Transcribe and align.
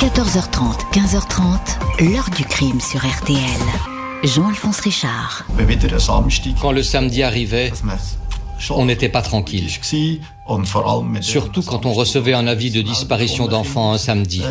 14h30, 0.00 0.94
15h30, 0.94 2.10
l'heure 2.10 2.30
du 2.34 2.42
crime 2.42 2.80
sur 2.80 3.00
RTL. 3.00 3.36
Jean-Alphonse 4.24 4.80
Richard. 4.80 5.44
Quand 6.58 6.72
le 6.72 6.82
samedi 6.82 7.22
arrivait, 7.22 7.70
on 8.70 8.86
n'était 8.86 9.10
pas 9.10 9.20
tranquille. 9.20 9.68
Surtout 11.20 11.62
quand 11.62 11.84
on 11.84 11.92
recevait 11.92 12.32
un 12.32 12.46
avis 12.46 12.70
de 12.70 12.80
disparition 12.80 13.46
d'enfants 13.46 13.92
un 13.92 13.98
samedi. 13.98 14.42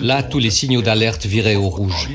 Là, 0.00 0.22
tous 0.22 0.38
les 0.38 0.50
signaux 0.50 0.80
d'alerte 0.80 1.26
viraient 1.26 1.56
au 1.56 1.68
rouge. 1.68 2.08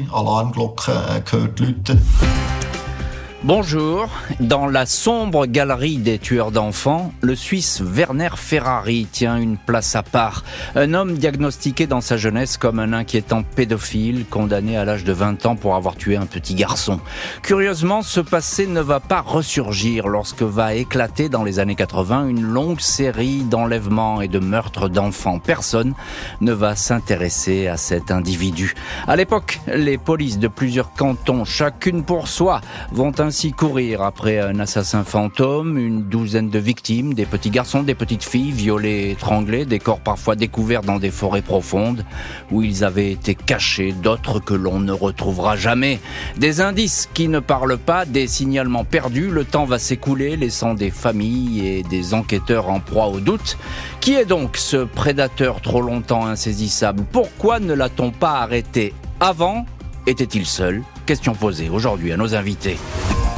Bonjour. 3.43 4.07
Dans 4.39 4.67
la 4.67 4.85
sombre 4.85 5.47
galerie 5.47 5.97
des 5.97 6.19
tueurs 6.19 6.51
d'enfants, 6.51 7.11
le 7.21 7.33
Suisse 7.33 7.81
Werner 7.83 8.29
Ferrari 8.35 9.07
tient 9.11 9.35
une 9.35 9.57
place 9.57 9.95
à 9.95 10.03
part. 10.03 10.43
Un 10.75 10.93
homme 10.93 11.17
diagnostiqué 11.17 11.87
dans 11.87 12.01
sa 12.01 12.17
jeunesse 12.17 12.57
comme 12.57 12.77
un 12.77 12.93
inquiétant 12.93 13.41
pédophile, 13.41 14.25
condamné 14.29 14.77
à 14.77 14.85
l'âge 14.85 15.03
de 15.03 15.11
20 15.11 15.47
ans 15.47 15.55
pour 15.55 15.73
avoir 15.73 15.95
tué 15.95 16.17
un 16.17 16.27
petit 16.27 16.53
garçon. 16.53 16.99
Curieusement, 17.41 18.03
ce 18.03 18.19
passé 18.19 18.67
ne 18.67 18.79
va 18.79 18.99
pas 18.99 19.21
ressurgir 19.21 20.07
lorsque 20.07 20.43
va 20.43 20.75
éclater 20.75 21.27
dans 21.27 21.43
les 21.43 21.57
années 21.57 21.73
80 21.73 22.27
une 22.27 22.43
longue 22.43 22.79
série 22.79 23.41
d'enlèvements 23.41 24.21
et 24.21 24.27
de 24.27 24.37
meurtres 24.37 24.87
d'enfants. 24.87 25.39
Personne 25.39 25.95
ne 26.41 26.53
va 26.53 26.75
s'intéresser 26.75 27.67
à 27.67 27.77
cet 27.77 28.11
individu. 28.11 28.75
À 29.07 29.15
l'époque, 29.15 29.61
les 29.65 29.97
polices 29.97 30.37
de 30.37 30.47
plusieurs 30.47 30.93
cantons, 30.93 31.43
chacune 31.43 32.03
pour 32.03 32.27
soi, 32.27 32.61
vont 32.91 33.19
ainsi 33.31 33.53
courir 33.53 34.01
après 34.01 34.39
un 34.39 34.59
assassin 34.59 35.05
fantôme, 35.05 35.77
une 35.77 36.03
douzaine 36.03 36.49
de 36.49 36.59
victimes, 36.59 37.13
des 37.13 37.25
petits 37.25 37.49
garçons, 37.49 37.81
des 37.81 37.95
petites 37.95 38.25
filles 38.25 38.51
violés, 38.51 39.11
étranglés, 39.11 39.63
des 39.63 39.79
corps 39.79 40.01
parfois 40.01 40.35
découverts 40.35 40.81
dans 40.81 40.99
des 40.99 41.11
forêts 41.11 41.41
profondes 41.41 42.03
où 42.51 42.61
ils 42.61 42.83
avaient 42.83 43.09
été 43.09 43.33
cachés, 43.33 43.93
d'autres 43.93 44.41
que 44.41 44.53
l'on 44.53 44.81
ne 44.81 44.91
retrouvera 44.91 45.55
jamais. 45.55 46.01
Des 46.39 46.59
indices 46.59 47.07
qui 47.13 47.29
ne 47.29 47.39
parlent 47.39 47.77
pas, 47.77 48.03
des 48.03 48.27
signalements 48.27 48.83
perdus, 48.83 49.29
le 49.29 49.45
temps 49.45 49.63
va 49.63 49.79
s'écouler 49.79 50.35
laissant 50.35 50.73
des 50.73 50.91
familles 50.91 51.65
et 51.65 51.83
des 51.83 52.13
enquêteurs 52.13 52.69
en 52.69 52.81
proie 52.81 53.07
au 53.07 53.21
doute. 53.21 53.57
Qui 54.01 54.15
est 54.15 54.25
donc 54.25 54.57
ce 54.57 54.83
prédateur 54.83 55.61
trop 55.61 55.81
longtemps 55.81 56.25
insaisissable? 56.25 57.05
Pourquoi 57.13 57.61
ne 57.61 57.73
l'a-t-on 57.73 58.11
pas 58.11 58.41
arrêté 58.41 58.93
avant? 59.21 59.65
Était-il 60.05 60.45
seul? 60.45 60.83
Question 61.05 61.33
posée 61.33 61.69
aujourd'hui 61.69 62.11
à 62.11 62.17
nos 62.17 62.35
invités. 62.35 62.77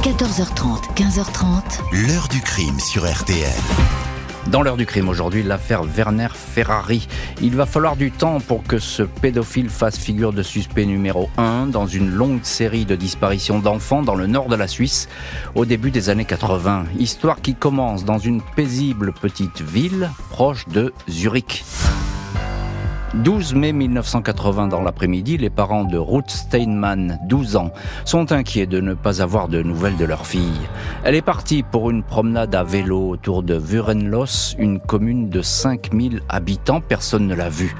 14h30, 0.04 0.94
15h30. 0.96 2.06
L'heure 2.06 2.28
du 2.28 2.42
crime 2.42 2.78
sur 2.78 3.10
RTL. 3.10 3.48
Dans 4.48 4.60
l'heure 4.60 4.76
du 4.76 4.84
crime 4.84 5.08
aujourd'hui, 5.08 5.42
l'affaire 5.42 5.82
Werner 5.82 6.28
Ferrari. 6.30 7.08
Il 7.40 7.56
va 7.56 7.64
falloir 7.64 7.96
du 7.96 8.10
temps 8.10 8.38
pour 8.38 8.64
que 8.64 8.76
ce 8.76 9.02
pédophile 9.02 9.70
fasse 9.70 9.96
figure 9.96 10.34
de 10.34 10.42
suspect 10.42 10.84
numéro 10.84 11.30
1 11.38 11.68
dans 11.68 11.86
une 11.86 12.10
longue 12.10 12.42
série 12.42 12.84
de 12.84 12.96
disparitions 12.96 13.60
d'enfants 13.60 14.02
dans 14.02 14.14
le 14.14 14.26
nord 14.26 14.48
de 14.48 14.56
la 14.56 14.68
Suisse 14.68 15.08
au 15.54 15.64
début 15.64 15.90
des 15.90 16.10
années 16.10 16.26
80. 16.26 16.84
Histoire 16.98 17.40
qui 17.40 17.54
commence 17.54 18.04
dans 18.04 18.18
une 18.18 18.42
paisible 18.42 19.14
petite 19.14 19.62
ville 19.62 20.10
proche 20.28 20.68
de 20.68 20.92
Zurich. 21.08 21.64
12 23.22 23.54
mai 23.54 23.72
1980 23.72 24.66
dans 24.66 24.82
l'après-midi, 24.82 25.36
les 25.36 25.48
parents 25.48 25.84
de 25.84 25.96
Ruth 25.96 26.30
Steinman, 26.30 27.20
12 27.26 27.56
ans, 27.56 27.70
sont 28.04 28.32
inquiets 28.32 28.66
de 28.66 28.80
ne 28.80 28.94
pas 28.94 29.22
avoir 29.22 29.46
de 29.48 29.62
nouvelles 29.62 29.96
de 29.96 30.04
leur 30.04 30.26
fille. 30.26 30.60
Elle 31.04 31.14
est 31.14 31.22
partie 31.22 31.62
pour 31.62 31.90
une 31.90 32.02
promenade 32.02 32.54
à 32.56 32.64
vélo 32.64 33.08
autour 33.08 33.44
de 33.44 33.54
Vurenlos, 33.54 34.56
une 34.58 34.80
commune 34.80 35.28
de 35.28 35.42
5000 35.42 36.22
habitants, 36.28 36.80
personne 36.80 37.28
ne 37.28 37.34
l'a 37.34 37.48
vue. 37.48 37.76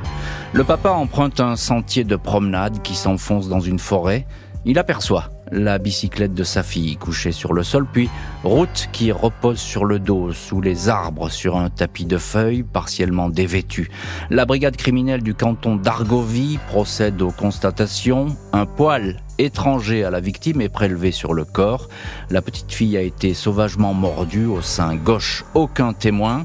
Le 0.52 0.62
papa 0.62 0.90
emprunte 0.90 1.40
un 1.40 1.56
sentier 1.56 2.04
de 2.04 2.16
promenade 2.16 2.80
qui 2.82 2.94
s'enfonce 2.94 3.48
dans 3.48 3.60
une 3.60 3.80
forêt. 3.80 4.26
Il 4.64 4.78
aperçoit 4.78 5.30
la 5.54 5.78
bicyclette 5.78 6.34
de 6.34 6.44
sa 6.44 6.62
fille 6.62 6.96
couchée 6.96 7.32
sur 7.32 7.52
le 7.52 7.62
sol, 7.62 7.86
puis 7.90 8.10
route 8.42 8.88
qui 8.92 9.12
repose 9.12 9.58
sur 9.58 9.84
le 9.84 9.98
dos 9.98 10.32
sous 10.32 10.60
les 10.60 10.88
arbres 10.88 11.30
sur 11.30 11.56
un 11.56 11.70
tapis 11.70 12.04
de 12.04 12.18
feuilles 12.18 12.62
partiellement 12.62 13.30
dévêtu. 13.30 13.90
La 14.30 14.44
brigade 14.44 14.76
criminelle 14.76 15.22
du 15.22 15.34
canton 15.34 15.76
d'Argovie 15.76 16.58
procède 16.68 17.22
aux 17.22 17.30
constatations. 17.30 18.36
Un 18.52 18.66
poil 18.66 19.20
étranger 19.38 20.04
à 20.04 20.10
la 20.10 20.20
victime 20.20 20.60
est 20.60 20.68
prélevé 20.68 21.12
sur 21.12 21.34
le 21.34 21.44
corps. 21.44 21.88
La 22.30 22.42
petite 22.42 22.72
fille 22.72 22.96
a 22.96 23.02
été 23.02 23.34
sauvagement 23.34 23.94
mordue 23.94 24.46
au 24.46 24.62
sein 24.62 24.94
gauche. 24.96 25.44
Aucun 25.54 25.92
témoin. 25.92 26.44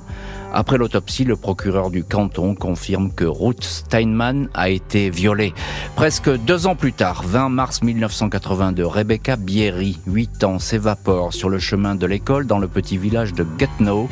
Après 0.51 0.77
l'autopsie, 0.77 1.25
le 1.25 1.35
procureur 1.35 1.91
du 1.91 2.03
canton 2.03 2.55
confirme 2.55 3.11
que 3.11 3.25
Ruth 3.25 3.63
Steinman 3.63 4.49
a 4.55 4.69
été 4.69 5.11
violée. 5.11 5.53
Presque 5.95 6.29
deux 6.29 6.65
ans 6.65 6.75
plus 6.75 6.91
tard, 6.91 7.23
20 7.23 7.49
mars 7.49 7.83
1982, 7.83 8.85
Rebecca 8.85 9.35
Bierry, 9.35 9.99
8 10.07 10.43
ans, 10.45 10.59
s'évapore 10.59 11.33
sur 11.33 11.49
le 11.49 11.59
chemin 11.59 11.93
de 11.93 12.07
l'école 12.07 12.47
dans 12.47 12.57
le 12.57 12.67
petit 12.67 12.97
village 12.97 13.33
de 13.33 13.45
Gatineau 13.57 14.09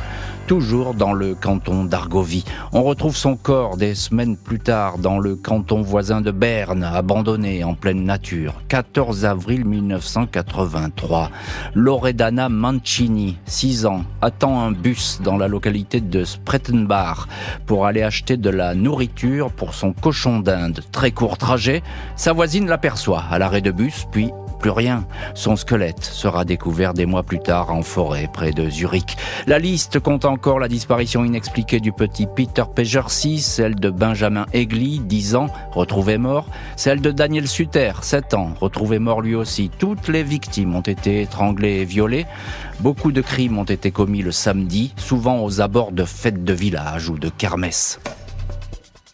toujours 0.48 0.94
dans 0.94 1.12
le 1.12 1.36
canton 1.36 1.84
d'Argovie. 1.84 2.46
On 2.72 2.84
retrouve 2.84 3.18
son 3.18 3.36
corps 3.36 3.76
des 3.76 3.96
semaines 3.96 4.38
plus 4.38 4.60
tard 4.60 4.98
dans 4.98 5.20
le 5.20 5.36
canton 5.36 5.82
voisin 5.82 6.22
de 6.22 6.32
Berne, 6.32 6.84
abandonné 6.84 7.66
en 7.66 7.76
pleine 7.76 8.06
nature. 8.06 8.54
14 8.70 9.26
avril 9.26 9.66
1983. 9.66 11.32
Loredana 11.76 12.48
Mancini, 12.48 13.38
6 13.46 13.86
ans, 13.86 14.06
attend 14.22 14.62
un 14.62 14.72
bus 14.72 15.20
dans 15.22 15.36
la 15.36 15.50
localité 15.50 16.00
de 16.00 16.24
Sprettenbach 16.24 17.28
pour 17.66 17.86
aller 17.86 18.02
acheter 18.02 18.38
de 18.38 18.50
la 18.50 18.74
nourriture 18.74 19.52
pour 19.52 19.74
son 19.74 19.92
cochon 19.92 20.40
d'Inde. 20.40 20.80
Très 20.94 21.12
court 21.12 21.38
trajet, 21.38 21.84
sa 22.16 22.32
voisine 22.32 22.68
l'aperçoit 22.68 23.26
à 23.30 23.38
l'arrêt 23.38 23.62
de 23.62 23.72
bus, 23.72 24.08
puis 24.12 24.32
plus 24.58 24.70
rien. 24.70 25.06
Son 25.34 25.56
squelette 25.56 26.04
sera 26.04 26.46
découvert 26.46 26.94
des 26.94 27.06
mois 27.06 27.24
plus 27.24 27.40
tard 27.40 27.72
en 27.72 27.82
forêt 27.82 28.30
près 28.32 28.52
de 28.52 28.70
Zurich. 28.70 29.18
La 29.46 29.60
liste 29.60 30.00
compte 30.00 30.26
encore 30.26 30.60
la 30.60 30.68
disparition 30.68 31.24
inexpliquée 31.24 31.80
du 31.80 31.92
petit 31.92 32.28
Peter 32.28 32.64
Pejercy, 32.74 33.40
celle 33.40 33.76
de 33.76 33.90
Benjamin 33.90 34.46
Egli, 34.54 35.00
10 35.00 35.36
ans, 35.36 35.48
retrouvé 35.72 36.18
mort, 36.18 36.48
celle 36.76 37.02
de 37.02 37.12
Daniel 37.12 37.48
Suter, 37.48 37.94
7 38.02 38.34
ans, 38.34 38.54
retrouvé 38.60 39.00
mort 39.00 39.22
lui 39.22 39.36
aussi. 39.36 39.70
Toutes 39.78 40.08
les 40.08 40.24
victimes 40.24 40.76
ont 40.76 40.82
été 40.82 41.22
étranglées 41.22 41.82
et 41.82 41.86
violées. 41.86 42.26
Beaucoup 42.80 43.12
de 43.12 43.22
crimes 43.22 43.58
ont 43.58 43.64
été 43.64 43.92
commis 43.92 44.22
le 44.22 44.32
samedi, 44.32 44.94
souvent 44.98 45.44
aux 45.44 45.62
abords 45.62 45.92
de 45.92 46.04
fêtes 46.04 46.44
de 46.44 46.54
village 46.54 47.10
ou 47.10 47.18
de 47.18 47.30
kermesse. 47.30 48.00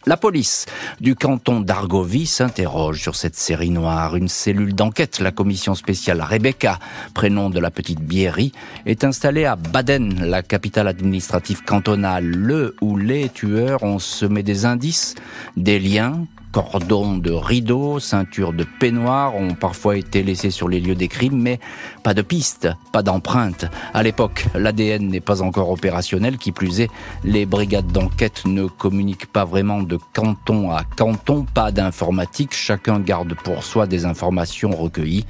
La 0.06 0.18
police 0.18 0.66
du 1.00 1.14
canton 1.14 1.60
d'Argovie 1.60 2.26
s'interroge 2.26 3.00
sur 3.00 3.16
cette 3.16 3.36
série 3.36 3.70
noire. 3.70 4.16
Une 4.16 4.28
cellule 4.28 4.74
d'enquête, 4.74 5.18
la 5.18 5.32
commission 5.32 5.74
spéciale 5.74 6.20
Rebecca, 6.20 6.78
prénom 7.14 7.48
de 7.48 7.58
la 7.58 7.70
petite 7.70 8.00
Bierry, 8.00 8.52
est 8.84 9.02
installée 9.04 9.46
à 9.46 9.56
Baden, 9.56 10.26
la 10.26 10.42
capitale 10.42 10.88
administrative 10.88 11.64
cantonale. 11.64 12.26
Le 12.26 12.76
ou 12.82 12.98
les 12.98 13.30
tueurs 13.30 13.82
ont 13.82 13.98
semé 13.98 14.42
des 14.42 14.66
indices, 14.66 15.14
des 15.56 15.78
liens 15.78 16.26
cordons 16.54 17.16
de 17.16 17.32
rideaux, 17.32 17.98
ceintures 17.98 18.52
de 18.52 18.64
peignoirs 18.78 19.34
ont 19.34 19.54
parfois 19.54 19.96
été 19.96 20.22
laissés 20.22 20.52
sur 20.52 20.68
les 20.68 20.78
lieux 20.78 20.94
des 20.94 21.08
crimes, 21.08 21.42
mais 21.42 21.58
pas 22.04 22.14
de 22.14 22.22
pistes, 22.22 22.68
pas 22.92 23.02
d'empreintes. 23.02 23.64
À 23.92 24.04
l'époque, 24.04 24.46
l'ADN 24.54 25.08
n'est 25.08 25.18
pas 25.18 25.42
encore 25.42 25.70
opérationnel, 25.70 26.38
qui 26.38 26.52
plus 26.52 26.80
est, 26.80 26.90
les 27.24 27.44
brigades 27.44 27.90
d'enquête 27.90 28.44
ne 28.44 28.66
communiquent 28.66 29.26
pas 29.26 29.44
vraiment 29.44 29.82
de 29.82 29.98
canton 30.12 30.70
à 30.70 30.84
canton, 30.84 31.44
pas 31.44 31.72
d'informatique, 31.72 32.54
chacun 32.54 33.00
garde 33.00 33.34
pour 33.34 33.64
soi 33.64 33.88
des 33.88 34.04
informations 34.04 34.70
recueillies 34.70 35.26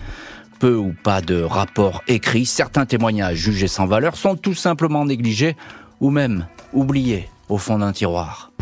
peu 0.61 0.77
ou 0.77 0.95
pas 1.03 1.21
de 1.21 1.43
rapports 1.43 2.03
écrits, 2.07 2.47
certains 2.47 2.87
témoignages 2.87 3.39
jugés 3.39 3.67
sans 3.67 3.87
valeur 3.87 4.17
sont 4.17 4.37
tout 4.37 4.55
simplement 4.55 5.05
négligés 5.05 5.57
ou 6.01 6.11
même 6.11 6.47
oubliés 6.73 7.29
au 7.49 7.59
fond 7.59 7.79
d'un 7.79 7.93
tiroir. 7.93 8.53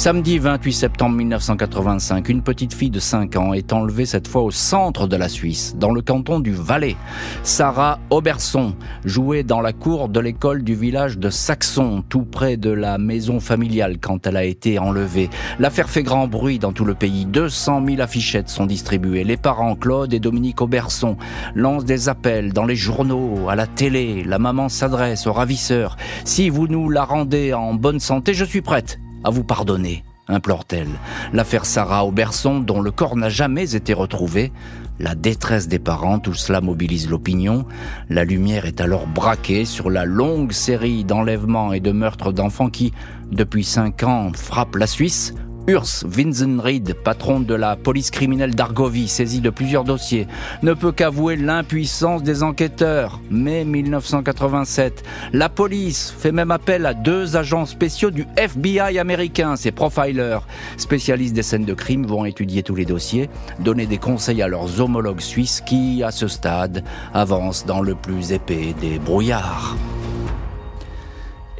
Samedi 0.00 0.38
28 0.38 0.72
septembre 0.72 1.16
1985, 1.16 2.30
une 2.30 2.40
petite 2.40 2.72
fille 2.72 2.88
de 2.88 2.98
5 2.98 3.36
ans 3.36 3.52
est 3.52 3.70
enlevée 3.70 4.06
cette 4.06 4.28
fois 4.28 4.40
au 4.40 4.50
centre 4.50 5.06
de 5.06 5.14
la 5.14 5.28
Suisse, 5.28 5.76
dans 5.76 5.90
le 5.90 6.00
canton 6.00 6.40
du 6.40 6.52
Valais. 6.52 6.96
Sarah 7.42 7.98
Auberson 8.08 8.74
jouait 9.04 9.42
dans 9.42 9.60
la 9.60 9.74
cour 9.74 10.08
de 10.08 10.18
l'école 10.18 10.64
du 10.64 10.74
village 10.74 11.18
de 11.18 11.28
Saxon, 11.28 12.02
tout 12.08 12.22
près 12.22 12.56
de 12.56 12.70
la 12.70 12.96
maison 12.96 13.40
familiale 13.40 13.98
quand 14.00 14.26
elle 14.26 14.38
a 14.38 14.44
été 14.44 14.78
enlevée. 14.78 15.28
L'affaire 15.58 15.90
fait 15.90 16.02
grand 16.02 16.28
bruit 16.28 16.58
dans 16.58 16.72
tout 16.72 16.86
le 16.86 16.94
pays. 16.94 17.26
200 17.26 17.84
000 17.86 18.00
affichettes 18.00 18.48
sont 18.48 18.64
distribuées. 18.64 19.24
Les 19.24 19.36
parents 19.36 19.76
Claude 19.76 20.14
et 20.14 20.18
Dominique 20.18 20.62
Auberson 20.62 21.18
lancent 21.54 21.84
des 21.84 22.08
appels 22.08 22.54
dans 22.54 22.64
les 22.64 22.74
journaux, 22.74 23.50
à 23.50 23.54
la 23.54 23.66
télé. 23.66 24.24
La 24.24 24.38
maman 24.38 24.70
s'adresse 24.70 25.26
aux 25.26 25.34
ravisseurs. 25.34 25.98
Si 26.24 26.48
vous 26.48 26.68
nous 26.68 26.88
la 26.88 27.04
rendez 27.04 27.52
en 27.52 27.74
bonne 27.74 28.00
santé, 28.00 28.32
je 28.32 28.46
suis 28.46 28.62
prête 28.62 28.98
à 29.24 29.30
vous 29.30 29.44
pardonner, 29.44 30.04
implore-t-elle. 30.28 30.88
L'affaire 31.32 31.66
Sarah 31.66 32.04
Auberson, 32.04 32.60
dont 32.60 32.80
le 32.80 32.90
corps 32.90 33.16
n'a 33.16 33.28
jamais 33.28 33.74
été 33.74 33.92
retrouvé, 33.92 34.52
la 34.98 35.14
détresse 35.14 35.66
des 35.66 35.78
parents, 35.78 36.18
tout 36.18 36.34
cela 36.34 36.60
mobilise 36.60 37.08
l'opinion. 37.08 37.64
La 38.10 38.24
lumière 38.24 38.66
est 38.66 38.82
alors 38.82 39.06
braquée 39.06 39.64
sur 39.64 39.88
la 39.88 40.04
longue 40.04 40.52
série 40.52 41.04
d'enlèvements 41.04 41.72
et 41.72 41.80
de 41.80 41.90
meurtres 41.90 42.32
d'enfants 42.32 42.68
qui, 42.68 42.92
depuis 43.32 43.64
cinq 43.64 44.02
ans, 44.02 44.30
frappent 44.34 44.76
la 44.76 44.86
Suisse. 44.86 45.34
Urs 45.70 46.04
Winzenried, 46.04 46.94
patron 46.94 47.38
de 47.38 47.54
la 47.54 47.76
police 47.76 48.10
criminelle 48.10 48.56
d'Argovie, 48.56 49.06
saisi 49.06 49.40
de 49.40 49.50
plusieurs 49.50 49.84
dossiers, 49.84 50.26
ne 50.64 50.74
peut 50.74 50.90
qu'avouer 50.90 51.36
l'impuissance 51.36 52.24
des 52.24 52.42
enquêteurs. 52.42 53.20
Mai 53.30 53.64
1987, 53.64 55.04
la 55.32 55.48
police 55.48 56.12
fait 56.18 56.32
même 56.32 56.50
appel 56.50 56.86
à 56.86 56.94
deux 56.94 57.36
agents 57.36 57.66
spéciaux 57.66 58.10
du 58.10 58.26
FBI 58.36 58.98
américain, 58.98 59.54
ces 59.54 59.70
profilers, 59.70 60.40
spécialistes 60.76 61.34
des 61.34 61.44
scènes 61.44 61.64
de 61.64 61.74
crime, 61.74 62.04
vont 62.04 62.24
étudier 62.24 62.64
tous 62.64 62.74
les 62.74 62.84
dossiers, 62.84 63.30
donner 63.60 63.86
des 63.86 63.98
conseils 63.98 64.42
à 64.42 64.48
leurs 64.48 64.80
homologues 64.80 65.20
suisses 65.20 65.60
qui, 65.64 66.02
à 66.02 66.10
ce 66.10 66.26
stade, 66.26 66.82
avancent 67.14 67.64
dans 67.64 67.80
le 67.80 67.94
plus 67.94 68.32
épais 68.32 68.74
des 68.80 68.98
brouillards. 68.98 69.76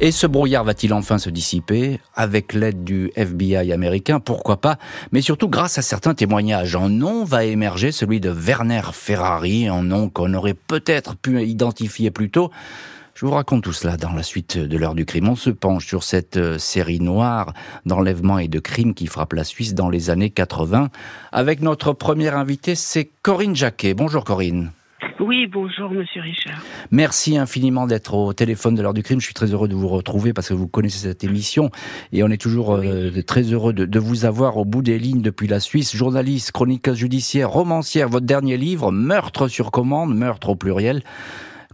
Et 0.03 0.11
ce 0.11 0.25
brouillard 0.25 0.63
va-t-il 0.63 0.95
enfin 0.95 1.19
se 1.19 1.29
dissiper 1.29 1.99
avec 2.15 2.53
l'aide 2.53 2.83
du 2.83 3.11
FBI 3.15 3.71
américain? 3.71 4.19
Pourquoi 4.19 4.59
pas? 4.59 4.79
Mais 5.11 5.21
surtout 5.21 5.47
grâce 5.47 5.77
à 5.77 5.83
certains 5.83 6.15
témoignages. 6.15 6.75
Un 6.75 6.89
nom 6.89 7.23
va 7.23 7.45
émerger, 7.45 7.91
celui 7.91 8.19
de 8.19 8.31
Werner 8.31 8.81
Ferrari, 8.93 9.67
un 9.67 9.83
nom 9.83 10.09
qu'on 10.09 10.33
aurait 10.33 10.55
peut-être 10.55 11.15
pu 11.15 11.43
identifier 11.43 12.09
plus 12.09 12.31
tôt. 12.31 12.49
Je 13.13 13.27
vous 13.27 13.31
raconte 13.31 13.63
tout 13.63 13.73
cela 13.73 13.95
dans 13.95 14.13
la 14.13 14.23
suite 14.23 14.57
de 14.57 14.75
l'heure 14.75 14.95
du 14.95 15.05
crime. 15.05 15.29
On 15.29 15.35
se 15.35 15.51
penche 15.51 15.85
sur 15.85 16.01
cette 16.01 16.37
euh, 16.37 16.57
série 16.57 16.99
noire 16.99 17.53
d'enlèvements 17.85 18.39
et 18.39 18.47
de 18.47 18.57
crimes 18.57 18.95
qui 18.95 19.05
frappe 19.05 19.33
la 19.33 19.43
Suisse 19.43 19.75
dans 19.75 19.89
les 19.89 20.09
années 20.09 20.31
80. 20.31 20.89
Avec 21.31 21.61
notre 21.61 21.93
première 21.93 22.35
invitée, 22.35 22.73
c'est 22.73 23.11
Corinne 23.21 23.55
Jacquet. 23.55 23.93
Bonjour 23.93 24.23
Corinne. 24.23 24.71
Oui, 25.21 25.45
bonjour 25.45 25.91
Monsieur 25.91 26.19
Richard. 26.19 26.63
Merci 26.89 27.37
infiniment 27.37 27.85
d'être 27.85 28.15
au 28.15 28.33
téléphone 28.33 28.73
de 28.73 28.81
l'heure 28.81 28.95
du 28.95 29.03
crime. 29.03 29.19
Je 29.19 29.25
suis 29.25 29.35
très 29.35 29.53
heureux 29.53 29.67
de 29.67 29.75
vous 29.75 29.87
retrouver 29.87 30.33
parce 30.33 30.49
que 30.49 30.55
vous 30.55 30.67
connaissez 30.67 30.97
cette 30.97 31.23
émission 31.23 31.69
et 32.11 32.23
on 32.23 32.29
est 32.29 32.41
toujours 32.41 32.73
euh, 32.73 33.11
très 33.21 33.43
heureux 33.43 33.71
de, 33.71 33.85
de, 33.85 33.99
vous 33.99 34.25
avoir 34.25 34.57
au 34.57 34.65
bout 34.65 34.81
des 34.81 34.97
lignes 34.97 35.21
depuis 35.21 35.47
la 35.47 35.59
Suisse. 35.59 35.95
Journaliste, 35.95 36.51
chroniqueuse 36.51 36.97
judiciaire, 36.97 37.51
romancière, 37.51 38.09
votre 38.09 38.25
dernier 38.25 38.57
livre, 38.57 38.91
Meurtre 38.91 39.47
sur 39.47 39.69
commande, 39.69 40.15
meurtre 40.15 40.49
au 40.49 40.55
pluriel 40.55 41.03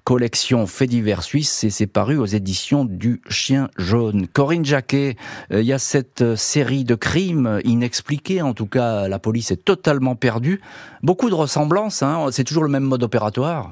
collection 0.08 0.68
Fait 0.68 0.88
divers 0.88 1.22
suisse 1.22 1.66
et 1.66 1.70
c'est 1.70 1.86
paru 1.86 2.18
aux 2.18 2.26
éditions 2.26 2.86
du 2.86 3.20
Chien 3.28 3.68
jaune. 3.78 4.26
Corinne 4.30 4.64
Jacquet, 4.64 5.18
euh, 5.52 5.60
il 5.60 5.68
y 5.68 5.74
a 5.74 5.80
cette 5.80 6.22
euh, 6.22 6.38
série 6.38 6.86
de 6.86 6.96
crimes 6.96 7.60
inexpliqués, 7.66 8.42
en 8.42 8.54
tout 8.54 8.68
cas 8.68 9.10
la 9.10 9.20
police 9.20 9.52
est 9.52 9.66
totalement 9.66 10.16
perdue. 10.16 10.62
Beaucoup 11.04 11.30
de 11.30 11.36
ressemblances, 11.36 12.04
hein. 12.04 12.28
c'est 12.32 12.46
toujours 12.46 12.64
le 12.64 12.70
même 12.70 12.86
mode 12.86 13.04
opératoire. 13.04 13.72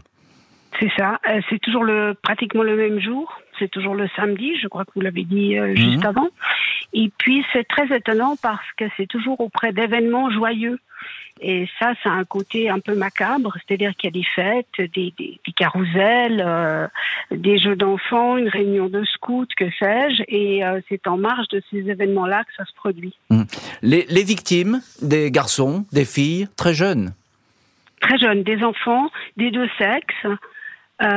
C'est 0.82 0.92
ça, 0.98 1.20
euh, 1.30 1.40
c'est 1.50 1.60
toujours 1.60 1.86
le, 1.86 2.16
pratiquement 2.22 2.64
le 2.64 2.76
même 2.76 3.00
jour, 3.00 3.32
c'est 3.60 3.70
toujours 3.70 3.96
le 3.96 4.08
samedi, 4.16 4.58
je 4.62 4.68
crois 4.68 4.86
que 4.86 4.92
vous 4.96 5.02
l'avez 5.02 5.24
dit 5.24 5.58
juste 5.76 6.04
mhm. 6.04 6.06
avant. 6.06 6.30
Et 6.94 7.12
puis 7.18 7.46
c'est 7.52 7.68
très 7.68 7.94
étonnant 7.96 8.36
parce 8.42 8.66
que 8.78 8.86
c'est 8.98 9.08
toujours 9.08 9.40
auprès 9.40 9.74
d'événements 9.74 10.30
joyeux. 10.32 10.80
Et 11.42 11.68
ça, 11.80 11.94
ça 12.02 12.12
a 12.12 12.14
un 12.14 12.24
côté 12.24 12.70
un 12.70 12.80
peu 12.80 12.96
macabre, 12.96 13.56
c'est-à-dire 13.56 13.94
qu'il 13.96 14.08
y 14.08 14.14
a 14.14 14.20
des 14.20 14.26
fêtes, 14.36 14.92
des, 14.94 15.14
des, 15.18 15.40
des 15.46 15.52
carousels, 15.54 16.42
euh, 16.44 16.88
des 17.30 17.60
jeux 17.60 17.76
d'enfants, 17.76 18.38
une 18.38 18.48
réunion 18.48 18.88
de 18.88 19.04
scouts, 19.04 19.46
que 19.58 19.70
sais-je, 19.78 20.24
et 20.30 20.64
euh, 20.64 20.80
c'est 20.88 21.08
en 21.08 21.18
marge 21.18 21.50
de 21.50 21.62
ces 21.70 21.90
événements-là 21.90 22.46
que 22.46 22.54
ça 22.56 22.64
se 22.64 22.74
produit. 22.74 23.14
Mmh. 23.30 23.44
Les, 23.82 24.06
les 24.08 24.24
victimes, 24.24 24.82
des 25.02 25.30
garçons, 25.30 25.86
des 25.92 26.06
filles, 26.06 26.48
très 26.56 26.74
jeunes 26.74 27.14
Très 28.00 28.18
jeunes, 28.18 28.44
des 28.44 28.64
enfants, 28.64 29.10
des 29.36 29.52
deux 29.52 29.70
sexes, 29.78 30.16
euh, 30.26 30.36
mais 31.02 31.08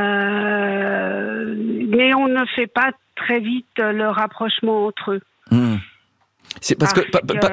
on 2.14 2.28
ne 2.28 2.44
fait 2.56 2.66
pas 2.66 2.92
très 3.16 3.40
vite 3.40 3.66
le 3.78 4.08
rapprochement 4.08 4.86
entre 4.86 5.12
eux. 5.12 5.20
Mmh. 5.50 5.76
C'est 6.60 6.76
parce, 6.76 6.92
que, 6.92 7.00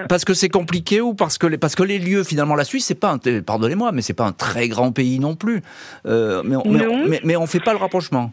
parce 0.07 0.25
que 0.25 0.33
c'est 0.33 0.49
compliqué 0.49 1.01
ou 1.01 1.13
parce 1.13 1.37
que 1.37 1.47
les, 1.47 1.57
parce 1.57 1.75
que 1.75 1.83
les 1.83 1.99
lieux 1.99 2.23
finalement 2.23 2.55
la 2.55 2.63
Suisse 2.63 2.85
c'est 2.85 2.99
pas 2.99 3.17
pardonnez-moi 3.45 3.91
mais 3.91 4.01
c'est 4.01 4.13
pas 4.13 4.25
un 4.25 4.31
très 4.31 4.67
grand 4.67 4.91
pays 4.91 5.19
non 5.19 5.35
plus 5.35 5.61
euh, 6.05 6.41
mais, 6.43 6.55
on, 6.55 6.71
mais, 7.07 7.19
mais, 7.23 7.35
on 7.35 7.45
fait 7.45 7.59
pas 7.59 7.73
le 7.73 7.77
rapprochement. 7.77 8.31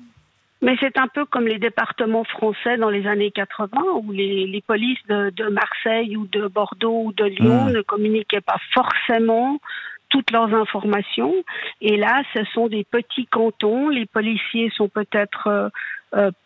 Mais 0.63 0.77
c'est 0.79 0.97
un 0.97 1.09
peu 1.09 1.25
comme 1.25 1.49
les 1.49 1.59
départements 1.59 2.25
français 2.25 2.77
dans 2.77 2.89
les 2.89 3.07
années 3.07 3.33
80 3.33 3.71
où 4.03 4.13
les, 4.13 4.47
les 4.47 4.61
polices 4.63 5.05
de, 5.09 5.31
de, 5.31 5.49
Marseille 5.49 6.17
ou 6.17 6.27
de 6.29 6.47
Bordeaux 6.47 7.07
ou 7.07 7.13
de 7.13 7.25
Lyon 7.25 7.65
mmh. 7.65 7.73
ne 7.73 7.83
communiquaient 7.83 8.41
pas 8.41 8.59
forcément 8.73 9.59
toutes 10.13 10.31
leurs 10.31 10.55
informations. 10.55 11.35
Et 11.81 11.97
là, 11.97 12.23
ce 12.35 12.45
sont 12.53 12.69
des 12.69 12.85
petits 12.85 13.27
cantons. 13.27 13.89
Les 13.89 14.07
policiers 14.07 14.71
sont 14.77 14.89
peut-être 14.89 15.49
euh, 15.49 15.69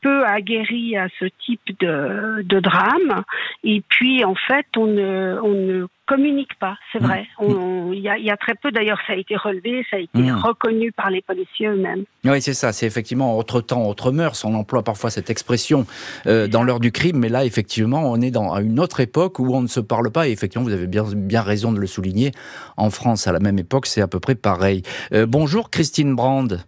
peu 0.00 0.24
aguerris 0.24 0.96
à 0.96 1.08
ce 1.18 1.26
type 1.44 1.78
de, 1.80 2.42
de, 2.42 2.60
drame. 2.60 3.24
Et 3.64 3.82
puis, 3.88 4.24
en 4.24 4.34
fait, 4.34 4.66
on 4.76 4.86
ne, 4.86 5.38
on 5.42 5.54
ne 5.54 5.86
communique 6.06 6.54
pas, 6.58 6.76
c'est 6.92 7.00
mm. 7.00 7.06
vrai. 7.06 7.26
Il 7.42 7.98
y, 7.98 8.24
y, 8.24 8.30
a 8.30 8.36
très 8.36 8.54
peu, 8.54 8.70
d'ailleurs, 8.70 9.00
ça 9.06 9.12
a 9.12 9.16
été 9.16 9.36
relevé, 9.36 9.84
ça 9.90 9.96
a 9.96 10.00
été 10.00 10.18
mm. 10.18 10.36
reconnu 10.36 10.92
par 10.92 11.10
les 11.10 11.20
policiers 11.20 11.66
eux-mêmes. 11.66 12.04
Oui, 12.24 12.40
c'est 12.40 12.54
ça. 12.54 12.72
C'est 12.72 12.86
effectivement 12.86 13.36
autre 13.36 13.60
temps, 13.60 13.86
autre 13.88 14.12
mœurs. 14.12 14.44
On 14.44 14.54
emploie 14.54 14.82
parfois 14.82 15.10
cette 15.10 15.30
expression 15.30 15.86
euh, 16.26 16.46
dans 16.46 16.62
l'heure 16.62 16.80
du 16.80 16.92
crime, 16.92 17.18
mais 17.18 17.28
là, 17.28 17.44
effectivement, 17.44 18.10
on 18.10 18.20
est 18.20 18.30
dans 18.30 18.56
une 18.56 18.80
autre 18.80 19.00
époque 19.00 19.38
où 19.38 19.54
on 19.54 19.60
ne 19.60 19.66
se 19.66 19.80
parle 19.80 20.10
pas. 20.10 20.28
Et 20.28 20.32
effectivement, 20.32 20.64
vous 20.64 20.72
avez 20.72 20.86
bien, 20.86 21.04
bien 21.14 21.42
raison 21.42 21.72
de 21.72 21.80
le 21.80 21.86
souligner. 21.86 22.32
En 22.76 22.90
France, 22.90 23.26
à 23.26 23.32
la 23.32 23.40
même 23.40 23.58
époque, 23.58 23.86
c'est 23.86 24.00
à 24.00 24.08
peu 24.08 24.20
près 24.20 24.34
pareil. 24.34 24.82
Euh, 25.12 25.26
bonjour, 25.26 25.70
Christine 25.70 26.14
Brand. 26.14 26.64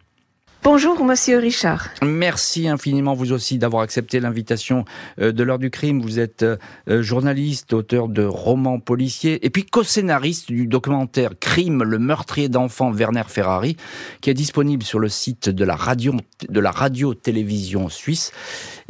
Bonjour, 0.64 1.04
monsieur 1.04 1.38
Richard. 1.38 1.88
Merci 2.02 2.68
infiniment, 2.68 3.14
vous 3.14 3.32
aussi, 3.32 3.58
d'avoir 3.58 3.82
accepté 3.82 4.18
l'invitation 4.18 4.84
euh, 5.20 5.30
de 5.30 5.44
l'heure 5.44 5.60
du 5.60 5.70
crime. 5.70 6.02
Vous 6.02 6.18
êtes 6.18 6.42
euh, 6.42 6.56
euh, 6.90 7.00
journaliste, 7.00 7.72
auteur 7.72 8.08
de 8.08 8.24
romans 8.24 8.80
policiers 8.80 9.44
et 9.46 9.50
puis 9.50 9.64
co-scénariste 9.64 10.48
du 10.48 10.66
documentaire 10.66 11.30
Crime, 11.38 11.84
le 11.84 12.00
meurtrier 12.00 12.48
d'enfants 12.48 12.90
Werner 12.90 13.22
Ferrari, 13.28 13.76
qui 14.20 14.30
est 14.30 14.34
disponible 14.34 14.82
sur 14.82 14.98
le 14.98 15.08
site 15.08 15.48
de 15.48 15.64
la 15.64 15.76
radio, 15.76 16.14
de 16.48 16.60
la 16.60 16.72
radio-télévision 16.72 17.88
suisse. 17.88 18.32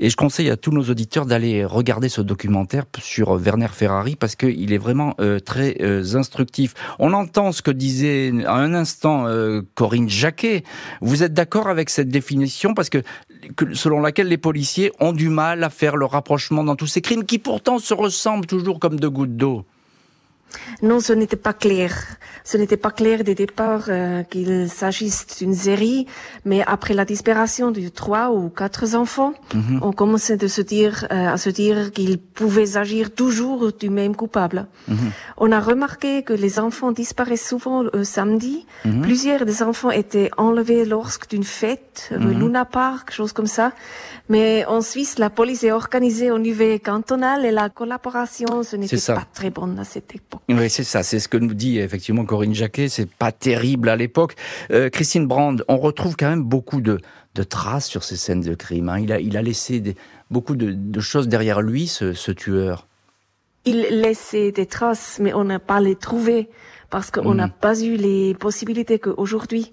Et 0.01 0.11
je 0.11 0.17
conseille 0.17 0.49
à 0.49 0.57
tous 0.57 0.71
nos 0.71 0.85
auditeurs 0.85 1.27
d'aller 1.27 1.65
regarder 1.65 2.09
ce 2.09 2.21
documentaire 2.21 2.85
sur 3.01 3.33
Werner 3.33 3.69
Ferrari 3.73 4.15
parce 4.15 4.37
qu'il 4.37 4.73
est 4.73 4.79
vraiment 4.79 5.15
très 5.45 5.77
instructif. 6.15 6.75
On 6.99 7.13
entend 7.13 7.51
ce 7.51 7.63
que 7.63 7.73
disait 7.73 8.33
à 8.47 8.55
un 8.55 8.75
instant 8.75 9.27
Corinne 9.75 10.09
Jacquet. 10.09 10.63
Vous 11.01 11.23
êtes 11.23 11.35
d'accord 11.35 11.69
avec 11.69 11.91
cette 11.91 12.09
définition? 12.09 12.75
Parce 12.75 12.91
que, 12.91 13.03
selon 13.73 14.01
laquelle 14.01 14.29
les 14.29 14.39
policiers 14.39 14.93
ont 15.01 15.13
du 15.13 15.29
mal 15.29 15.65
à 15.65 15.71
faire 15.71 15.97
le 15.97 16.07
rapprochement 16.07 16.63
dans 16.63 16.77
tous 16.77 16.87
ces 16.87 17.01
crimes 17.01 17.25
qui 17.25 17.39
pourtant 17.39 17.79
se 17.79 17.95
ressemblent 17.95 18.47
toujours 18.47 18.79
comme 18.79 19.01
deux 19.01 19.11
gouttes 19.11 19.37
d'eau. 19.37 19.65
Non, 20.83 21.01
ce 21.01 21.13
n'était 21.13 21.37
pas 21.37 21.53
clair. 21.53 21.95
Ce 22.45 22.57
n'était 22.57 22.77
pas 22.77 22.91
clair 22.91 23.25
dès 23.25 23.35
départ 23.35 23.85
euh, 23.89 24.23
qu'il 24.23 24.69
s'agisse 24.71 25.27
d'une 25.39 25.55
série, 25.55 26.07
mais 26.45 26.63
après 26.67 26.95
la 26.95 27.05
disparition 27.05 27.71
de 27.71 27.89
trois 27.89 28.31
ou 28.31 28.49
quatre 28.49 28.95
enfants, 28.95 29.35
mhm. 29.55 29.81
on 29.83 29.93
commençait 29.93 30.37
de 30.37 30.49
se 30.49 30.63
dire, 30.63 31.07
euh, 31.11 31.35
à 31.35 31.37
se 31.37 31.51
dire 31.51 31.93
qu'ils 31.93 32.19
pouvaient 32.19 32.77
agir 32.77 33.15
toujours 33.15 33.73
du 33.73 33.91
même 33.91 34.17
coupable. 34.17 34.67
Mhm. 34.89 34.97
On 35.37 35.53
a 35.53 35.61
remarqué 35.61 36.23
que 36.23 36.33
les 36.33 36.59
enfants 36.59 36.93
disparaissent 36.93 37.47
souvent 37.47 37.83
le 37.83 38.05
samedi. 38.05 38.67
Mhm. 38.85 39.03
Plusieurs 39.03 39.45
des 39.45 39.63
enfants 39.63 39.91
étaient 39.91 40.31
enlevés 40.37 40.85
lorsque 40.85 41.29
d'une 41.29 41.45
fête, 41.45 42.11
le 42.11 42.33
Luna 42.33 42.65
Park, 42.65 43.13
chose 43.13 43.33
comme 43.33 43.47
ça. 43.47 43.73
Mais 44.29 44.65
en 44.67 44.81
Suisse, 44.81 45.19
la 45.19 45.31
police 45.31 45.65
est 45.65 45.73
organisée 45.73 46.31
au 46.31 46.39
niveau 46.39 46.79
cantonal 46.79 47.45
et 47.45 47.51
la 47.51 47.69
collaboration, 47.69 48.63
ce 48.63 48.77
n'était 48.77 49.13
pas 49.13 49.27
très 49.33 49.51
bonne 49.51 49.79
à 49.79 49.85
cette 49.85 50.15
époque. 50.15 50.38
Oui, 50.49 50.71
c'est 50.71 50.85
ça. 50.85 51.03
C'est 51.03 51.21
ce 51.21 51.29
que 51.29 51.37
nous 51.37 51.55
dit 51.55 51.79
effectivement 51.79 52.25
Corinne 52.25 52.55
Jacquet. 52.55 52.89
C'est 52.89 53.11
pas 53.11 53.33
terrible 53.33 53.89
à 53.89 53.97
l'époque. 53.97 54.35
Euh, 54.71 54.89
Christine 54.91 55.27
Brand, 55.27 55.65
on 55.69 55.77
retrouve 55.79 56.17
quand 56.17 56.29
même 56.29 56.43
beaucoup 56.43 56.81
de, 56.81 57.01
de 57.35 57.43
traces 57.43 57.87
sur 57.87 58.05
ces 58.05 58.17
scènes 58.17 58.41
de 58.41 58.55
crime. 58.55 58.89
Hein. 58.89 59.01
Il, 59.01 59.13
a, 59.13 59.21
il 59.21 59.37
a 59.37 59.43
laissé 59.43 59.81
des, 59.81 59.97
beaucoup 60.31 60.57
de, 60.57 60.73
de, 60.73 61.01
choses 61.01 61.29
derrière 61.29 61.61
lui, 61.63 61.87
ce, 61.87 62.13
ce 62.13 62.33
tueur. 62.33 62.87
Il 63.65 63.81
laissait 63.91 64.53
des 64.53 64.67
traces, 64.67 65.19
mais 65.21 65.33
on 65.35 65.45
n'a 65.45 65.59
pas 65.59 65.81
les 65.81 65.97
trouvées 65.97 66.49
parce 66.91 67.11
qu'on 67.11 67.35
n'a 67.35 67.49
hmm. 67.49 67.53
pas 67.61 67.81
eu 67.81 67.97
les 67.97 68.35
possibilités 68.35 68.99
qu'aujourd'hui. 68.99 69.73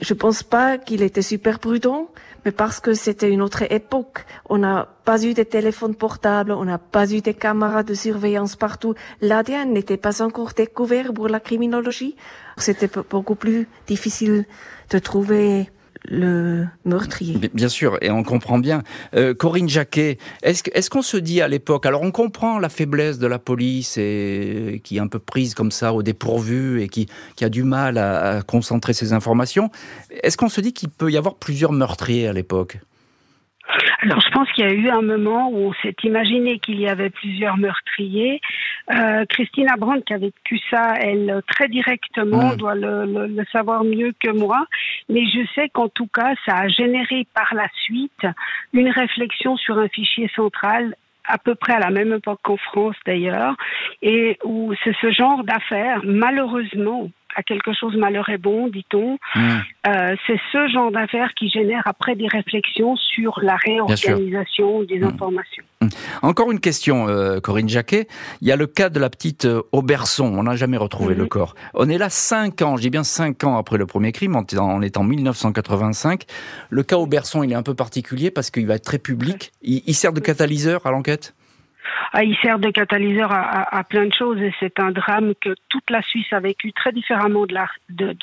Je 0.00 0.14
pense 0.14 0.42
pas 0.42 0.78
qu'il 0.78 1.02
était 1.02 1.22
super 1.22 1.60
prudent, 1.60 2.10
mais 2.44 2.52
parce 2.52 2.80
que 2.80 2.94
c'était 2.94 3.30
une 3.30 3.42
autre 3.42 3.62
époque. 3.70 4.24
On 4.48 4.58
n'a 4.58 4.88
pas 5.04 5.22
eu 5.24 5.34
de 5.34 5.42
téléphone 5.42 5.94
portable, 5.94 6.52
on 6.52 6.64
n'a 6.64 6.78
pas 6.78 7.10
eu 7.12 7.20
de 7.20 7.32
caméras 7.32 7.82
de 7.82 7.94
surveillance 7.94 8.56
partout. 8.56 8.94
L'ADN 9.20 9.72
n'était 9.72 9.96
pas 9.96 10.22
encore 10.22 10.52
découvert 10.52 11.12
pour 11.12 11.28
la 11.28 11.40
criminologie. 11.40 12.16
C'était 12.56 12.90
beaucoup 13.10 13.34
plus 13.34 13.68
difficile 13.86 14.44
de 14.90 14.98
trouver 14.98 15.70
le 16.08 16.66
meurtrier. 16.84 17.36
Bien 17.54 17.68
sûr, 17.68 17.98
et 18.02 18.10
on 18.10 18.22
comprend 18.22 18.58
bien. 18.58 18.82
Euh, 19.14 19.34
Corinne 19.34 19.68
Jacquet, 19.68 20.18
est-ce 20.42 20.90
qu'on 20.90 21.02
se 21.02 21.16
dit 21.16 21.40
à 21.40 21.48
l'époque, 21.48 21.86
alors 21.86 22.02
on 22.02 22.10
comprend 22.10 22.58
la 22.58 22.68
faiblesse 22.68 23.18
de 23.18 23.26
la 23.26 23.38
police 23.38 23.96
et 23.96 24.80
qui 24.84 24.96
est 24.96 25.00
un 25.00 25.08
peu 25.08 25.18
prise 25.18 25.54
comme 25.54 25.70
ça 25.70 25.92
au 25.92 26.02
dépourvu 26.02 26.82
et 26.82 26.88
qui, 26.88 27.06
qui 27.36 27.44
a 27.44 27.48
du 27.48 27.62
mal 27.62 27.98
à, 27.98 28.42
concentrer 28.42 28.92
ses 28.92 29.12
informations, 29.12 29.70
est-ce 30.22 30.36
qu'on 30.36 30.48
se 30.48 30.60
dit 30.60 30.72
qu'il 30.72 30.90
peut 30.90 31.10
y 31.10 31.16
avoir 31.16 31.36
plusieurs 31.36 31.72
meurtriers 31.72 32.28
à 32.28 32.32
l'époque? 32.32 32.78
Alors, 34.02 34.20
je 34.20 34.30
pense 34.30 34.50
qu'il 34.52 34.64
y 34.64 34.68
a 34.68 34.72
eu 34.72 34.90
un 34.90 35.00
moment 35.00 35.48
où 35.50 35.68
on 35.68 35.72
s'est 35.82 35.96
imaginé 36.02 36.58
qu'il 36.58 36.78
y 36.78 36.88
avait 36.88 37.08
plusieurs 37.08 37.56
meurtriers. 37.56 38.40
Euh, 38.92 39.24
Christina 39.30 39.76
Brandt, 39.76 40.02
qui 40.04 40.12
a 40.12 40.18
vécu 40.18 40.60
ça, 40.70 40.94
elle, 41.00 41.40
très 41.48 41.68
directement, 41.68 42.52
hmm. 42.52 42.56
doit 42.56 42.74
le, 42.74 43.06
le, 43.06 43.44
savoir 43.50 43.82
mieux 43.82 44.12
que 44.20 44.30
moi. 44.30 44.66
Mais 45.08 45.24
je 45.26 45.40
sais 45.54 45.70
qu'en 45.70 45.88
tout 45.88 46.06
cas, 46.06 46.34
ça 46.44 46.56
a 46.58 46.68
généré 46.68 47.26
par 47.34 47.54
la 47.54 47.66
suite 47.84 48.26
une 48.72 48.90
réflexion 48.90 49.56
sur 49.56 49.78
un 49.78 49.88
fichier 49.88 50.30
central 50.34 50.94
à 51.26 51.38
peu 51.38 51.54
près 51.54 51.72
à 51.72 51.78
la 51.78 51.90
même 51.90 52.12
époque 52.12 52.40
qu'en 52.42 52.58
France 52.58 52.96
d'ailleurs, 53.06 53.56
et 54.02 54.38
où 54.44 54.74
c'est 54.84 54.94
ce 55.00 55.10
genre 55.10 55.42
d'affaires, 55.42 56.00
malheureusement, 56.04 57.08
à 57.34 57.42
quelque 57.42 57.72
chose 57.72 57.96
malheur 57.96 58.28
est 58.28 58.38
bon, 58.38 58.68
dit-on. 58.68 59.18
Hmm. 59.34 59.58
Euh, 59.86 60.16
c'est 60.26 60.40
ce 60.52 60.68
genre 60.68 60.90
d'affaires 60.90 61.32
qui 61.36 61.48
génère 61.48 61.82
après 61.86 62.14
des 62.14 62.28
réflexions 62.28 62.96
sur 62.96 63.40
la 63.42 63.56
réorganisation 63.56 64.82
des 64.82 65.00
hmm. 65.00 65.04
informations. 65.04 65.64
Hmm. 65.80 65.88
Encore 66.22 66.52
une 66.52 66.60
question, 66.60 67.08
euh, 67.08 67.40
Corinne 67.40 67.68
Jacquet. 67.68 68.06
Il 68.40 68.48
y 68.48 68.52
a 68.52 68.56
le 68.56 68.66
cas 68.66 68.88
de 68.88 68.98
la 68.98 69.10
petite 69.10 69.44
euh, 69.44 69.62
Auberson. 69.72 70.32
On 70.36 70.44
n'a 70.44 70.56
jamais 70.56 70.76
retrouvé 70.76 71.14
le 71.14 71.26
corps. 71.26 71.54
On 71.74 71.88
est 71.88 71.98
là 71.98 72.08
cinq 72.08 72.62
ans, 72.62 72.76
je 72.76 72.82
dis 72.82 72.90
bien 72.90 73.04
cinq 73.04 73.44
ans 73.44 73.56
après 73.56 73.78
le 73.78 73.86
premier 73.86 74.12
crime. 74.12 74.36
On 74.36 74.82
est 74.82 74.96
en 74.96 75.04
1985. 75.04 76.24
Le 76.70 76.82
cas 76.82 76.96
Auberson, 76.96 77.42
il 77.42 77.52
est 77.52 77.56
un 77.56 77.62
peu 77.62 77.74
particulier 77.74 78.30
parce 78.30 78.50
qu'il 78.50 78.66
va 78.66 78.74
être 78.74 78.84
très 78.84 78.98
public. 78.98 79.52
il 79.62 79.94
sert 79.94 80.12
de 80.12 80.20
catalyseur 80.20 80.86
à 80.86 80.90
l'enquête? 80.90 81.34
Il 82.22 82.36
sert 82.42 82.58
de 82.58 82.70
catalyseur 82.70 83.30
à, 83.32 83.76
à, 83.76 83.84
plein 83.84 84.06
de 84.06 84.12
choses 84.12 84.40
et 84.40 84.52
c'est 84.60 84.78
un 84.78 84.90
drame 84.90 85.34
que 85.40 85.54
toute 85.68 85.90
la 85.90 86.02
Suisse 86.02 86.32
a 86.32 86.40
vécu 86.40 86.72
très 86.72 86.92
différemment 86.92 87.46
de, 87.46 87.54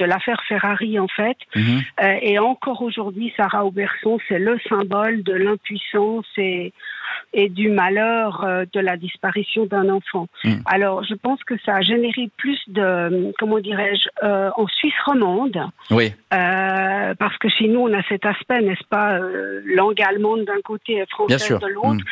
l'affaire 0.06 0.38
de, 0.38 0.44
Ferrari 0.48 1.00
en 1.00 1.08
fait. 1.08 1.38
Mhm. 1.56 1.82
Euh, 2.02 2.18
et 2.22 2.40
encore 2.40 2.82
aujourd'hui, 2.82 3.34
Sarah 3.38 3.66
Auberson, 3.66 4.20
c'est 4.28 4.40
le 4.40 4.60
symbole 4.68 5.24
de 5.24 5.34
l'impuissance 5.34 6.26
et, 6.38 6.74
et 7.34 7.50
du 7.50 7.70
malheur 7.70 8.44
euh, 8.44 8.66
de 8.74 8.80
la 8.80 8.98
disparition 8.98 9.66
d'un 9.66 9.90
enfant. 9.90 10.28
Mhm. 10.44 10.64
Alors, 10.66 11.04
je 11.04 11.14
pense 11.14 11.44
que 11.44 11.56
ça 11.66 11.76
a 11.76 11.82
généré 11.82 12.30
plus 12.38 12.60
de, 12.68 13.32
comment 13.40 13.60
dirais-je, 13.60 14.08
euh, 14.26 14.50
en 14.56 14.68
Suisse 14.68 14.94
romande. 15.06 15.60
Oui. 15.90 16.14
parce 16.30 17.38
que 17.38 17.50
chez 17.50 17.68
nous, 17.68 17.82
on 17.82 17.94
a 17.94 18.04
cet 18.04 18.26
aspect, 18.26 18.62
n'est-ce 18.62 18.88
pas, 18.90 19.20
langue 19.66 20.02
allemande 20.02 20.46
d'un 20.46 20.62
côté 20.64 20.98
et 20.98 21.06
française 21.08 21.60
de 21.60 21.68
l'autre. 21.68 22.04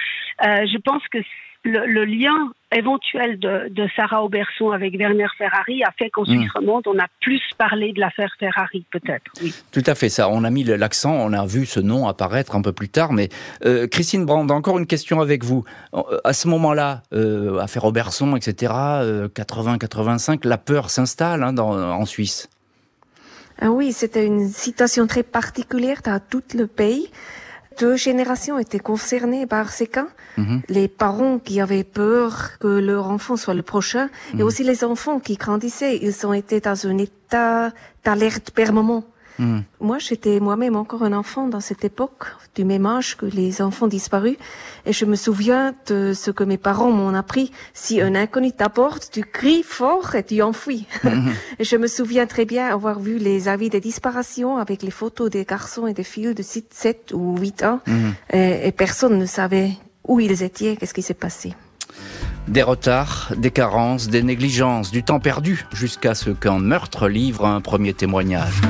Mhm. 0.41 0.68
je 0.68 0.77
pense 0.79 1.03
que 1.10 1.20
le, 1.63 2.06
lien 2.06 2.51
éventuel 2.75 3.39
de, 3.39 3.88
Sarah 3.96 4.24
Auberson 4.24 4.72
avec 4.72 4.98
Werner 4.98 5.28
Ferrari 5.38 5.84
a 5.84 5.92
fait 5.98 6.10
qu'en 6.10 6.22
hmm. 6.22 6.38
Suisse 6.38 6.51
romande, 6.54 6.84
on 6.88 6.98
a 7.00 7.08
plus 7.22 7.42
parlé 7.58 7.92
de 7.94 8.00
l'affaire 8.00 8.34
Ferrari, 8.39 8.86
peut-être. 8.92 9.32
Oui. 9.42 9.54
Tout 9.72 9.84
à 9.86 9.96
fait, 9.96 10.10
ça. 10.10 10.30
On 10.30 10.44
a 10.44 10.50
mis 10.50 10.63
l'accent, 10.63 11.12
on 11.12 11.34
a 11.34 11.46
vu 11.46 11.66
ce 11.66 11.80
nom 11.80 12.08
apparaître 12.08 12.56
un 12.56 12.62
peu 12.62 12.72
plus 12.72 12.89
tard. 12.89 13.12
Mais 13.13 13.30
euh, 13.66 13.88
Christine 13.88 14.25
Brand, 14.25 14.50
encore 14.51 14.78
une 14.78 14.88
question 14.88 15.20
avec 15.20 15.44
vous. 15.44 15.63
Euh, 15.94 16.20
à 16.24 16.34
ce 16.34 16.48
moment-là, 16.48 17.04
euh, 17.13 17.60
affaire 17.60 17.86
Auberson, 17.86 18.36
etc., 18.36 18.74
80-85, 18.74 20.48
la 20.48 20.58
peur 20.58 20.89
s'installe 20.89 21.44
hein, 21.44 21.58
en 21.58 22.06
Suisse. 22.06 22.50
Ah 23.62 23.72
oui, 23.72 23.92
c'était 23.92 24.25
une 24.25 24.48
situation 24.48 25.06
très 25.08 25.24
particulière 25.24 26.01
dans 26.06 26.20
tout 26.20 26.44
le 26.56 26.66
pays 26.66 27.10
deux 27.80 27.96
générations 27.96 28.60
étaient 28.60 28.80
concernées 28.80 29.46
par 29.48 29.72
ces 29.72 29.88
cas. 29.88 30.08
Mhm. 30.38 30.62
Les 30.70 30.88
parents 30.88 31.40
qui 31.40 31.60
avaient 31.62 31.84
peur 31.84 32.58
que 32.60 32.68
leur 32.68 33.10
enfant 33.10 33.38
soit 33.38 33.54
le 33.54 33.64
prochain, 33.64 34.10
et 34.34 34.38
mhm. 34.38 34.44
aussi 34.44 34.64
les 34.64 34.84
enfants 34.84 35.20
qui 35.20 35.36
grandissaient. 35.36 35.98
Ils 36.02 36.28
ont 36.28 36.34
été 36.34 36.60
dans 36.60 36.88
un 36.88 36.98
état 36.98 37.72
d'alerte 38.04 38.52
permanent. 38.52 39.04
Hmm. 39.39 39.62
Moi, 39.79 39.98
j'étais 40.00 40.41
moi-même 40.41 40.75
encore 40.75 41.03
un 41.03 41.13
enfant 41.13 41.48
dans 41.48 41.62
cette 41.62 41.86
époque, 41.86 42.25
du 42.55 42.65
même 42.65 42.86
âge 42.86 43.15
que 43.15 43.25
les 43.25 43.62
enfants 43.62 43.88
disparus, 43.88 44.36
et 44.86 44.91
je 44.91 45.05
me 45.05 45.15
souviens 45.15 45.74
de 45.88 46.13
ce 46.13 46.29
que 46.29 46.43
mes 46.43 46.58
parents 46.58 46.91
m'ont 46.91 47.15
appris. 47.15 47.51
Si 47.74 48.01
un 48.01 48.15
inconnu 48.15 48.51
t'apporte, 48.51 49.10
tu 49.12 49.24
cries 49.24 49.63
fort 49.63 50.13
et 50.15 50.24
tu 50.24 50.41
enfuis. 50.41 50.86
Hmm. 51.03 51.29
et 51.60 51.63
je 51.63 51.77
me 51.77 51.88
souviens 51.88 52.27
très 52.27 52.46
bien 52.46 52.67
avoir 52.67 53.00
vu 53.00 53.17
les 53.17 53.48
avis 53.48 53.69
de 53.69 53.79
disparition 53.79 54.58
avec 54.58 54.84
les 54.84 54.91
photos 54.91 55.29
des 55.29 55.46
garçons 55.46 55.88
et 55.88 55.93
des 55.93 56.03
filles 56.03 56.36
de 56.36 56.43
7 56.43 57.13
ou 57.13 57.38
8 57.38 57.63
ans, 57.63 57.79
hmm. 57.88 58.10
et, 58.34 58.67
et 58.67 58.72
personne 58.74 59.17
ne 59.17 59.25
savait 59.25 59.72
où 60.05 60.19
ils 60.19 60.43
étaient, 60.43 60.75
qu'est-ce 60.75 60.93
qui 60.93 61.01
s'est 61.01 61.13
passé. 61.13 61.53
Des 62.50 62.63
retards, 62.63 63.31
des 63.38 63.51
carences, 63.51 64.10
des 64.10 64.24
négligences, 64.24 64.91
du 64.91 65.03
temps 65.03 65.19
perdu, 65.19 65.65
jusqu'à 65.72 66.15
ce 66.15 66.31
qu'un 66.31 66.60
meurtre 66.60 67.08
livre 67.08 67.46
un 67.46 67.62
premier 67.62 67.93
témoignage. 67.93 68.62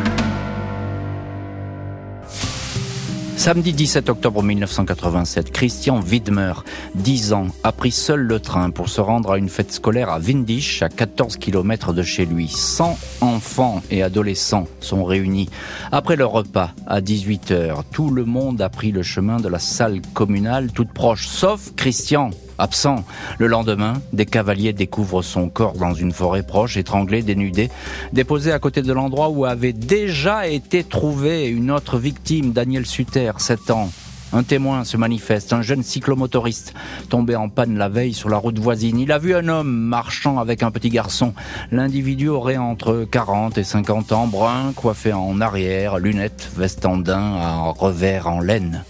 Samedi 3.39 3.71
17 3.71 4.09
octobre 4.09 4.43
1987, 4.43 5.53
Christian 5.53 6.01
Widmer, 6.01 6.51
10 6.95 7.31
ans, 7.31 7.47
a 7.63 7.71
pris 7.71 7.91
seul 7.91 8.19
le 8.19 8.41
train 8.41 8.69
pour 8.69 8.89
se 8.89 8.99
rendre 8.99 9.31
à 9.31 9.37
une 9.37 9.47
fête 9.47 9.71
scolaire 9.71 10.09
à 10.09 10.19
Windisch, 10.19 10.81
à 10.81 10.89
14 10.89 11.37
km 11.37 11.93
de 11.93 12.03
chez 12.03 12.25
lui. 12.25 12.49
100 12.49 12.99
enfants 13.21 13.81
et 13.91 14.03
adolescents 14.03 14.67
sont 14.81 15.05
réunis. 15.05 15.49
Après 15.93 16.17
le 16.17 16.25
repas, 16.25 16.71
à 16.85 16.99
18h, 16.99 17.83
tout 17.93 18.09
le 18.09 18.25
monde 18.25 18.61
a 18.61 18.67
pris 18.67 18.91
le 18.91 19.03
chemin 19.03 19.37
de 19.37 19.47
la 19.47 19.59
salle 19.59 20.01
communale 20.13 20.73
toute 20.73 20.91
proche, 20.91 21.29
sauf 21.29 21.73
Christian, 21.77 22.31
absent. 22.59 23.03
Le 23.37 23.47
lendemain, 23.47 23.93
des 24.13 24.25
cavaliers 24.25 24.73
découvrent 24.73 25.21
son 25.21 25.49
corps 25.49 25.73
dans 25.73 25.93
une 25.93 26.11
forêt 26.11 26.43
proche, 26.43 26.77
étranglé, 26.77 27.23
dénudé, 27.23 27.69
déposé 28.13 28.51
à 28.51 28.59
côté 28.59 28.81
de 28.81 28.93
l'endroit 28.93 29.29
où 29.29 29.45
avait 29.45 29.73
déjà 29.73 30.47
été 30.47 30.83
trouvé 30.83 31.47
une 31.47 31.71
autre 31.71 31.97
victime, 31.97 32.51
Daniel 32.51 32.85
Sutter, 32.85 33.31
7 33.37 33.71
ans. 33.71 33.89
Un 34.31 34.43
témoin 34.43 34.83
se 34.83 34.95
manifeste, 34.95 35.53
un 35.53 35.63
jeune 35.63 35.81
cyclomotoriste 35.81 36.73
tombé 37.09 37.35
en 37.35 37.49
panne 37.49 37.77
la 37.77 37.89
veille 37.89 38.13
sur 38.13 38.29
la 38.29 38.37
route 38.37 38.59
voisine. 38.59 38.99
Il 38.99 39.11
a 39.11 39.17
vu 39.17 39.33
un 39.33 39.47
homme 39.47 39.71
marchant 39.71 40.37
avec 40.37 40.61
un 40.61 40.69
petit 40.69 40.89
garçon. 40.89 41.33
L'individu 41.71 42.29
aurait 42.29 42.57
entre 42.57 43.07
40 43.09 43.57
et 43.57 43.63
50 43.63 44.11
ans, 44.11 44.27
brun, 44.27 44.73
coiffé 44.75 45.13
en 45.13 45.41
arrière, 45.41 45.97
lunettes, 45.97 46.49
veste 46.55 46.85
en 46.85 46.97
daim 46.97 47.37
à 47.39 47.73
revers 47.75 48.27
en 48.27 48.39
laine. 48.39 48.83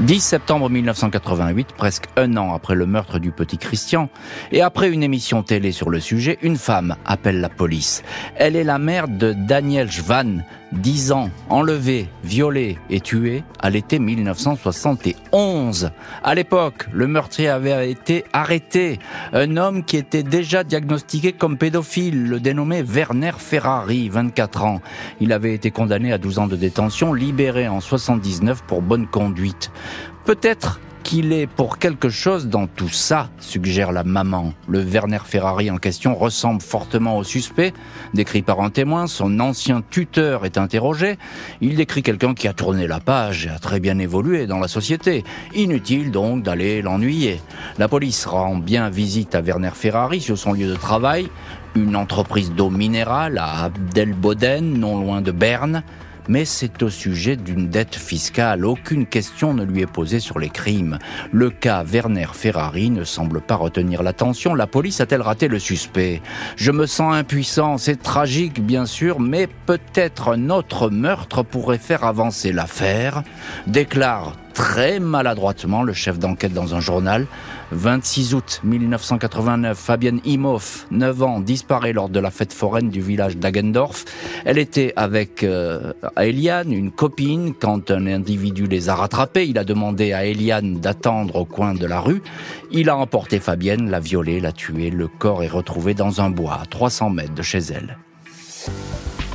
10 0.00 0.20
septembre 0.20 0.70
1988, 0.70 1.74
presque 1.76 2.06
un 2.16 2.38
an 2.38 2.54
après 2.54 2.74
le 2.74 2.86
meurtre 2.86 3.18
du 3.18 3.32
petit 3.32 3.58
Christian, 3.58 4.08
et 4.50 4.62
après 4.62 4.90
une 4.90 5.02
émission 5.02 5.42
télé 5.42 5.72
sur 5.72 5.90
le 5.90 6.00
sujet, 6.00 6.38
une 6.40 6.56
femme 6.56 6.96
appelle 7.04 7.40
la 7.40 7.50
police. 7.50 8.02
Elle 8.34 8.56
est 8.56 8.64
la 8.64 8.78
mère 8.78 9.08
de 9.08 9.34
Daniel 9.34 9.90
Schwann, 9.90 10.44
10 10.72 11.12
ans, 11.12 11.30
enlevé, 11.48 12.08
violé 12.22 12.78
et 12.90 13.00
tué 13.00 13.42
à 13.58 13.70
l'été 13.70 13.98
1971. 13.98 15.90
À 16.22 16.34
l'époque, 16.34 16.86
le 16.92 17.06
meurtrier 17.06 17.48
avait 17.48 17.90
été 17.90 18.24
arrêté. 18.32 18.98
Un 19.32 19.56
homme 19.56 19.84
qui 19.84 19.96
était 19.96 20.22
déjà 20.22 20.62
diagnostiqué 20.62 21.32
comme 21.32 21.58
pédophile, 21.58 22.28
le 22.28 22.40
dénommé 22.40 22.82
Werner 22.82 23.32
Ferrari, 23.38 24.08
24 24.08 24.64
ans. 24.64 24.80
Il 25.20 25.32
avait 25.32 25.54
été 25.54 25.70
condamné 25.70 26.12
à 26.12 26.18
12 26.18 26.38
ans 26.38 26.46
de 26.46 26.56
détention, 26.56 27.12
libéré 27.12 27.66
en 27.68 27.80
79 27.80 28.62
pour 28.62 28.82
bonne 28.82 29.06
conduite. 29.06 29.72
Peut-être 30.24 30.80
qu'il 31.02 31.32
est 31.32 31.46
pour 31.46 31.78
quelque 31.78 32.08
chose 32.08 32.48
dans 32.48 32.66
tout 32.66 32.88
ça, 32.88 33.30
suggère 33.38 33.92
la 33.92 34.04
maman. 34.04 34.52
Le 34.68 34.80
Werner 34.80 35.20
Ferrari 35.24 35.70
en 35.70 35.76
question 35.76 36.14
ressemble 36.14 36.62
fortement 36.62 37.16
au 37.16 37.24
suspect, 37.24 37.72
décrit 38.14 38.42
par 38.42 38.60
un 38.60 38.70
témoin, 38.70 39.06
son 39.06 39.40
ancien 39.40 39.82
tuteur 39.90 40.44
est 40.44 40.58
interrogé, 40.58 41.18
il 41.60 41.76
décrit 41.76 42.02
quelqu'un 42.02 42.34
qui 42.34 42.48
a 42.48 42.52
tourné 42.52 42.86
la 42.86 43.00
page 43.00 43.46
et 43.46 43.50
a 43.50 43.58
très 43.58 43.80
bien 43.80 43.98
évolué 43.98 44.46
dans 44.46 44.58
la 44.58 44.68
société. 44.68 45.24
Inutile 45.54 46.10
donc 46.10 46.42
d'aller 46.42 46.82
l'ennuyer. 46.82 47.40
La 47.78 47.88
police 47.88 48.26
rend 48.26 48.56
bien 48.56 48.90
visite 48.90 49.34
à 49.34 49.40
Werner 49.40 49.72
Ferrari 49.74 50.20
sur 50.20 50.38
son 50.38 50.52
lieu 50.52 50.68
de 50.68 50.76
travail, 50.76 51.28
une 51.74 51.96
entreprise 51.96 52.52
d'eau 52.52 52.70
minérale 52.70 53.38
à 53.38 53.64
Abdelboden, 53.64 54.78
non 54.78 55.00
loin 55.00 55.20
de 55.20 55.32
Berne 55.32 55.82
mais 56.30 56.44
c'est 56.44 56.80
au 56.84 56.90
sujet 56.90 57.34
d'une 57.34 57.68
dette 57.68 57.96
fiscale. 57.96 58.64
Aucune 58.64 59.04
question 59.04 59.52
ne 59.52 59.64
lui 59.64 59.82
est 59.82 59.86
posée 59.86 60.20
sur 60.20 60.38
les 60.38 60.48
crimes. 60.48 60.96
Le 61.32 61.50
cas 61.50 61.82
Werner 61.82 62.28
Ferrari 62.32 62.88
ne 62.88 63.02
semble 63.02 63.40
pas 63.40 63.56
retenir 63.56 64.04
l'attention. 64.04 64.54
La 64.54 64.68
police 64.68 65.00
a-t-elle 65.00 65.22
raté 65.22 65.48
le 65.48 65.58
suspect? 65.58 66.22
Je 66.54 66.70
me 66.70 66.86
sens 66.86 67.14
impuissant, 67.14 67.78
c'est 67.78 68.00
tragique 68.00 68.64
bien 68.64 68.86
sûr, 68.86 69.18
mais 69.18 69.48
peut-être 69.66 70.28
un 70.28 70.50
autre 70.50 70.88
meurtre 70.88 71.42
pourrait 71.42 71.78
faire 71.78 72.04
avancer 72.04 72.52
l'affaire, 72.52 73.24
déclare 73.66 74.36
très 74.60 75.00
maladroitement 75.00 75.82
le 75.82 75.94
chef 75.94 76.18
d'enquête 76.18 76.52
dans 76.52 76.74
un 76.74 76.80
journal. 76.80 77.26
26 77.72 78.34
août 78.34 78.60
1989, 78.62 79.78
Fabienne 79.78 80.20
Imhoff, 80.26 80.86
9 80.90 81.22
ans, 81.22 81.40
disparaît 81.40 81.94
lors 81.94 82.10
de 82.10 82.20
la 82.20 82.30
fête 82.30 82.52
foraine 82.52 82.90
du 82.90 83.00
village 83.00 83.38
d'Agendorf. 83.38 84.04
Elle 84.44 84.58
était 84.58 84.92
avec 84.96 85.44
euh, 85.44 85.94
Eliane, 86.18 86.72
une 86.72 86.90
copine, 86.90 87.54
quand 87.54 87.90
un 87.90 88.06
individu 88.06 88.66
les 88.66 88.90
a 88.90 88.96
rattrapés. 88.96 89.46
Il 89.46 89.56
a 89.56 89.64
demandé 89.64 90.12
à 90.12 90.26
Eliane 90.26 90.78
d'attendre 90.78 91.36
au 91.36 91.46
coin 91.46 91.72
de 91.72 91.86
la 91.86 92.00
rue. 92.00 92.20
Il 92.70 92.90
a 92.90 92.98
emporté 92.98 93.40
Fabienne, 93.40 93.88
l'a 93.90 94.00
violée, 94.00 94.40
l'a 94.40 94.52
tuée. 94.52 94.90
Le 94.90 95.08
corps 95.08 95.42
est 95.42 95.48
retrouvé 95.48 95.94
dans 95.94 96.20
un 96.20 96.28
bois 96.28 96.58
à 96.62 96.66
300 96.66 97.08
mètres 97.08 97.34
de 97.34 97.42
chez 97.42 97.60
elle. 97.60 97.96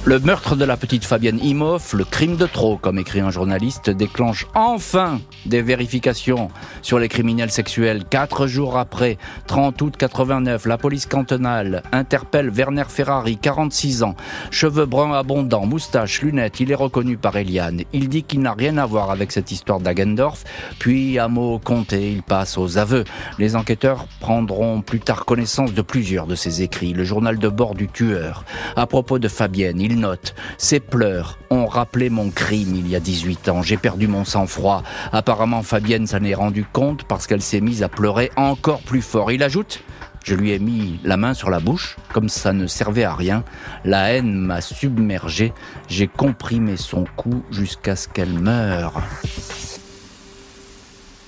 Le 0.08 0.20
meurtre 0.20 0.56
de 0.56 0.66
la 0.66 0.78
petite 0.78 1.04
Fabienne 1.04 1.40
Imhoff, 1.42 1.94
le 1.94 2.04
crime 2.04 2.36
de 2.36 2.46
trop, 2.46 2.78
comme 2.78 3.00
écrit 3.00 3.22
un 3.22 3.32
journaliste, 3.32 3.90
déclenche 3.90 4.46
enfin 4.54 5.20
des 5.48 5.64
vérifications 5.64 6.50
sur 6.84 7.00
les 7.00 7.08
criminels 7.08 7.50
sexuels. 7.50 8.04
Quatre 8.08 8.46
jours 8.46 8.78
après, 8.78 9.18
30 9.48 9.82
août 9.82 9.96
89, 9.98 10.68
la 10.68 10.78
police 10.78 11.08
cantonale 11.08 11.82
interpelle 11.92 12.52
Werner 12.52 12.84
Ferrari, 12.88 13.38
46 13.38 14.04
ans, 14.04 14.14
cheveux 14.52 14.86
bruns 14.86 15.18
abondants, 15.18 15.66
moustache, 15.66 16.22
lunettes. 16.22 16.60
Il 16.60 16.70
est 16.70 16.76
reconnu 16.76 17.18
par 17.18 17.36
Eliane. 17.36 17.82
Il 17.92 18.08
dit 18.08 18.22
qu'il 18.22 18.42
n'a 18.42 18.54
rien 18.54 18.78
à 18.78 18.86
voir 18.86 19.10
avec 19.10 19.32
cette 19.32 19.52
histoire 19.52 19.80
d'Agendorf. 19.80 20.44
Puis, 20.78 21.18
à 21.18 21.28
mots 21.28 21.58
comptés, 21.58 22.12
il 22.12 22.22
passe 22.22 22.60
aux 22.60 22.78
aveux. 22.78 23.06
Les 23.40 23.56
enquêteurs 23.56 24.06
prendront 24.20 24.82
plus 24.82 25.00
tard 25.00 25.26
connaissance 25.26 25.74
de 25.74 25.82
plusieurs 25.82 26.28
de 26.28 26.36
ses 26.36 26.62
écrits. 26.62 26.94
Le 26.94 27.06
journal 27.06 27.40
de 27.40 27.50
bord 27.50 27.74
du 27.74 27.88
tueur. 27.88 28.46
À 28.76 28.86
propos 28.86 29.18
de 29.18 29.28
Fabienne, 29.28 29.82
note 29.96 30.36
Ses 30.58 30.80
pleurs 30.80 31.40
ont 31.50 31.66
rappelé 31.66 32.10
mon 32.10 32.30
crime 32.30 32.76
il 32.76 32.88
y 32.88 32.96
a 32.96 33.00
18 33.00 33.50
ans. 33.50 33.62
J'ai 33.62 33.78
perdu 33.78 34.08
mon 34.08 34.26
sang-froid. 34.26 34.84
Apparemment, 35.12 35.64
Fabienne 35.64 36.08
s'en 36.08 36.24
est 36.24 36.34
rendu 36.34 36.66
compte 36.66 37.04
parce 37.06 37.28
qu'elle 37.28 37.42
s'est 37.42 37.62
mise 37.62 37.84
à 37.84 37.90
pleurer 37.90 38.32
encore 38.36 38.82
plus 38.82 39.02
fort. 39.02 39.32
Il 39.32 39.44
ajoute 39.44 39.82
je 40.26 40.34
lui 40.34 40.54
ai 40.54 40.58
mis 40.58 41.00
la 41.04 41.18
main 41.18 41.36
sur 41.36 41.52
la 41.52 41.60
bouche, 41.60 41.98
comme 42.12 42.30
ça 42.30 42.52
ne 42.52 42.66
servait 42.66 43.04
à 43.04 43.14
rien. 43.14 43.44
La 43.84 44.12
haine 44.12 44.34
m'a 44.34 44.60
submergé. 44.60 45.54
J'ai 45.88 46.08
comprimé 46.08 46.78
son 46.78 47.06
cou 47.16 47.44
jusqu'à 47.52 47.96
ce 47.96 48.08
qu'elle 48.08 48.34
meure. 48.34 49.04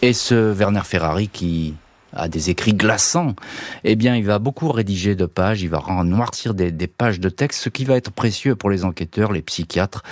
Et 0.01 0.13
ce 0.13 0.51
Werner 0.51 0.81
Ferrari 0.83 1.27
qui 1.27 1.75
a 2.17 2.27
des 2.27 2.49
écrits 2.49 2.73
glaçants, 2.73 3.35
eh 3.83 3.95
bien, 3.95 4.15
il 4.15 4.25
va 4.25 4.39
beaucoup 4.39 4.71
rédiger 4.71 5.15
de 5.15 5.25
pages, 5.25 5.61
il 5.61 5.69
va 5.69 5.81
noircir 6.03 6.53
des, 6.53 6.71
des, 6.71 6.87
pages 6.87 7.19
de 7.19 7.29
texte, 7.29 7.61
ce 7.61 7.69
qui 7.69 7.85
va 7.85 7.95
être 7.95 8.11
précieux 8.11 8.55
pour 8.55 8.69
les 8.69 8.83
enquêteurs, 8.83 9.31
les 9.31 9.41
psychiatres. 9.41 10.03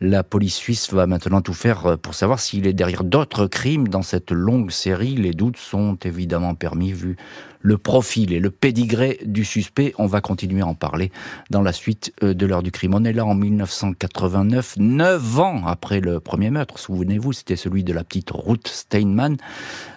La 0.00 0.24
police 0.24 0.56
suisse 0.56 0.92
va 0.92 1.06
maintenant 1.06 1.42
tout 1.42 1.54
faire 1.54 1.98
pour 1.98 2.14
savoir 2.14 2.40
s'il 2.40 2.66
est 2.66 2.72
derrière 2.72 3.04
d'autres 3.04 3.46
crimes 3.46 3.88
dans 3.88 4.02
cette 4.02 4.32
longue 4.32 4.70
série. 4.70 5.14
Les 5.14 5.32
doutes 5.32 5.58
sont 5.58 5.96
évidemment 6.04 6.54
permis 6.54 6.92
vu 6.92 7.16
le 7.60 7.78
profil 7.78 8.32
et 8.32 8.40
le 8.40 8.50
pédigré 8.50 9.18
du 9.24 9.44
suspect. 9.44 9.94
On 9.98 10.06
va 10.06 10.20
continuer 10.20 10.62
à 10.62 10.66
en 10.66 10.74
parler 10.74 11.10
dans 11.50 11.62
la 11.62 11.72
suite 11.72 12.12
euh, 12.22 12.34
de 12.34 12.46
l'heure 12.46 12.62
du 12.62 12.70
crime. 12.70 12.94
On 12.94 13.04
est 13.04 13.12
là 13.12 13.24
en 13.24 13.34
1989, 13.34 14.76
neuf 14.78 15.38
ans 15.38 15.66
après 15.66 16.00
le 16.00 16.20
premier 16.20 16.50
meurtre. 16.50 16.78
Souvenez-vous, 16.78 17.32
c'était 17.32 17.56
celui 17.56 17.84
de 17.84 17.92
la 17.92 18.04
petite 18.04 18.30
Ruth 18.32 18.68
Steinman. 18.68 19.36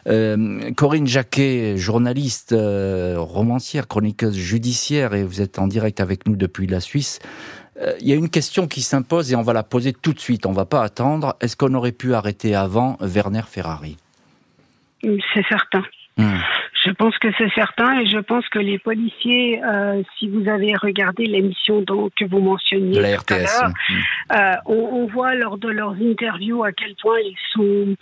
Euh, 0.08 0.72
Corinne 0.76 1.08
Jacquet, 1.08 1.78
journaliste, 1.78 2.52
euh, 2.52 3.16
romancière, 3.18 3.88
chroniqueuse 3.88 4.36
judiciaire, 4.36 5.14
et 5.14 5.24
vous 5.24 5.42
êtes 5.42 5.60
en 5.60 5.68
direct 5.68 6.00
avec 6.00 6.28
nous 6.28 6.36
depuis 6.36 6.68
la 6.68 6.80
Suisse. 6.80 7.20
Il 8.00 8.08
y 8.08 8.14
a 8.14 8.16
une 8.16 8.30
question 8.30 8.68
qui 8.68 8.82
s'impose 8.82 9.34
et 9.34 9.36
on 9.36 9.42
va 9.42 9.52
la 9.52 9.64
poser 9.64 9.94
tout 9.94 10.14
de 10.14 10.20
suite. 10.20 10.46
On 10.46 10.52
va 10.52 10.66
pas 10.66 10.84
attendre. 10.84 11.36
Est-ce 11.42 11.58
qu'on 11.58 11.74
aurait 11.74 11.92
pu 11.92 12.14
arrêter 12.14 12.54
avant 12.54 12.98
Werner 13.02 13.42
Ferrari? 13.48 13.98
C'est 15.02 15.46
certain. 15.50 15.84
Hmm. 16.18 16.38
Je 16.86 16.92
pense 16.92 17.18
que 17.18 17.30
c'est 17.38 17.52
certain 17.56 18.00
et 18.00 18.06
je 18.06 18.20
pense 18.20 18.48
que 18.50 18.60
les 18.60 18.78
policiers, 18.78 19.64
euh, 19.64 20.04
si 20.18 20.28
vous 20.28 20.50
avez 20.50 20.76
regardé 20.76 21.26
l'émission 21.26 21.84
que 21.86 22.26
vous 22.26 22.40
mentionniez 22.40 23.00
la 23.00 23.18
RTS, 23.18 23.64
hmm. 23.64 24.34
euh, 24.34 24.54
on, 24.66 25.08
voit 25.08 25.34
lors 25.36 25.58
de 25.58 25.70
leurs 25.70 25.94
interviews 25.94 26.64
à 26.64 26.72
quel 26.72 26.96
point 26.96 27.20
ils 27.20 27.38
sont 27.54 27.96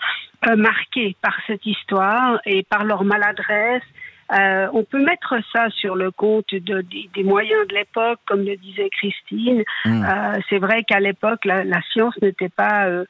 euh, 0.48 0.56
marqués 0.56 1.16
par 1.22 1.36
cette 1.48 1.66
histoire 1.66 2.40
et 2.46 2.64
par 2.64 2.84
leur 2.84 3.04
maladresse 3.04 3.84
euh, 4.32 4.68
on 4.74 4.84
peut 4.84 5.04
mettre 5.04 5.36
ça 5.54 5.70
sur 5.70 5.96
le 5.96 6.12
compte 6.12 6.54
de, 6.54 6.84
des 7.14 7.24
moyens 7.24 7.68
de 7.68 7.76
l'époque, 7.76 8.20
comme 8.26 8.44
le 8.44 8.56
disait 8.56 8.90
Christine. 8.90 9.64
Hmm. 9.86 10.04
Euh, 10.04 10.40
c'est 10.50 10.58
vrai 10.58 10.84
qu'à 10.84 11.00
l'époque, 11.00 11.44
la, 11.46 11.82
science 11.92 12.16
n'était 12.22 12.50
pas 12.50 12.88
euh, 12.88 13.06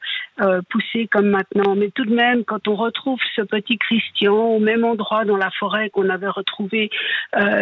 poussée 0.70 1.08
comme 1.08 1.28
maintenant. 1.28 1.74
Mais 1.76 1.90
tout 1.90 2.04
de 2.04 2.14
même, 2.14 2.44
quand 2.44 2.66
on 2.66 2.74
retrouve 2.74 3.20
ce 3.36 3.42
petit 3.42 3.78
Christian 3.78 4.34
au 4.34 4.58
même 4.58 4.84
endroit 4.84 5.24
dans 5.24 5.36
la 5.36 5.50
forêt 5.50 5.90
qu'on 5.90 6.08
avait 6.08 6.28
retrouvé 6.28 6.90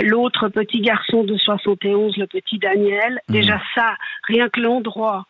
l'autre 0.03 0.49
petit 0.49 0.81
garçon 0.81 1.25
de 1.25 1.37
71, 1.37 2.17
le 2.17 2.27
petit 2.27 2.59
Daniel, 2.59 3.21
hmm. 3.29 3.33
déjà 3.33 3.61
ça, 3.75 3.95
rien 4.27 4.49
que 4.49 4.61
l'endroit, 4.61 5.27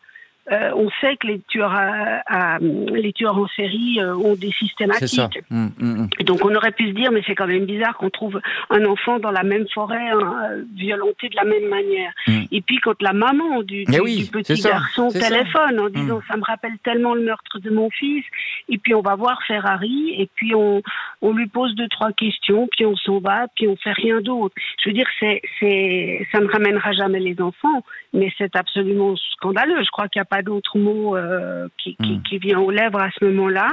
euh, 0.51 0.71
on 0.75 0.89
sait 1.01 1.17
que 1.17 1.27
les 1.27 1.39
tueurs, 1.47 1.73
à, 1.73 2.57
les 2.59 3.13
tueurs 3.13 3.37
en 3.37 3.47
série 3.49 3.99
euh, 3.99 4.15
ont 4.15 4.35
des 4.35 4.51
systématiques. 4.51 5.39
Mmh, 5.49 5.67
mmh, 5.77 5.85
mmh. 5.85 6.23
Donc 6.23 6.43
on 6.43 6.55
aurait 6.55 6.71
pu 6.71 6.89
se 6.89 6.93
dire, 6.93 7.11
mais 7.11 7.21
c'est 7.27 7.35
quand 7.35 7.47
même 7.47 7.65
bizarre 7.65 7.95
qu'on 7.97 8.09
trouve 8.09 8.41
un 8.69 8.85
enfant 8.85 9.19
dans 9.19 9.31
la 9.31 9.43
même 9.43 9.67
forêt 9.73 10.09
hein, 10.09 10.49
violenté 10.75 11.29
de 11.29 11.35
la 11.35 11.43
même 11.43 11.67
manière. 11.69 12.11
Et 12.51 12.61
puis 12.61 12.77
quand 12.77 12.99
la 13.01 13.13
maman 13.13 13.61
du, 13.61 13.83
petit 13.85 14.61
garçon 14.61 15.09
téléphone 15.09 15.79
en 15.79 15.89
disant, 15.89 16.21
ça 16.27 16.37
me 16.37 16.43
rappelle 16.43 16.77
tellement 16.83 17.13
le 17.13 17.21
meurtre 17.21 17.59
de 17.59 17.69
mon 17.69 17.89
fils, 17.89 18.25
et 18.69 18.77
puis 18.77 18.95
on 18.95 19.01
va 19.01 19.15
voir 19.15 19.41
Ferrari, 19.47 20.15
et 20.17 20.29
puis 20.35 20.55
on, 20.55 20.81
on 21.21 21.33
lui 21.33 21.47
pose 21.47 21.75
deux 21.75 21.87
trois 21.89 22.11
questions, 22.13 22.67
puis 22.71 22.85
on 22.85 22.95
s'en 22.95 23.19
va, 23.19 23.47
puis 23.55 23.67
on 23.67 23.75
fait 23.75 23.91
rien 23.91 24.21
d'autre. 24.21 24.55
Je 24.83 24.89
veux 24.89 24.93
dire, 24.93 25.07
c'est, 25.19 25.41
c'est, 25.59 26.27
ça 26.31 26.39
ne 26.39 26.47
ramènera 26.47 26.93
jamais 26.93 27.19
les 27.19 27.39
enfants, 27.41 27.83
mais 28.13 28.31
c'est 28.37 28.55
absolument 28.55 29.15
scandaleux. 29.33 29.83
Je 29.83 29.91
crois 29.91 30.07
qu'il 30.07 30.19
n'y 30.19 30.23
a 30.23 30.25
pas 30.31 30.41
d'autre 30.41 30.77
mot 30.77 31.17
euh, 31.17 31.67
qui, 31.77 31.97
qui, 31.97 32.13
hmm. 32.13 32.23
qui, 32.23 32.37
vient 32.37 32.59
aux 32.59 32.71
lèvres 32.71 33.01
à 33.01 33.09
ce 33.19 33.25
moment-là. 33.25 33.67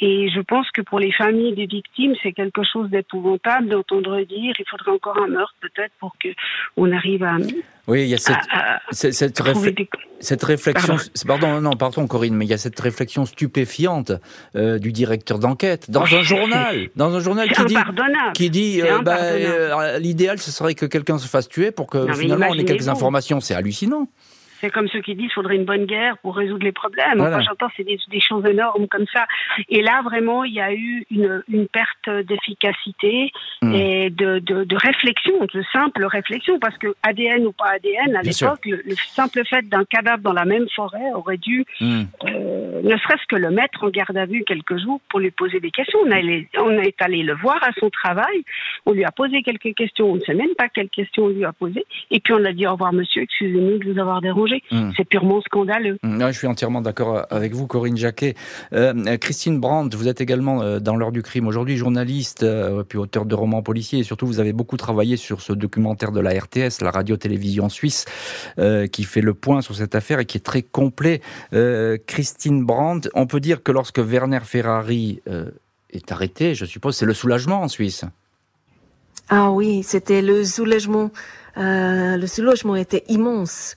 Et 0.00 0.30
je 0.30 0.40
pense 0.40 0.68
que 0.70 0.80
pour 0.80 0.98
les 0.98 1.12
familles 1.12 1.54
des 1.54 1.66
victimes, 1.66 2.14
c'est 2.22 2.32
quelque 2.32 2.62
chose 2.64 2.88
d'épouvantable 2.88 3.68
d'entendre 3.68 4.18
dire 4.22 4.54
il 4.58 4.64
faudrait 4.70 4.92
encore 4.92 5.18
un 5.18 5.28
meurtre 5.28 5.54
peut-être 5.60 5.92
pour 6.00 6.16
que 6.18 6.28
on 6.78 6.90
arrive 6.90 7.22
à 7.24 7.36
oui, 7.88 8.02
il 8.02 8.08
y 8.08 8.14
a 8.14 8.18
cette, 8.18 8.36
cette, 8.90 9.14
cette, 9.14 10.44
réflexion. 10.44 10.96
Pardon. 11.26 11.58
non, 11.62 11.70
pardon, 11.70 12.06
Corinne, 12.06 12.34
mais 12.34 12.44
il 12.44 12.48
y 12.50 12.52
a 12.52 12.58
cette 12.58 12.78
réflexion 12.78 13.24
stupéfiante 13.24 14.12
euh, 14.56 14.78
du 14.78 14.92
directeur 14.92 15.38
d'enquête 15.38 15.90
dans 15.90 16.02
un 16.02 16.22
journal, 16.22 16.90
dans 16.96 17.14
un 17.14 17.20
journal 17.20 17.48
qui 17.50 17.64
dit, 17.64 17.76
qui 18.34 18.50
dit, 18.50 18.82
euh, 18.82 19.00
bah, 19.00 19.98
l'idéal 19.98 20.38
ce 20.38 20.50
serait 20.50 20.74
que 20.74 20.84
quelqu'un 20.84 21.16
se 21.16 21.26
fasse 21.26 21.48
tuer 21.48 21.70
pour 21.70 21.86
que 21.86 22.12
finalement 22.12 22.48
on 22.50 22.54
ait 22.54 22.66
quelques 22.66 22.90
informations. 22.90 23.40
C'est 23.40 23.54
hallucinant. 23.54 24.06
C'est 24.60 24.70
comme 24.70 24.88
ceux 24.88 25.00
qui 25.00 25.14
disent 25.14 25.26
qu'il 25.26 25.34
faudrait 25.34 25.56
une 25.56 25.64
bonne 25.64 25.86
guerre 25.86 26.18
pour 26.18 26.36
résoudre 26.36 26.64
les 26.64 26.72
problèmes. 26.72 27.20
Enfin, 27.20 27.40
j'entends, 27.40 27.68
c'est 27.76 27.84
des, 27.84 27.98
des, 28.08 28.20
choses 28.20 28.44
énormes 28.46 28.88
comme 28.88 29.06
ça. 29.12 29.26
Et 29.68 29.82
là, 29.82 30.02
vraiment, 30.02 30.44
il 30.44 30.54
y 30.54 30.60
a 30.60 30.72
eu 30.72 31.04
une, 31.10 31.42
une 31.48 31.68
perte 31.68 32.10
d'efficacité 32.26 33.30
hmm. 33.62 33.74
et 33.74 34.10
de, 34.10 34.40
de, 34.40 34.64
de, 34.64 34.76
réflexion, 34.76 35.34
de 35.52 35.62
simple 35.72 36.04
réflexion, 36.04 36.58
parce 36.58 36.76
que 36.78 36.94
ADN 37.02 37.46
ou 37.46 37.52
pas 37.52 37.70
ADN, 37.76 38.16
à 38.16 38.22
l'époque, 38.22 38.64
le, 38.64 38.94
simple 39.14 39.42
fait 39.44 39.68
d'un 39.68 39.84
cadavre 39.84 40.22
dans 40.22 40.32
la 40.32 40.44
même 40.44 40.66
forêt 40.74 41.12
aurait 41.14 41.36
dû, 41.36 41.64
hmm. 41.80 42.02
euh, 42.24 42.82
ne 42.82 42.96
serait-ce 42.96 43.26
que 43.28 43.36
le 43.36 43.50
mettre 43.50 43.84
en 43.84 43.90
garde 43.90 44.16
à 44.16 44.26
vue 44.26 44.44
quelques 44.44 44.78
jours 44.78 45.00
pour 45.08 45.20
lui 45.20 45.30
poser 45.30 45.60
des 45.60 45.70
questions. 45.70 46.00
On, 46.04 46.62
on 46.62 46.70
est 46.80 47.00
allé 47.00 47.22
le 47.22 47.34
voir 47.34 47.62
à 47.62 47.70
son 47.78 47.90
travail, 47.90 48.42
on 48.86 48.92
lui 48.92 49.04
a 49.04 49.12
posé 49.12 49.42
quelques 49.42 49.74
questions, 49.74 50.10
on 50.10 50.16
ne 50.16 50.20
sait 50.20 50.34
même 50.34 50.54
pas 50.56 50.68
quelles 50.68 50.88
questions 50.88 51.24
on 51.24 51.28
lui 51.28 51.44
a 51.44 51.52
posées, 51.52 51.86
et 52.10 52.20
puis 52.20 52.32
on 52.32 52.44
a 52.44 52.52
dit 52.52 52.66
au 52.66 52.72
revoir 52.72 52.92
monsieur, 52.92 53.22
excusez-nous 53.22 53.78
de 53.78 53.92
vous 53.92 53.98
avoir 53.98 54.20
dérangé 54.20 54.47
Hmm. 54.70 54.90
C'est 54.96 55.04
purement 55.04 55.40
scandaleux. 55.42 55.98
Hmm. 56.02 56.20
je 56.26 56.32
suis 56.32 56.46
entièrement 56.46 56.80
d'accord 56.80 57.26
avec 57.30 57.54
vous, 57.54 57.66
Corinne 57.66 57.96
Jacquet. 57.96 58.34
Euh, 58.72 59.16
Christine 59.18 59.60
Brandt, 59.60 59.96
vous 59.96 60.08
êtes 60.08 60.20
également 60.20 60.62
euh, 60.62 60.80
dans 60.80 60.96
l'heure 60.96 61.12
du 61.12 61.22
crime 61.22 61.46
aujourd'hui, 61.46 61.76
journaliste, 61.76 62.42
euh, 62.42 62.82
puis 62.82 62.98
auteur 62.98 63.24
de 63.24 63.34
romans 63.34 63.62
policiers, 63.62 64.00
et 64.00 64.02
surtout 64.02 64.26
vous 64.26 64.40
avez 64.40 64.52
beaucoup 64.52 64.76
travaillé 64.76 65.16
sur 65.16 65.40
ce 65.40 65.52
documentaire 65.52 66.12
de 66.12 66.20
la 66.20 66.30
RTS, 66.30 66.82
la 66.82 66.90
radio-télévision 66.90 67.68
suisse, 67.68 68.04
qui 68.92 69.04
fait 69.04 69.20
le 69.20 69.34
point 69.34 69.60
sur 69.60 69.74
cette 69.74 69.94
affaire 69.94 70.20
et 70.20 70.26
qui 70.26 70.38
est 70.38 70.42
très 70.42 70.62
complet. 70.62 71.20
Christine 72.06 72.64
Brandt, 72.64 73.08
on 73.14 73.26
peut 73.26 73.40
dire 73.40 73.62
que 73.62 73.72
lorsque 73.72 73.98
Werner 73.98 74.40
Ferrari 74.44 75.20
est 75.90 76.12
arrêté, 76.12 76.54
je 76.54 76.64
suppose, 76.64 76.96
c'est 76.96 77.06
le 77.06 77.14
soulagement 77.14 77.62
en 77.62 77.68
Suisse. 77.68 78.04
Ah 79.28 79.50
oui, 79.50 79.82
c'était 79.82 80.22
le 80.22 80.44
soulagement. 80.44 81.10
le 81.56 82.26
soulagement 82.26 82.76
était 82.76 83.04
immense. 83.08 83.76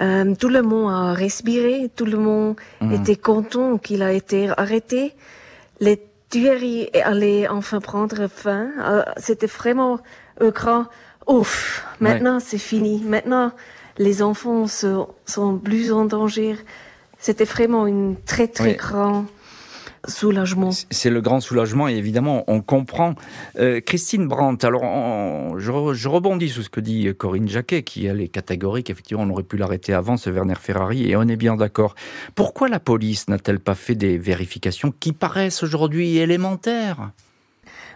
Euh, 0.00 0.34
tout 0.34 0.48
le 0.48 0.62
monde 0.62 0.90
a 0.90 1.12
respiré, 1.12 1.90
tout 1.94 2.06
le 2.06 2.16
monde 2.16 2.56
mm. 2.80 2.92
était 2.92 3.16
content 3.16 3.78
qu'il 3.78 4.02
a 4.02 4.12
été 4.12 4.50
arrêté. 4.56 5.14
Les 5.80 6.02
tueries 6.30 6.88
allaient 7.04 7.48
enfin 7.48 7.80
prendre 7.80 8.28
fin. 8.28 8.70
Euh, 8.80 9.02
c'était 9.16 9.46
vraiment 9.46 10.00
un 10.40 10.48
grand 10.48 10.86
ouf. 11.26 11.84
Maintenant, 12.00 12.40
c'est 12.40 12.58
fini. 12.58 13.02
Maintenant, 13.04 13.52
les 13.98 14.22
enfants 14.22 14.66
sont 14.66 15.58
plus 15.58 15.92
en 15.92 16.06
danger. 16.06 16.56
C'était 17.18 17.44
vraiment 17.44 17.86
une 17.86 18.16
très 18.16 18.48
très 18.48 18.74
grande 18.74 19.26
soulagement. 20.06 20.70
C'est 20.90 21.10
le 21.10 21.20
grand 21.20 21.40
soulagement 21.40 21.88
et 21.88 21.94
évidemment 21.94 22.44
on 22.46 22.60
comprend. 22.60 23.14
Euh, 23.58 23.80
Christine 23.80 24.26
Brandt, 24.28 24.66
alors 24.66 25.58
je, 25.58 26.08
rebondis 26.08 26.48
sur 26.48 26.62
ce 26.62 26.70
que 26.70 26.80
dit 26.80 27.12
Corinne 27.16 27.48
Jacquet 27.48 27.82
qui 27.82 28.06
elle 28.06 28.20
est 28.20 28.28
catégorique, 28.28 28.90
effectivement 28.90 29.22
on 29.24 29.30
aurait 29.30 29.42
pu 29.42 29.56
l'arrêter 29.56 29.92
avant 29.92 30.16
ce 30.16 30.30
Werner 30.30 30.54
Ferrari 30.60 31.10
et 31.10 31.16
on 31.16 31.22
est 31.22 31.36
bien 31.36 31.56
d'accord. 31.56 31.94
Pourquoi 32.34 32.68
la 32.68 32.80
police 32.80 33.28
n'a-t-elle 33.28 33.60
pas 33.60 33.74
fait 33.74 33.94
des 33.94 34.18
vérifications 34.18 34.92
qui 34.98 35.12
paraissent 35.12 35.62
aujourd'hui 35.62 36.18
élémentaires? 36.18 37.10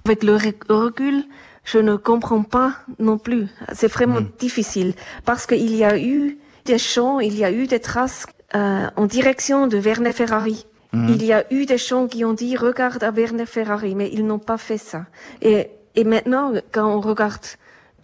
Avec 0.05 0.23
le 0.23 0.37
recul, 0.69 1.25
je 1.65 1.79
ne 1.79 1.97
comprends 1.97 2.43
pas 2.43 2.77
non 2.99 3.19
plus. 3.19 3.47
C'est 3.73 3.89
vraiment 3.89 4.21
hmm. 4.21 4.31
difficile 4.39 4.95
parce 5.25 5.47
qu'il 5.47 5.75
y 5.75 5.85
a 5.85 5.99
eu 5.99 6.39
des 6.67 6.79
champs, 6.79 7.21
il 7.21 7.37
y 7.37 7.45
a 7.45 7.51
eu 7.51 7.67
des 7.67 7.81
traces 7.81 8.27
euh, 8.55 8.89
en 8.97 9.07
direction 9.07 9.67
de 9.67 9.79
Werner 9.79 10.13
Ferrari. 10.13 10.67
Mhm. 10.95 11.09
Il 11.09 11.25
y 11.25 11.33
a 11.33 11.45
eu 11.53 11.67
des 11.67 11.79
gens 11.79 12.07
qui 12.07 12.25
ont 12.25 12.33
dit 12.33 12.57
regarde 12.57 13.03
à 13.03 13.11
Werner 13.11 13.47
Ferrari, 13.47 13.95
mais 13.95 14.11
ils 14.13 14.25
n'ont 14.25 14.39
pas 14.39 14.59
fait 14.59 14.79
ça. 14.79 15.07
Et, 15.43 15.69
et 15.95 16.05
maintenant, 16.05 16.53
quand 16.73 16.87
on 16.87 17.01
regarde 17.01 17.47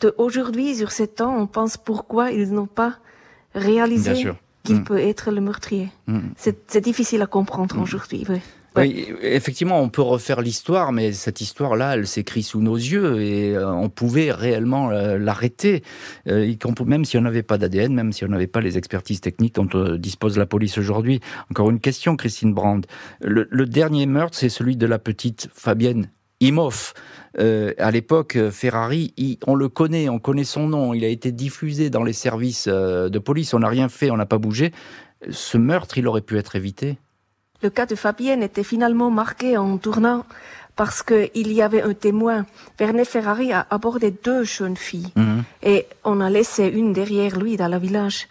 de 0.01 0.15
aujourd'hui 0.19 0.75
sur 0.77 0.91
ces 0.91 1.09
temps, 1.09 1.35
on 1.37 1.47
pense 1.47 1.77
pourquoi 1.77 2.33
ils 2.33 2.53
n'ont 2.53 2.67
pas 2.67 2.95
réalisé 3.55 4.15
qu'il 4.65 4.77
mhm. 4.77 4.85
peut 4.85 4.99
être 4.99 5.31
le 5.31 5.41
meurtrier. 5.41 5.89
Mhm. 6.07 6.33
C'est 6.37 6.81
difficile 6.81 7.23
à 7.23 7.27
comprendre 7.27 7.79
aujourd'hui. 7.81 8.25
Oui. 8.29 8.41
Oui, 8.77 9.13
effectivement, 9.23 9.81
on 9.81 9.89
peut 9.89 10.03
refaire 10.03 10.41
l'histoire, 10.41 10.93
mais 10.93 11.13
cette 11.13 11.41
histoire-là, 11.41 11.95
elle 11.97 12.07
s'écrit 12.07 12.45
sous 12.45 12.61
nos 12.61 12.77
yeux 12.77 13.21
et 13.21 13.57
euh, 13.57 13.69
on 13.69 13.89
pouvait 13.89 14.31
réellement 14.31 14.91
euh, 14.91 15.19
l'arrêter, 15.19 15.83
euh, 16.29 16.55
même 16.87 17.05
si 17.05 17.19
on 17.19 17.23
n'avait 17.23 17.43
pas 17.43 17.59
d'ADN, 17.59 17.93
même 17.93 18.13
si 18.13 18.25
on 18.25 18.29
n'avait 18.29 18.47
pas 18.47 18.61
les 18.61 18.79
expertises 18.79 19.21
techniques 19.21 19.57
dont 19.57 19.97
dispose 19.97 20.39
la 20.39 20.47
police 20.47 20.79
aujourd'hui. 20.79 21.21
Encore 21.51 21.69
une 21.71 21.81
question, 21.81 22.17
Christine 22.17 22.55
Brand. 22.55 22.87
Le, 23.21 23.67
dernier 23.67 24.07
meurtre, 24.07 24.39
c'est 24.39 24.49
celui 24.49 24.77
de 24.77 24.87
la 24.87 25.01
petite 25.01 25.49
Fabienne 25.53 26.09
Imhoff. 26.41 26.95
à 27.37 27.91
l'époque, 27.91 28.39
Ferrari, 28.51 29.13
on 29.47 29.57
le 29.57 29.69
connaît, 29.69 30.09
on 30.09 30.19
connaît 30.19 30.45
son 30.45 30.69
nom, 30.69 30.95
il 30.95 31.05
a 31.05 31.09
été 31.09 31.33
diffusé 31.33 31.91
dans 31.91 32.05
les 32.05 32.13
services 32.13 32.69
de 32.69 33.19
police, 33.19 33.53
on 33.53 33.59
n'a 33.59 33.69
rien 33.69 33.89
fait, 33.89 34.11
on 34.11 34.17
n'a 34.17 34.27
pas 34.27 34.39
bougé. 34.39 34.73
Ce 35.29 35.59
meurtre, 35.59 35.99
il 35.99 36.07
aurait 36.07 36.23
pu 36.23 36.39
être 36.39 36.57
évité? 36.57 36.99
Le 37.63 37.71
cas 37.71 37.87
de 37.87 37.95
Fabienne 37.95 38.43
était 38.43 38.65
finalement 38.65 39.11
marqué 39.11 39.57
en 39.57 39.77
tournant 39.79 40.25
parce 40.77 41.03
qu'il 41.03 41.53
y 41.53 41.63
avait 41.63 41.83
un 41.83 41.93
témoin. 41.93 42.47
Werner 42.79 43.05
Ferrari 43.05 43.53
a 43.53 43.67
abordé 43.71 44.11
deux 44.11 44.45
jeunes 44.45 44.77
filles 44.77 45.13
mhm. 45.15 45.43
et 45.63 45.87
on 46.05 46.21
a 46.21 46.31
laissé 46.31 46.67
une 46.69 46.93
derrière 46.93 47.39
lui 47.39 47.57
dans 47.57 47.69
le 47.69 47.79
village. 47.79 48.29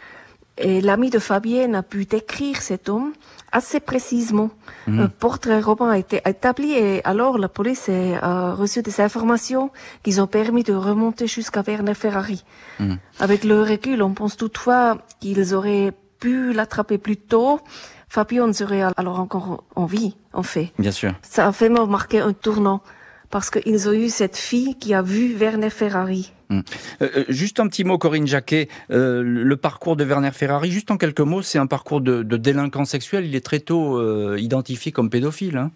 Et 0.58 0.82
l'ami 0.82 1.10
de 1.10 1.20
Fabienne 1.20 1.76
a 1.76 1.84
pu 1.84 2.06
décrire 2.06 2.62
cet 2.62 2.90
homme 2.90 3.14
assez 3.52 3.80
précisément. 3.80 4.50
Mhm. 4.88 5.00
Un 5.00 5.08
portrait 5.08 5.62
robot 5.62 5.86
a 5.86 5.98
été 5.98 6.22
établi 6.26 6.74
et 6.74 7.06
alors 7.06 7.38
la 7.38 7.50
police 7.50 7.90
a 7.90 8.54
reçu 8.54 8.82
des 8.82 9.00
informations 9.00 9.70
qui 10.04 10.20
ont 10.20 10.28
permis 10.28 10.64
de 10.64 10.74
remonter 10.74 11.28
jusqu'à 11.28 11.62
Werner 11.62 11.94
Ferrari. 11.94 12.44
Mhm. 12.80 12.98
Avec 13.20 13.44
le 13.44 13.62
recul, 13.62 14.02
on 14.02 14.14
pense 14.14 14.38
toutefois 14.38 14.98
qu'ils 15.20 15.54
auraient 15.54 15.94
pu 16.20 16.52
l'attraper 16.52 16.98
plus 16.98 17.18
tôt 17.18 17.62
Fabio 18.10 18.52
serait 18.54 18.82
alors 18.98 19.20
encore 19.20 19.64
en 19.76 19.86
vie, 19.86 20.16
en 20.34 20.44
fait. 20.44 20.72
Bien 20.80 20.92
sûr. 20.92 21.14
Ça 21.22 21.48
a 21.48 21.52
vraiment 21.52 21.86
marqué 21.86 22.20
un 22.20 22.34
tournant 22.34 22.82
parce 23.30 23.52
qu'ils 23.52 23.88
ont 23.88 23.94
eu 23.94 24.10
cette 24.10 24.38
fille 24.38 24.76
qui 24.80 24.94
a 24.94 25.04
vu 25.04 25.36
Werner 25.36 25.70
Ferrari. 25.70 26.34
Hmm. 26.50 26.62
Euh, 27.02 27.10
euh, 27.16 27.26
juste 27.30 27.60
un 27.60 27.68
petit 27.68 27.84
mot, 27.84 28.00
Corinne 28.00 28.26
Jacquet. 28.26 28.68
Euh, 28.90 29.22
le 29.24 29.58
parcours 29.58 29.96
de 29.96 30.04
Werner 30.04 30.32
Ferrari, 30.32 30.72
juste 30.72 30.90
en 30.90 30.98
quelques 30.98 31.20
mots, 31.20 31.44
c'est 31.44 31.60
un 31.60 31.68
parcours 31.68 32.02
de, 32.02 32.24
de, 32.24 32.38
délinquant 32.38 32.86
sexuel. 32.86 33.26
Il 33.26 33.36
est 33.36 33.46
très 33.46 33.60
tôt 33.60 34.02
identifié 34.36 34.92
comme 34.92 35.12
pédophile. 35.12 35.58
Hein 35.58 35.72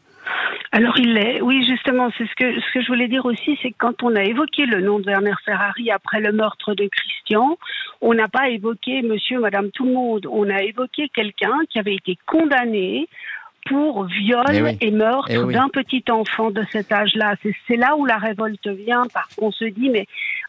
alors 0.74 0.98
il 0.98 1.14
l'est, 1.14 1.40
oui 1.40 1.64
justement, 1.68 2.10
c'est 2.18 2.26
ce 2.26 2.36
que 2.36 2.60
ce 2.60 2.74
que 2.74 2.82
je 2.82 2.88
voulais 2.88 3.08
dire 3.08 3.28
aussi, 3.28 3.60
c'est 3.62 3.70
que 3.70 3.78
quand 3.78 4.02
on 4.02 4.16
a 4.16 4.24
évoqué 4.24 4.66
le 4.66 4.82
nom 4.82 4.98
de 4.98 5.06
Werner 5.06 5.36
Ferrari 5.46 5.92
après 5.92 6.20
le 6.20 6.32
meurtre 6.32 6.74
de 6.74 6.88
Christian, 6.88 7.60
on 8.02 8.16
n'a 8.16 8.28
pas 8.28 8.50
évoqué 8.50 9.04
Monsieur, 9.04 9.40
Madame, 9.40 9.70
tout 9.70 9.86
le 9.86 9.94
monde, 9.94 10.28
on 10.32 10.50
a 10.50 10.64
évoqué 10.64 11.10
quelqu'un 11.14 11.60
qui 11.70 11.78
avait 11.78 11.94
été 11.94 12.18
condamné 12.26 13.08
pour 13.68 14.06
viol 14.06 14.44
eh 14.52 14.88
et 14.88 14.92
meurtre 14.92 15.30
eh 15.30 15.54
d'un 15.54 15.70
petit 15.70 16.04
enfant 16.10 16.50
de 16.50 16.64
cet 16.72 16.92
âge-là. 16.92 17.36
C'est 17.68 17.78
là 17.78 17.96
où 17.96 18.06
la 18.06 18.18
révolte 18.18 18.68
vient, 18.68 19.04
parce 19.14 19.36
qu'on 19.36 19.52
se 19.52 19.66
dit, 19.66 19.90
mais 19.90 20.08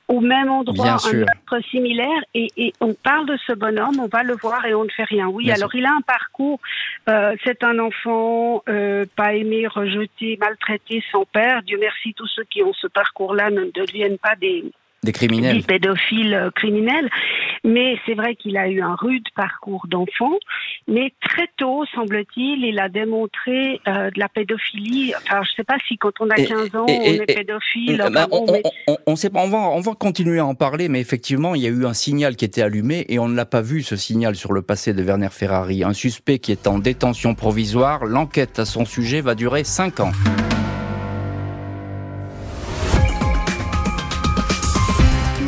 au 0.08 0.20
même 0.20 0.50
endroit, 0.50 0.96
un 1.04 1.12
meurtre 1.12 1.60
similaire, 1.70 2.22
et, 2.34 2.72
on 2.80 2.92
parle 2.94 3.26
de 3.26 3.38
ce 3.46 3.52
bonhomme, 3.52 4.00
on 4.00 4.06
va 4.06 4.22
le 4.22 4.34
voir 4.34 4.64
et 4.66 4.74
on 4.74 4.84
ne 4.84 4.90
fait 4.90 5.04
rien. 5.04 5.28
Oui, 5.28 5.50
alors 5.50 5.74
il 5.74 5.86
a 5.86 5.92
un 5.92 6.02
parcours, 6.02 6.60
euh, 7.08 7.34
c'est 7.44 7.64
un 7.64 7.78
enfant 7.78 8.62
euh, 8.68 9.04
pas 9.16 9.34
aimé, 9.34 9.66
rejeté, 9.66 10.36
maltraité, 10.38 11.02
sans 11.10 11.24
père. 11.24 11.62
Dieu 11.62 11.78
merci, 11.80 12.12
tous 12.14 12.26
ceux 12.26 12.44
qui 12.44 12.62
ont 12.62 12.74
ce 12.74 12.86
parcours-là 12.86 13.50
ne 13.50 13.64
deviennent 13.74 14.18
pas 14.18 14.36
des 14.36 14.64
des 15.04 15.12
criminels. 15.12 15.58
Des 15.58 15.62
pédophiles 15.62 16.34
euh, 16.34 16.50
criminels. 16.50 17.08
Mais 17.64 17.96
c'est 18.04 18.14
vrai 18.14 18.34
qu'il 18.36 18.56
a 18.56 18.68
eu 18.68 18.82
un 18.82 18.94
rude 18.94 19.26
parcours 19.34 19.86
d'enfant. 19.88 20.32
Mais 20.86 21.12
très 21.22 21.48
tôt, 21.56 21.84
semble-t-il, 21.94 22.64
il 22.64 22.78
a 22.78 22.88
démontré 22.88 23.80
euh, 23.88 24.10
de 24.10 24.18
la 24.18 24.28
pédophilie. 24.28 25.14
Enfin, 25.16 25.42
je 25.42 25.50
ne 25.50 25.54
sais 25.56 25.64
pas 25.64 25.76
si 25.88 25.96
quand 25.96 26.12
on 26.20 26.28
a 26.28 26.34
15 26.34 26.76
ans, 26.76 26.86
on 26.88 26.90
est 26.90 27.26
pédophile. 27.26 28.04
On, 29.06 29.16
sait 29.16 29.30
pas, 29.30 29.40
on, 29.42 29.48
va, 29.48 29.58
on 29.58 29.80
va 29.80 29.92
continuer 29.94 30.40
à 30.40 30.46
en 30.46 30.54
parler, 30.54 30.88
mais 30.88 31.00
effectivement, 31.00 31.54
il 31.54 31.62
y 31.62 31.66
a 31.66 31.70
eu 31.70 31.86
un 31.86 31.94
signal 31.94 32.36
qui 32.36 32.44
était 32.44 32.62
allumé 32.62 33.06
et 33.08 33.18
on 33.18 33.28
ne 33.28 33.36
l'a 33.36 33.46
pas 33.46 33.62
vu, 33.62 33.82
ce 33.82 33.96
signal, 33.96 34.36
sur 34.36 34.52
le 34.52 34.62
passé 34.62 34.92
de 34.92 35.02
Werner 35.02 35.30
Ferrari. 35.30 35.84
Un 35.84 35.94
suspect 35.94 36.38
qui 36.38 36.52
est 36.52 36.66
en 36.66 36.78
détention 36.78 37.34
provisoire. 37.34 38.04
L'enquête 38.04 38.58
à 38.58 38.64
son 38.64 38.84
sujet 38.84 39.20
va 39.20 39.34
durer 39.34 39.64
5 39.64 40.00
ans. 40.00 40.12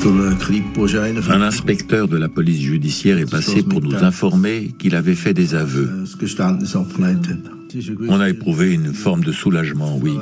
Un 0.07 1.42
inspecteur 1.42 2.07
de 2.07 2.16
la 2.16 2.29
police 2.29 2.61
judiciaire 2.61 3.19
est 3.19 3.31
passé 3.31 3.62
pour 3.62 3.81
nous 3.81 4.05
informer 4.05 4.73
qu'il 4.79 4.95
avait 4.95 5.14
fait 5.14 5.35
des 5.35 5.55
aveux. 5.55 5.90
On 8.09 8.21
a 8.21 8.29
éprouvé 8.29 8.73
une 8.73 8.95
forme 8.95 9.25
de 9.25 9.33
soulagement, 9.33 9.99
oui. 10.01 10.16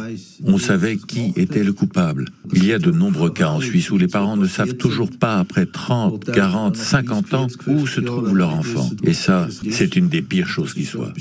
On 0.44 0.59
savait 0.59 0.97
qui 0.97 1.33
était 1.37 1.62
le 1.62 1.73
coupable. 1.73 2.27
Il 2.55 2.64
y 2.64 2.73
a 2.73 2.79
de 2.79 2.90
nombreux 2.90 3.31
cas 3.31 3.49
en 3.49 3.61
Suisse 3.61 3.90
où 3.90 3.99
les 3.99 4.09
parents 4.09 4.37
ne 4.37 4.47
savent 4.47 4.75
toujours 4.75 5.11
pas, 5.11 5.38
après 5.38 5.66
30, 5.66 6.33
40, 6.33 6.77
50 6.77 7.35
ans, 7.35 7.47
où 7.66 7.87
se 7.87 8.01
trouve 8.01 8.35
leur 8.35 8.55
enfant. 8.55 8.88
Et 9.03 9.12
ça, 9.12 9.49
c'est 9.70 9.97
une 9.97 10.09
des 10.09 10.23
pires 10.23 10.49
choses 10.49 10.73
qui 10.73 10.85
soient. 10.85 11.12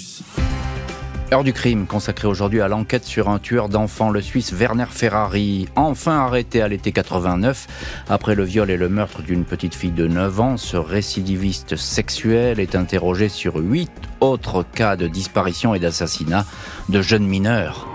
Heure 1.32 1.44
du 1.44 1.54
crime, 1.54 1.88
consacré 1.88 2.28
aujourd'hui 2.28 2.62
à 2.62 2.68
l'enquête 2.68 3.06
sur 3.06 3.30
un 3.30 3.40
tueur 3.40 3.70
d'enfants, 3.70 4.12
le 4.12 4.22
Suisse 4.22 4.52
Werner 4.52 4.86
Ferrari, 4.90 5.68
enfin 5.76 6.20
arrêté 6.20 6.62
à 6.62 6.68
l'été 6.68 6.92
89. 6.92 7.68
Après 8.10 8.36
le 8.36 8.44
viol 8.44 8.70
et 8.70 8.78
le 8.78 8.90
meurtre 8.90 9.22
d'une 9.22 9.46
petite 9.46 9.74
fille 9.74 9.92
de 9.92 10.08
9 10.08 10.40
ans, 10.40 10.58
ce 10.58 10.78
récidiviste 10.78 11.76
sexuel 11.76 12.60
est 12.60 12.76
interrogé 12.76 13.30
sur 13.30 13.56
huit 13.56 13.92
autres 14.20 14.64
cas 14.76 14.96
de 14.96 15.08
disparition 15.08 15.74
et 15.74 15.80
d'assassinat 15.80 16.46
de 16.90 17.02
jeunes 17.02 17.26
mineurs. 17.26 17.88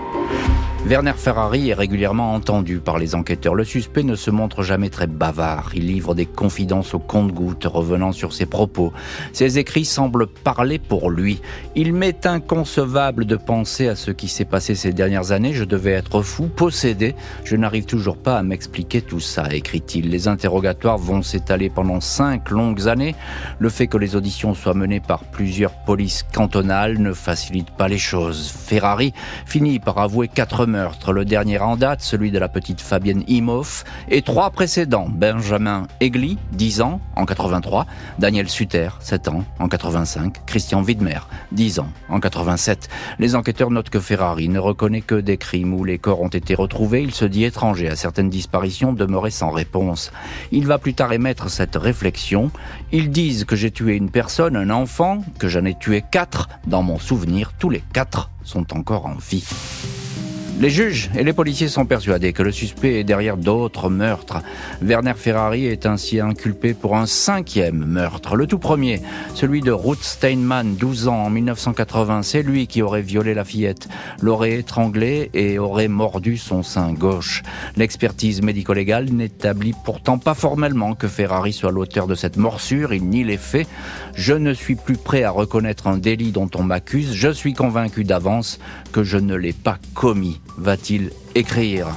Werner 0.85 1.13
Ferrari 1.17 1.69
est 1.69 1.73
régulièrement 1.73 2.33
entendu 2.33 2.79
par 2.79 2.97
les 2.97 3.13
enquêteurs. 3.13 3.53
Le 3.53 3.65
suspect 3.65 4.01
ne 4.01 4.15
se 4.15 4.31
montre 4.31 4.63
jamais 4.63 4.89
très 4.89 5.07
bavard. 5.07 5.71
Il 5.75 5.85
livre 5.85 6.15
des 6.15 6.25
confidences 6.25 6.93
au 6.93 6.99
compte-gouttes, 6.99 7.65
revenant 7.65 8.11
sur 8.13 8.31
ses 8.33 8.45
propos. 8.45 8.93
Ses 9.33 9.59
écrits 9.59 9.83
semblent 9.83 10.25
parler 10.25 10.79
pour 10.79 11.11
lui. 11.11 11.41
Il 11.75 11.93
m'est 11.93 12.25
inconcevable 12.25 13.25
de 13.25 13.35
penser 13.35 13.87
à 13.89 13.95
ce 13.95 14.09
qui 14.09 14.29
s'est 14.29 14.45
passé 14.45 14.73
ces 14.73 14.93
dernières 14.93 15.31
années. 15.31 15.53
Je 15.53 15.65
devais 15.65 15.91
être 15.91 16.21
fou, 16.21 16.47
possédé. 16.47 17.13
Je 17.43 17.57
n'arrive 17.57 17.85
toujours 17.85 18.17
pas 18.17 18.37
à 18.37 18.43
m'expliquer 18.43 19.01
tout 19.01 19.19
ça, 19.19 19.47
écrit-il. 19.51 20.09
Les 20.09 20.27
interrogatoires 20.27 20.97
vont 20.97 21.21
s'étaler 21.21 21.69
pendant 21.69 21.99
cinq 21.99 22.49
longues 22.49 22.87
années. 22.87 23.15
Le 23.59 23.69
fait 23.69 23.87
que 23.87 23.97
les 23.97 24.15
auditions 24.15 24.55
soient 24.55 24.73
menées 24.73 25.01
par 25.01 25.25
plusieurs 25.25 25.73
polices 25.83 26.23
cantonales 26.33 26.99
ne 26.99 27.11
facilite 27.11 27.69
pas 27.71 27.89
les 27.89 27.97
choses. 27.99 28.49
Ferrari 28.49 29.13
finit 29.45 29.79
par 29.79 29.97
avouer 29.99 30.29
quatre 30.29 30.65
meurtres. 30.65 30.78
Le 31.09 31.25
dernier 31.25 31.59
en 31.59 31.75
date, 31.75 32.01
celui 32.01 32.29
de 32.29 32.37
la 32.37 32.47
petite 32.47 32.81
Fabienne 32.81 33.23
Imhoff, 33.27 33.83
et 34.09 34.21
trois 34.21 34.51
précédents. 34.51 35.07
Benjamin 35.09 35.87
Egli, 35.99 36.37
10 36.51 36.81
ans, 36.81 37.01
en 37.15 37.25
83, 37.25 37.85
Daniel 38.19 38.47
Sutter, 38.47 38.89
7 38.99 39.27
ans, 39.27 39.43
en 39.59 39.67
85, 39.67 40.45
Christian 40.45 40.83
Widmer, 40.83 41.19
10 41.51 41.79
ans, 41.79 41.89
en 42.09 42.19
87. 42.19 42.89
Les 43.17 43.35
enquêteurs 43.35 43.71
notent 43.71 43.89
que 43.89 43.99
Ferrari 43.99 44.49
ne 44.49 44.59
reconnaît 44.59 45.01
que 45.01 45.15
des 45.15 45.37
crimes 45.37 45.73
où 45.73 45.83
les 45.83 45.97
corps 45.97 46.21
ont 46.21 46.27
été 46.27 46.53
retrouvés. 46.53 47.01
Il 47.01 47.13
se 47.13 47.25
dit 47.25 47.43
étranger 47.43 47.89
à 47.89 47.95
certaines 47.95 48.29
disparitions 48.29 48.93
demeurées 48.93 49.31
sans 49.31 49.49
réponse. 49.49 50.11
Il 50.51 50.67
va 50.67 50.77
plus 50.77 50.93
tard 50.93 51.11
émettre 51.11 51.49
cette 51.49 51.75
réflexion. 51.75 52.51
Ils 52.91 53.09
disent 53.09 53.45
que 53.45 53.55
j'ai 53.55 53.71
tué 53.71 53.95
une 53.95 54.11
personne, 54.11 54.55
un 54.55 54.69
enfant, 54.69 55.23
que 55.39 55.47
j'en 55.47 55.65
ai 55.65 55.73
tué 55.73 56.03
quatre. 56.11 56.49
Dans 56.67 56.83
mon 56.83 56.99
souvenir, 56.99 57.53
tous 57.57 57.69
les 57.69 57.83
quatre 57.93 58.29
sont 58.43 58.77
encore 58.77 59.07
en 59.07 59.15
vie. 59.15 59.45
Les 60.59 60.69
juges 60.69 61.09
et 61.17 61.23
les 61.23 61.31
policiers 61.31 61.69
sont 61.69 61.85
persuadés 61.85 62.33
que 62.33 62.43
le 62.43 62.51
suspect 62.51 62.99
est 62.99 63.05
derrière 63.05 63.37
d'autres 63.37 63.89
meurtres. 63.89 64.39
Werner 64.81 65.13
Ferrari 65.15 65.65
est 65.65 65.85
ainsi 65.85 66.19
inculpé 66.19 66.73
pour 66.73 66.97
un 66.97 67.05
cinquième 67.05 67.85
meurtre. 67.85 68.35
Le 68.35 68.45
tout 68.45 68.59
premier, 68.59 69.01
celui 69.35 69.61
de 69.61 69.71
Ruth 69.71 70.03
Steinman, 70.03 70.75
12 70.75 71.07
ans, 71.07 71.23
en 71.23 71.29
1980. 71.29 72.23
C'est 72.23 72.43
lui 72.43 72.67
qui 72.67 72.81
aurait 72.81 73.01
violé 73.01 73.33
la 73.33 73.45
fillette, 73.45 73.87
l'aurait 74.19 74.59
étranglée 74.59 75.29
et 75.33 75.59
aurait 75.59 75.87
mordu 75.87 76.35
son 76.35 76.61
sein 76.61 76.91
gauche. 76.91 77.41
L'expertise 77.77 78.41
médico-légale 78.41 79.05
n'établit 79.05 79.73
pourtant 79.85 80.17
pas 80.17 80.33
formellement 80.33 80.93
que 80.93 81.07
Ferrari 81.07 81.53
soit 81.53 81.71
l'auteur 81.71 82.05
de 82.05 82.15
cette 82.15 82.35
morsure. 82.35 82.93
Il 82.93 83.05
nie 83.05 83.23
les 83.23 83.37
faits. 83.37 83.69
Je 84.13 84.33
ne 84.33 84.53
suis 84.53 84.75
plus 84.75 84.97
prêt 84.97 85.23
à 85.23 85.31
reconnaître 85.31 85.87
un 85.87 85.97
délit 85.97 86.33
dont 86.33 86.49
on 86.55 86.63
m'accuse. 86.63 87.13
Je 87.13 87.29
suis 87.29 87.53
convaincu 87.53 88.03
d'avance 88.03 88.59
que 88.91 89.03
je 89.03 89.17
ne 89.17 89.35
l'ai 89.35 89.53
pas 89.53 89.77
commis 89.93 90.41
va-t-il 90.59 91.11
écrire 91.35 91.87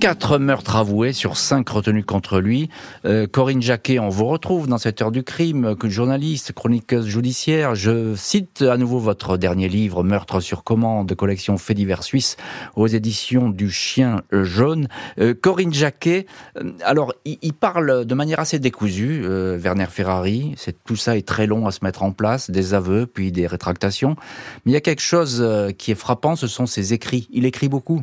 Quatre 0.00 0.38
meurtres 0.38 0.76
avoués 0.76 1.12
sur 1.12 1.36
cinq 1.36 1.68
retenus 1.68 2.06
contre 2.06 2.40
lui. 2.40 2.70
Euh, 3.04 3.26
Corinne 3.26 3.60
Jacquet, 3.60 3.98
on 3.98 4.08
vous 4.08 4.24
retrouve 4.24 4.66
dans 4.66 4.78
cette 4.78 5.02
heure 5.02 5.10
du 5.10 5.22
crime, 5.22 5.76
journaliste, 5.84 6.52
chroniqueuse 6.52 7.06
judiciaire. 7.06 7.74
Je 7.74 8.14
cite 8.16 8.62
à 8.62 8.78
nouveau 8.78 8.98
votre 8.98 9.36
dernier 9.36 9.68
livre, 9.68 10.02
Meurtre 10.02 10.40
sur 10.40 10.64
commande, 10.64 11.14
collection 11.14 11.58
Faits 11.58 11.76
divers 11.76 12.02
suisse, 12.02 12.38
aux 12.76 12.86
éditions 12.86 13.50
du 13.50 13.70
Chien 13.70 14.22
jaune. 14.32 14.88
Euh, 15.18 15.34
Corinne 15.34 15.74
Jacquet, 15.74 16.24
euh, 16.56 16.72
alors 16.82 17.12
il, 17.26 17.52
parle 17.52 18.06
de 18.06 18.14
manière 18.14 18.40
assez 18.40 18.58
décousue, 18.58 19.22
Werner 19.22 19.88
Ferrari. 19.90 20.54
C'est 20.56 20.82
tout 20.82 20.96
ça 20.96 21.18
est 21.18 21.28
très 21.28 21.46
long 21.46 21.66
à 21.66 21.72
se 21.72 21.80
mettre 21.82 22.04
en 22.04 22.12
place, 22.12 22.50
des 22.50 22.72
aveux 22.72 23.04
puis 23.04 23.32
des 23.32 23.46
rétractations. 23.46 24.16
Mais 24.64 24.72
il 24.72 24.74
y 24.74 24.78
a 24.78 24.80
quelque 24.80 25.02
chose 25.02 25.46
qui 25.76 25.90
est 25.90 25.94
frappant, 25.94 26.36
ce 26.36 26.46
sont 26.46 26.64
ses 26.64 26.94
écrits. 26.94 27.28
Il 27.32 27.44
écrit 27.44 27.68
beaucoup. 27.68 28.00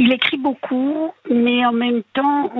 Il 0.00 0.14
écrit 0.14 0.38
beaucoup, 0.38 1.12
mais 1.30 1.66
en 1.66 1.72
même 1.72 2.02
temps, 2.14 2.50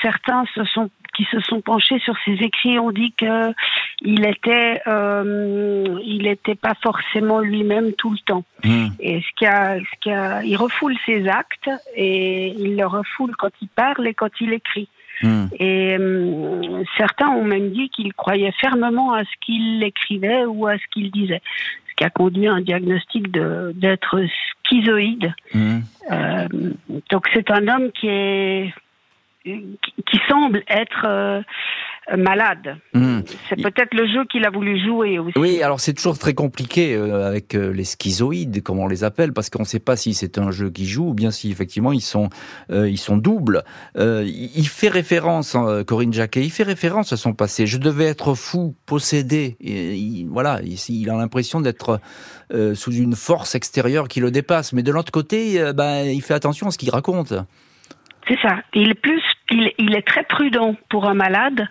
certains 0.00 0.44
se 0.54 0.62
sont, 0.62 0.88
qui 1.12 1.24
se 1.24 1.40
sont 1.40 1.60
penchés 1.60 1.98
sur 1.98 2.14
ses 2.24 2.34
écrits 2.34 2.78
ont 2.78 2.92
dit 2.92 3.12
que 3.18 3.52
il 4.02 4.24
était, 4.24 4.80
euh, 4.86 5.98
il 6.04 6.22
n'était 6.22 6.54
pas 6.54 6.74
forcément 6.80 7.40
lui-même 7.40 7.94
tout 7.94 8.12
le 8.12 8.18
temps. 8.18 8.44
Hmm. 8.62 8.90
Et 9.00 9.20
ce 9.20 9.26
qui 9.36 9.44
a, 9.44 9.80
ce 9.80 10.00
qui 10.00 10.12
a, 10.12 10.44
il 10.44 10.56
refoule 10.56 10.94
ses 11.04 11.26
actes 11.26 11.68
et 11.96 12.54
il 12.56 12.76
le 12.76 12.86
refoule 12.86 13.34
quand 13.36 13.50
il 13.60 13.66
parle 13.66 14.06
et 14.06 14.14
quand 14.14 14.40
il 14.40 14.52
écrit. 14.52 14.88
Hmm. 15.20 15.46
Et 15.58 15.96
euh, 15.98 16.84
certains 16.96 17.30
ont 17.30 17.44
même 17.44 17.70
dit 17.70 17.88
qu'il 17.90 18.14
croyait 18.14 18.52
fermement 18.52 19.14
à 19.14 19.24
ce 19.24 19.36
qu'il 19.40 19.82
écrivait 19.82 20.44
ou 20.44 20.68
à 20.68 20.78
ce 20.78 20.86
qu'il 20.92 21.10
disait 21.10 21.42
qui 21.98 22.04
a 22.04 22.10
conduit 22.10 22.46
à 22.46 22.52
un 22.52 22.60
diagnostic 22.60 23.30
d'être 23.32 24.20
schizoïde. 24.64 25.34
Mmh. 25.52 25.78
Euh, 26.12 26.48
donc 27.10 27.26
c'est 27.34 27.50
un 27.50 27.66
homme 27.66 27.90
qui 27.92 28.08
est 28.08 28.72
qui 29.44 30.20
semble 30.28 30.62
être 30.68 31.04
euh, 31.06 31.42
malade. 32.16 32.76
Hmm. 32.94 33.20
C'est 33.48 33.56
peut-être 33.56 33.94
le 33.94 34.06
jeu 34.06 34.24
qu'il 34.24 34.44
a 34.44 34.50
voulu 34.50 34.82
jouer 34.82 35.18
aussi. 35.18 35.38
Oui, 35.38 35.62
alors 35.62 35.80
c'est 35.80 35.92
toujours 35.92 36.18
très 36.18 36.34
compliqué 36.34 36.94
euh, 36.94 37.26
avec 37.26 37.54
euh, 37.54 37.72
les 37.72 37.84
schizoïdes, 37.84 38.62
comme 38.62 38.78
on 38.78 38.88
les 38.88 39.04
appelle, 39.04 39.32
parce 39.32 39.50
qu'on 39.50 39.62
ne 39.62 39.66
sait 39.66 39.78
pas 39.78 39.96
si 39.96 40.14
c'est 40.14 40.38
un 40.38 40.50
jeu 40.50 40.70
qui 40.70 40.86
joue 40.86 41.10
ou 41.10 41.14
bien 41.14 41.30
si 41.30 41.50
effectivement 41.50 41.92
ils 41.92 42.00
sont 42.00 42.30
euh, 42.70 42.88
ils 42.88 42.98
sont 42.98 43.16
doubles. 43.16 43.62
il 43.96 44.68
fait 44.68 44.88
référence, 44.88 45.54
hein, 45.54 45.84
Corinne 45.86 46.12
Jacquet, 46.12 46.42
il 46.42 46.50
fait 46.50 46.62
référence 46.62 47.12
à 47.12 47.16
son 47.16 47.34
passé. 47.34 47.66
Je 47.66 47.78
devais 47.78 48.04
être 48.04 48.34
fou, 48.34 48.74
possédé. 48.86 49.56
Et, 49.60 50.26
voilà, 50.28 50.60
il, 50.62 51.10
a 51.10 51.16
l'impression 51.16 51.60
d'être 51.60 52.00
sous 52.74 52.92
une 52.92 53.14
force 53.14 53.54
extérieure 53.54 54.08
qui 54.08 54.20
le 54.20 54.30
dépasse. 54.30 54.72
Mais 54.72 54.82
de 54.82 54.92
l'autre 54.92 55.12
côté, 55.12 55.72
ben, 55.74 56.04
il 56.04 56.22
fait 56.22 56.34
attention 56.34 56.68
à 56.68 56.70
ce 56.70 56.78
qu'il 56.78 56.90
raconte. 56.90 57.34
C'est 58.28 58.38
ça. 58.40 58.58
Il 58.74 58.90
est 58.90 58.94
plus, 58.94 59.22
il, 59.50 59.94
est 59.94 60.06
très 60.06 60.24
prudent 60.24 60.74
pour 60.88 61.06
un 61.06 61.14
malade. 61.14 61.66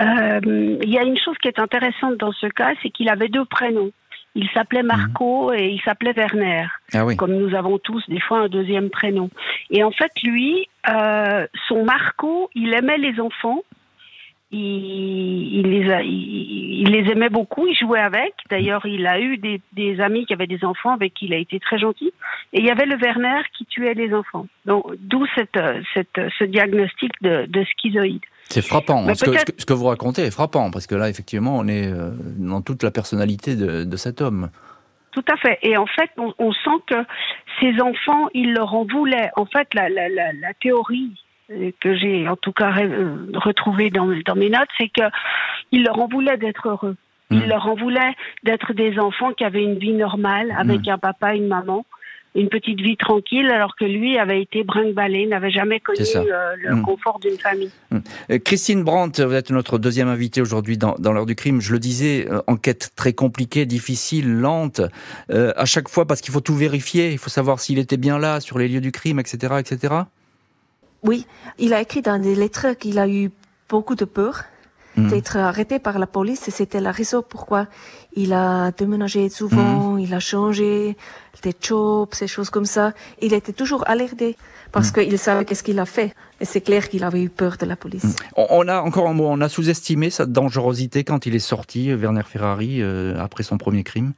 Euh, 0.00 0.40
il 0.82 0.88
y 0.88 0.98
a 0.98 1.02
une 1.02 1.18
chose 1.18 1.36
qui 1.38 1.48
est 1.48 1.58
intéressante 1.58 2.16
dans 2.16 2.32
ce 2.32 2.46
cas, 2.46 2.72
c'est 2.82 2.90
qu'il 2.90 3.08
avait 3.08 3.28
deux 3.28 3.44
prénoms. 3.44 3.92
Il 4.34 4.48
s'appelait 4.50 4.82
Marco 4.82 5.50
mhm. 5.50 5.58
et 5.58 5.68
il 5.68 5.80
s'appelait 5.82 6.12
Werner. 6.12 6.66
Ah 6.94 7.04
Comme 7.16 7.34
nous 7.34 7.54
avons 7.54 7.78
tous 7.78 8.02
des 8.08 8.20
fois 8.20 8.40
un 8.40 8.48
deuxième 8.48 8.88
prénom. 8.88 9.30
Et 9.70 9.84
en 9.84 9.90
fait, 9.90 10.10
lui, 10.22 10.68
euh, 10.88 11.46
son 11.68 11.84
Marco, 11.84 12.50
il 12.54 12.72
aimait 12.74 12.98
les 12.98 13.20
enfants 13.20 13.62
il, 14.52 15.62
les 15.62 16.04
il, 16.04 16.90
les 16.90 17.10
aimait 17.10 17.30
beaucoup, 17.30 17.66
il 17.66 17.74
jouait 17.74 18.00
avec. 18.00 18.34
D'ailleurs, 18.50 18.84
il 18.84 19.06
a 19.06 19.18
eu 19.18 19.38
des, 19.38 20.00
amis 20.00 20.26
qui 20.26 20.34
avaient 20.34 20.46
des 20.46 20.64
enfants 20.64 20.90
avec 20.90 21.14
qui 21.14 21.26
il 21.26 21.32
a 21.32 21.38
été 21.38 21.58
très 21.58 21.78
gentil. 21.78 22.12
Et 22.52 22.60
il 22.60 22.66
y 22.66 22.70
avait 22.70 22.86
le 22.86 22.96
Werner 22.96 23.42
qui 23.56 23.64
tuait 23.64 23.94
les 23.94 24.12
enfants. 24.12 24.46
Donc, 24.66 24.84
d'où 24.98 25.26
cette, 25.34 25.58
cette, 25.94 26.20
ce 26.38 26.44
diagnostic 26.44 27.12
de, 27.22 27.64
schizoïde. 27.64 28.22
C'est 28.48 28.62
frappant. 28.62 29.14
Ce 29.14 29.24
que, 29.24 29.52
ce 29.56 29.64
que, 29.64 29.72
vous 29.72 29.86
racontez 29.86 30.22
est 30.22 30.30
frappant, 30.30 30.70
parce 30.70 30.86
que 30.86 30.94
là, 30.94 31.08
effectivement, 31.08 31.56
on 31.56 31.66
est 31.68 31.86
euh, 31.86 32.10
dans 32.36 32.60
toute 32.60 32.82
la 32.82 32.90
personnalité 32.90 33.56
de, 33.56 33.96
cet 33.96 34.20
homme. 34.20 34.50
Tout 35.12 35.24
à 35.32 35.36
fait. 35.36 35.58
Et 35.62 35.76
en 35.76 35.86
fait, 35.86 36.10
on, 36.18 36.52
sent 36.52 36.82
que 36.86 37.04
ces 37.60 37.80
enfants, 37.80 38.28
il 38.34 38.52
leur 38.52 38.74
en 38.74 38.84
voulait. 38.84 39.30
En 39.36 39.46
fait, 39.46 39.72
la, 39.74 39.88
la, 39.88 40.08
la, 40.08 40.32
la 40.32 40.54
théorie 40.54 41.21
que 41.80 41.96
j'ai 41.96 42.28
en 42.28 42.36
tout 42.36 42.52
cas 42.52 42.72
euh, 42.82 43.26
retrouvé 43.34 43.90
dans, 43.90 44.08
dans 44.24 44.36
mes 44.36 44.50
notes, 44.50 44.68
c'est 44.78 44.88
que 44.88 45.04
il 45.70 45.84
leur 45.84 45.98
en 45.98 46.08
voulait 46.08 46.36
d'être 46.36 46.68
heureux. 46.68 46.96
Il 47.30 47.40
mm. 47.40 47.48
leur 47.48 47.66
en 47.66 47.74
voulait 47.74 48.14
d'être 48.44 48.72
des 48.72 48.98
enfants 48.98 49.32
qui 49.32 49.44
avaient 49.44 49.64
une 49.64 49.78
vie 49.78 49.92
normale 49.92 50.54
avec 50.58 50.86
mm. 50.86 50.90
un 50.90 50.98
papa, 50.98 51.34
une 51.34 51.48
maman, 51.48 51.86
une 52.34 52.48
petite 52.48 52.80
vie 52.80 52.96
tranquille, 52.96 53.50
alors 53.50 53.76
que 53.76 53.84
lui 53.84 54.18
avait 54.18 54.42
été 54.42 54.64
brinque-ballé, 54.64 55.26
n'avait 55.26 55.50
jamais 55.50 55.80
connu 55.80 56.00
euh, 56.16 56.54
le 56.58 56.76
mm. 56.76 56.82
confort 56.82 57.18
d'une 57.20 57.38
famille. 57.38 57.70
Euh, 57.92 58.38
Christine 58.38 58.84
Brandt, 58.84 59.24
vous 59.24 59.34
êtes 59.34 59.50
notre 59.50 59.78
deuxième 59.78 60.08
invitée 60.08 60.40
aujourd'hui 60.40 60.78
dans, 60.78 60.94
dans 60.98 61.12
l'heure 61.12 61.26
du 61.26 61.34
crime. 61.34 61.60
Je 61.60 61.72
le 61.72 61.78
disais, 61.78 62.28
enquête 62.46 62.90
très 62.96 63.12
compliquée, 63.12 63.66
difficile, 63.66 64.30
lente, 64.30 64.80
à 65.30 65.64
chaque 65.64 65.88
fois 65.88 66.06
parce 66.06 66.20
qu'il 66.20 66.32
faut 66.32 66.40
tout 66.40 66.56
vérifier, 66.56 67.12
il 67.12 67.18
faut 67.18 67.30
savoir 67.30 67.60
s'il 67.60 67.78
était 67.78 67.96
bien 67.96 68.18
là 68.18 68.40
sur 68.40 68.58
les 68.58 68.68
lieux 68.68 68.80
du 68.80 68.92
crime, 68.92 69.18
etc., 69.18 69.54
etc. 69.58 70.04
Oui, 71.02 71.26
il 71.58 71.74
a 71.74 71.80
écrit 71.80 72.02
dans 72.02 72.20
des 72.20 72.34
lettres 72.34 72.74
qu'il 72.78 72.98
a 72.98 73.08
eu 73.08 73.30
beaucoup 73.68 73.94
de 73.94 74.04
peur 74.04 74.44
hmm. 74.96 75.08
d'être 75.08 75.36
arrêté 75.36 75.78
par 75.78 75.98
la 75.98 76.06
police 76.06 76.50
c'était 76.50 76.80
la 76.80 76.92
raison 76.92 77.24
pourquoi 77.26 77.66
il 78.14 78.32
a 78.32 78.70
déménagé 78.72 79.28
souvent, 79.30 79.94
hmm. 79.94 79.98
il 80.00 80.14
a 80.14 80.20
changé 80.20 80.96
des 81.42 81.54
jobs, 81.60 82.10
ces 82.12 82.26
choses 82.26 82.50
comme 82.50 82.66
ça. 82.66 82.92
Il 83.20 83.32
était 83.32 83.54
toujours 83.54 83.88
alerté 83.88 84.36
parce 84.70 84.90
hmm. 84.90 84.92
qu'il 84.92 85.18
savait 85.18 85.44
qu'est-ce 85.44 85.62
qu'il 85.62 85.78
a 85.78 85.86
fait. 85.86 86.14
Et 86.40 86.44
c'est 86.44 86.60
clair 86.60 86.88
qu'il 86.88 87.04
avait 87.04 87.22
eu 87.22 87.30
peur 87.30 87.56
de 87.58 87.66
la 87.66 87.76
police. 87.76 88.16
On 88.36 88.68
a 88.68 88.80
encore 88.80 89.08
un 89.08 89.14
mot, 89.14 89.28
on 89.28 89.40
a 89.40 89.48
sous-estimé 89.48 90.10
sa 90.10 90.26
dangerosité 90.26 91.04
quand 91.04 91.26
il 91.26 91.34
est 91.34 91.38
sorti, 91.38 91.92
Werner 91.94 92.24
Ferrari, 92.24 92.82
euh, 92.82 93.18
après 93.18 93.42
son 93.42 93.58
premier 93.58 93.82
crime? 93.82 94.12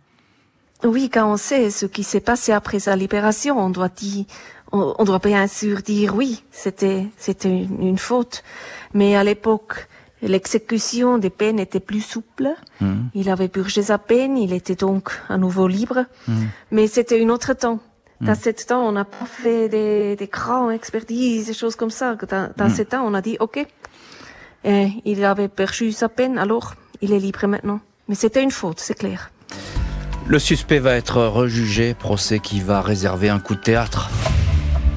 Oui, 0.83 1.09
quand 1.09 1.33
on 1.33 1.37
sait 1.37 1.71
ce 1.71 1.87
qui 1.87 2.03
s'est 2.03 2.21
passé 2.21 2.53
après 2.53 2.79
sa 2.79 2.95
libération, 2.97 3.59
on 3.59 3.71
doit 3.71 3.89
dire, 3.89 4.27
on, 4.75 5.05
doit 5.05 5.21
bien 5.21 5.47
sûr 5.47 5.83
dire 5.83 6.15
oui, 6.15 6.43
c'était 6.51 7.07
c'était 7.17 7.49
une, 7.49 7.99
faute. 7.99 8.43
Mais 8.93 9.17
à 9.17 9.25
l'époque, 9.25 9.87
l'exécution 10.23 11.19
des 11.19 11.31
peines 11.31 11.61
était 11.61 11.81
plus 11.81 12.01
souple. 12.01 12.49
Hmm. 12.81 13.05
Il 13.15 13.31
avait 13.31 13.49
purgé 13.49 13.83
sa 13.83 13.99
peine, 13.99 14.37
il 14.37 14.53
était 14.53 14.75
donc 14.75 15.13
à 15.29 15.37
nouveau 15.39 15.69
libre. 15.69 16.05
Hmm. 16.27 16.47
Mais 16.71 16.87
c'était 16.87 17.23
un 17.25 17.29
autre 17.29 17.55
temps. 17.55 17.79
Dans 18.21 18.33
hmm. 18.33 18.37
ce 18.43 18.51
temps, 18.65 18.87
on 18.87 18.93
n'a 18.93 19.05
pas 19.05 19.27
fait 19.27 19.69
des, 19.69 20.17
des 20.17 20.27
grands 20.27 20.71
expertises, 20.71 21.47
des 21.47 21.55
choses 21.55 21.77
comme 21.77 21.91
ça. 21.91 22.17
Dans, 22.29 22.51
dans 22.57 22.71
ce 22.71 22.83
temps, 22.83 23.05
on 23.07 23.15
a 23.15 23.21
dit 23.21 23.37
OK. 23.41 23.65
Et 24.65 24.89
il 25.05 25.25
avait 25.25 25.49
perçu 25.49 25.93
sa 25.93 26.09
peine, 26.09 26.39
alors 26.39 26.75
il 27.01 27.13
est 27.13 27.19
libre 27.19 27.47
maintenant. 27.47 27.81
Mais 28.09 28.15
c'était 28.15 28.43
une 28.43 28.51
faute, 28.51 28.81
c'est 28.81 28.95
clair. 28.95 29.31
Le 30.27 30.39
suspect 30.39 30.79
va 30.79 30.95
être 30.95 31.23
rejugé, 31.23 31.93
procès 31.93 32.39
qui 32.39 32.61
va 32.61 32.81
réserver 32.81 33.29
un 33.29 33.41
coup 33.41 33.55
de 33.55 33.61
théâtre 33.61 34.11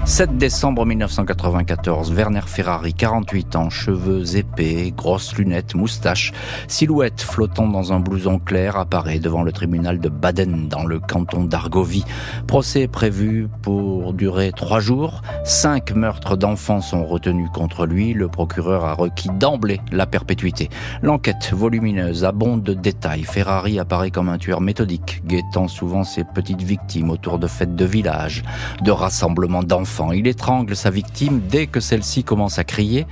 7 0.08 0.38
décembre 0.38 0.86
1994, 0.86 2.14
Werner 2.14 2.42
Ferrari, 2.46 2.94
48 2.94 3.58
ans, 3.58 3.70
cheveux 3.70 4.38
épais, 4.38 4.94
grosses 4.96 5.36
lunettes, 5.36 5.76
moustache, 5.76 6.32
silhouette 6.70 7.22
flottant 7.22 7.68
dans 7.68 7.92
un 7.92 8.00
blouson 8.00 8.40
clair, 8.40 8.78
apparaît 8.78 9.20
devant 9.20 9.44
le 9.44 9.52
tribunal 9.52 10.00
de 10.00 10.08
Baden 10.08 10.70
dans 10.70 10.86
le 10.86 11.02
canton 11.02 11.44
d'Argovie. 11.44 12.06
Procès 12.48 12.88
prévu 12.88 13.50
pour 13.62 14.14
durer 14.14 14.54
trois 14.56 14.80
jours. 14.80 15.24
Cinq 15.44 15.92
meurtres 15.92 16.38
d'enfants 16.38 16.82
sont 16.82 17.06
retenus 17.06 17.50
contre 17.54 17.86
lui. 17.86 18.14
Le 18.14 18.30
procureur 18.30 18.86
a 18.86 18.94
requis 18.94 19.30
d'emblée 19.38 19.82
la 19.92 20.06
perpétuité. 20.06 20.70
L'enquête 21.02 21.52
volumineuse 21.52 22.24
abonde 22.24 22.64
de 22.64 22.74
détails. 22.74 23.24
Ferrari 23.24 23.78
apparaît 23.78 24.12
comme 24.12 24.30
un 24.30 24.38
tueur 24.38 24.62
méthodique, 24.62 25.22
guettant 25.28 25.68
souvent 25.68 26.06
ses 26.06 26.24
petites 26.24 26.64
victimes 26.64 27.10
autour 27.10 27.40
de 27.40 27.48
fêtes 27.48 27.76
de 27.76 27.86
village, 27.86 28.44
de 28.82 28.92
rassemblements 28.92 29.64
d'enfants 29.64 29.97
il 30.14 30.28
étrangle 30.28 30.76
sa 30.76 30.90
victime 30.90 31.42
dès 31.50 31.68
que 31.68 31.80
celle-ci 31.80 32.24
commence 32.24 32.60
à 32.60 32.64
crier. 32.64 33.06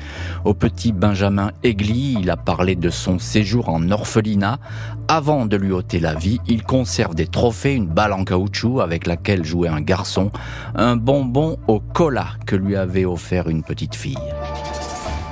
Au 0.44 0.54
petit 0.54 0.92
Benjamin 0.92 1.52
Aigli, 1.64 2.18
il 2.20 2.30
a 2.30 2.38
parlé 2.38 2.76
de 2.76 2.90
son 2.90 3.20
séjour 3.20 3.70
en 3.70 3.92
orphelinat. 3.92 4.60
Avant 5.08 5.46
de 5.46 5.58
lui 5.58 5.72
ôter 5.72 6.00
la 6.00 6.14
vie, 6.14 6.40
il 6.48 6.64
conserve 6.64 7.16
des 7.16 7.28
trophées, 7.28 7.74
une 7.74 7.88
balle 7.88 8.14
en 8.14 8.24
caoutchouc 8.24 8.82
avec 8.82 9.08
laquelle 9.08 9.46
jouait 9.46 9.70
un 9.70 9.82
garçon, 9.82 10.32
un 10.76 10.96
bonbon 10.96 11.58
au 11.68 11.80
cola 11.80 12.28
que 12.46 12.56
lui 12.56 12.76
avait 12.76 13.06
offert 13.06 13.50
une 13.50 13.64
petite 13.64 13.96
fille. 13.96 14.18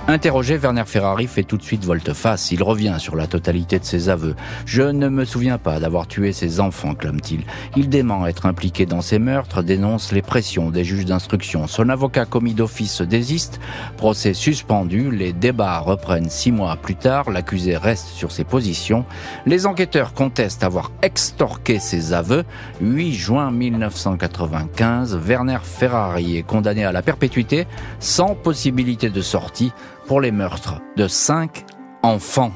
Interrogé, 0.05 0.57
Werner 0.57 0.83
Ferrari 0.85 1.27
fait 1.27 1.43
tout 1.43 1.55
de 1.55 1.63
suite 1.63 1.85
volte-face. 1.85 2.51
Il 2.51 2.61
revient 2.61 2.97
sur 2.99 3.15
la 3.15 3.25
totalité 3.25 3.79
de 3.79 3.85
ses 3.85 4.09
aveux. 4.09 4.35
Je 4.65 4.81
ne 4.81 5.07
me 5.07 5.23
souviens 5.23 5.57
pas 5.57 5.79
d'avoir 5.79 6.07
tué 6.07 6.33
ses 6.33 6.59
enfants, 6.59 6.93
clame-t-il. 6.93 7.45
Il 7.77 7.87
dément 7.87 8.27
être 8.27 8.45
impliqué 8.45 8.85
dans 8.85 8.99
ces 8.99 9.17
meurtres, 9.17 9.63
dénonce 9.63 10.11
les 10.11 10.21
pressions 10.21 10.71
des 10.71 10.83
juges 10.83 11.05
d'instruction. 11.05 11.67
Son 11.67 11.87
avocat 11.87 12.25
commis 12.25 12.53
d'office 12.53 12.95
se 12.95 13.03
désiste. 13.05 13.61
Procès 13.95 14.33
suspendu. 14.33 15.09
Les 15.09 15.31
débats 15.31 15.79
reprennent 15.79 16.29
six 16.29 16.51
mois 16.51 16.75
plus 16.75 16.95
tard. 16.95 17.31
L'accusé 17.31 17.77
reste 17.77 18.07
sur 18.07 18.33
ses 18.33 18.43
positions. 18.43 19.05
Les 19.45 19.65
enquêteurs 19.65 20.13
contestent 20.13 20.65
avoir 20.65 20.91
extorqué 21.01 21.79
ses 21.79 22.11
aveux. 22.11 22.43
8 22.81 23.13
juin 23.13 23.51
1995, 23.51 25.15
Werner 25.15 25.59
Ferrari 25.63 26.35
est 26.35 26.43
condamné 26.43 26.83
à 26.83 26.91
la 26.91 27.01
perpétuité 27.01 27.67
sans 28.01 28.35
possibilité 28.35 29.09
de 29.09 29.21
sortie 29.21 29.71
pour 30.05 30.21
les 30.21 30.31
meurtres 30.31 30.81
de 30.95 31.07
cinq 31.07 31.65
enfants. 32.01 32.51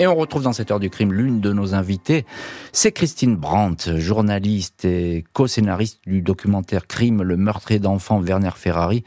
Et 0.00 0.06
on 0.06 0.14
retrouve 0.14 0.42
dans 0.42 0.54
cette 0.54 0.70
heure 0.70 0.80
du 0.80 0.88
crime 0.88 1.12
l'une 1.12 1.42
de 1.42 1.52
nos 1.52 1.74
invitées, 1.74 2.24
c'est 2.72 2.90
Christine 2.90 3.36
Brandt, 3.36 3.98
journaliste 3.98 4.86
et 4.86 5.26
co-scénariste 5.34 6.00
du 6.06 6.22
documentaire 6.22 6.86
Crime, 6.86 7.22
le 7.22 7.36
meurtrier 7.36 7.80
d'enfants 7.80 8.18
Werner 8.18 8.52
Ferrari, 8.56 9.04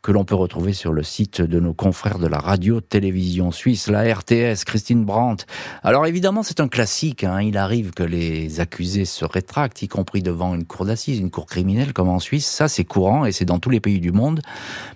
que 0.00 0.12
l'on 0.12 0.24
peut 0.24 0.34
retrouver 0.34 0.72
sur 0.72 0.92
le 0.92 1.02
site 1.02 1.42
de 1.42 1.60
nos 1.60 1.74
confrères 1.74 2.18
de 2.18 2.26
la 2.26 2.38
radio-télévision 2.38 3.50
suisse, 3.50 3.88
la 3.88 4.14
RTS, 4.14 4.64
Christine 4.64 5.04
Brandt. 5.04 5.44
Alors 5.82 6.06
évidemment, 6.06 6.42
c'est 6.42 6.60
un 6.60 6.68
classique. 6.68 7.22
Hein. 7.22 7.42
Il 7.42 7.58
arrive 7.58 7.90
que 7.90 8.02
les 8.02 8.60
accusés 8.60 9.04
se 9.04 9.26
rétractent, 9.26 9.82
y 9.82 9.88
compris 9.88 10.22
devant 10.22 10.54
une 10.54 10.64
cour 10.64 10.86
d'assises, 10.86 11.18
une 11.18 11.30
cour 11.30 11.44
criminelle 11.44 11.92
comme 11.92 12.08
en 12.08 12.18
Suisse. 12.18 12.46
Ça, 12.46 12.66
c'est 12.66 12.84
courant 12.84 13.26
et 13.26 13.32
c'est 13.32 13.44
dans 13.44 13.58
tous 13.58 13.68
les 13.68 13.80
pays 13.80 14.00
du 14.00 14.10
monde. 14.10 14.40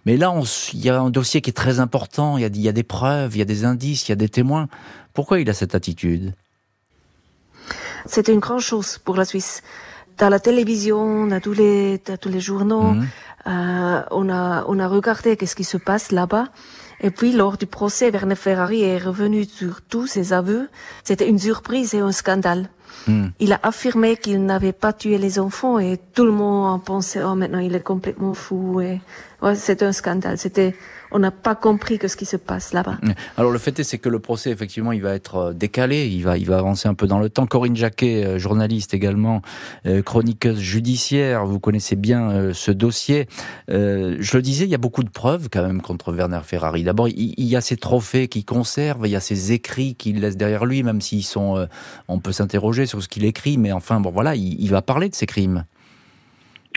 Mais 0.07 0.17
là, 0.17 0.35
il 0.73 0.83
y 0.83 0.89
a 0.89 0.99
un 0.99 1.11
dossier 1.11 1.43
qui 1.43 1.51
est 1.51 1.55
très 1.55 1.81
important. 1.81 2.39
Il 2.39 2.59
y 2.59 2.69
a 2.69 2.73
des 2.73 2.83
preuves, 2.83 3.37
il 3.37 3.41
y 3.41 3.43
a 3.43 3.47
des 3.47 3.67
indices, 3.67 4.09
il 4.09 4.13
y 4.13 4.15
a 4.15 4.17
des 4.17 4.31
témoins. 4.31 4.69
Pourquoi 5.15 5.41
il 5.41 5.49
a 5.49 5.55
cette 5.55 5.75
attitude? 5.75 6.35
C'est 8.07 8.29
une 8.29 8.41
grande 8.41 8.61
chose 8.61 8.99
pour 8.99 9.17
la 9.17 9.25
Suisse 9.25 9.63
dans 10.19 10.29
la 10.29 10.39
télévision, 10.39 11.27
dans 11.27 11.41
tous 11.41 11.55
les, 11.55 11.99
dans 11.99 12.17
tous 12.17 12.29
les 12.29 12.41
journaux, 12.41 12.93
mhm. 12.93 13.07
Euh, 13.47 14.03
on 14.11 14.31
a 14.31 14.65
on 14.69 14.79
a 14.79 14.89
regardé 14.89 15.37
qu'est-ce 15.37 15.55
qui 15.55 15.65
se 15.65 15.77
passe 15.77 16.13
là-bas. 16.13 16.49
Et 17.01 17.11
puis 17.11 17.33
lors 17.33 17.59
du 17.59 17.67
procès, 17.67 18.11
Werner 18.11 18.37
Ferrari 18.37 18.83
est 18.83 18.99
revenu 18.99 19.45
sur 19.45 19.83
tous 19.83 20.07
ses 20.07 20.33
aveux. 20.33 20.69
C'était 21.03 21.29
une 21.29 21.39
surprise 21.39 21.93
et 21.93 21.99
un 21.99 22.13
scandale. 22.13 22.71
Hmm. 23.07 23.27
Il 23.41 23.53
a 23.53 23.61
affirmé 23.63 24.17
qu'il 24.17 24.47
n'avait 24.47 24.73
pas 24.73 24.93
tué 24.93 25.19
les 25.19 25.39
enfants 25.39 25.79
et 25.79 25.99
tout 26.15 26.25
le 26.25 26.31
monde 26.31 26.83
pensait 26.85 27.23
oh 27.23 27.35
maintenant 27.35 27.59
il 27.59 27.75
est 27.75 27.83
complètement 27.83 28.33
fou 28.33 28.81
et 28.81 29.01
ouais, 29.43 29.57
c'était 29.57 29.85
un 29.85 29.93
scandale. 29.93 30.39
C'était 30.39 30.75
on 31.15 31.21
n'a 31.21 31.31
pas 31.31 31.55
compris 31.55 31.99
que 31.99 32.09
ce 32.09 32.17
qui 32.17 32.27
se 32.27 32.37
passe 32.37 32.73
là-bas. 32.73 32.99
Alors 33.37 33.53
le 33.53 33.59
fait 33.59 33.79
est, 33.79 33.85
c'est 33.85 33.99
que 33.99 34.09
le 34.09 34.19
procès, 34.19 34.51
effectivement, 34.51 34.91
il 34.91 35.01
va 35.01 35.15
être 35.15 35.37
euh, 35.37 35.53
décalé, 35.53 36.09
il 36.09 36.23
va, 36.25 36.37
il 36.37 36.47
va 36.47 36.59
avancer 36.59 36.89
un 36.89 36.95
peu 36.95 37.07
dans 37.07 37.21
le 37.21 37.31
temps. 37.31 37.47
Corinne 37.47 37.77
Jacquet, 37.77 38.25
euh, 38.25 38.39
journaliste 38.39 38.95
également, 38.95 39.41
euh, 39.87 40.03
chroniqueuse 40.03 40.59
judiciaire, 40.59 41.47
vous 41.47 41.61
connaissez 41.61 41.95
bien 41.95 42.53
ce 42.53 42.73
dossier. 42.73 43.29
je 43.69 44.37
le 44.37 44.43
disais, 44.43 44.65
il 44.65 44.71
y 44.71 44.75
a 44.75 44.79
beaucoup 44.79 45.05
de 45.05 45.09
preuves 45.09 45.49
quand 45.51 45.65
même 45.65 45.81
contre 45.81 46.13
Werner 46.13 46.41
Ferrari. 46.43 46.83
D'abord, 46.83 47.07
il, 47.09 47.35
y 47.39 47.55
a 47.55 47.61
ses 47.61 47.77
trophées 47.77 48.27
qu'il 48.27 48.45
conserve, 48.45 49.07
il 49.07 49.11
y 49.11 49.17
a 49.17 49.21
ses 49.21 49.53
écrits 49.53 49.95
qu'il 49.95 50.21
laisse 50.21 50.37
derrière 50.37 50.65
lui, 50.65 50.83
même 50.83 51.01
s'ils 51.01 51.25
sont, 51.25 51.69
on 52.09 52.19
peut 52.19 52.33
s'interroger 52.33 52.87
sur 52.87 53.03
ce 53.03 53.09
qu'il 53.09 53.25
écrit, 53.25 53.57
mais 53.57 53.71
enfin, 53.71 54.01
bon 54.01 54.11
voilà, 54.11 54.35
il, 54.35 54.61
il 54.61 54.71
va 54.71 54.83
parler 54.83 55.09
de 55.09 55.15
ses 55.15 55.27
crimes. 55.27 55.65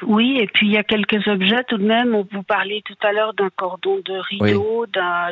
Oui, 0.03 0.37
et 0.39 0.47
puis 0.47 0.67
il 0.67 0.73
y 0.73 0.77
a 0.77 0.83
quelques 0.83 1.27
objets 1.27 1.63
tout 1.67 1.77
de 1.77 1.85
même. 1.85 2.13
On 2.13 2.27
vous 2.31 2.43
parlait 2.43 2.81
tout 2.85 2.97
à 3.01 3.11
l'heure 3.11 3.33
d'un 3.33 3.49
cordon 3.49 3.99
de 4.05 4.13
rideau, 4.13 4.85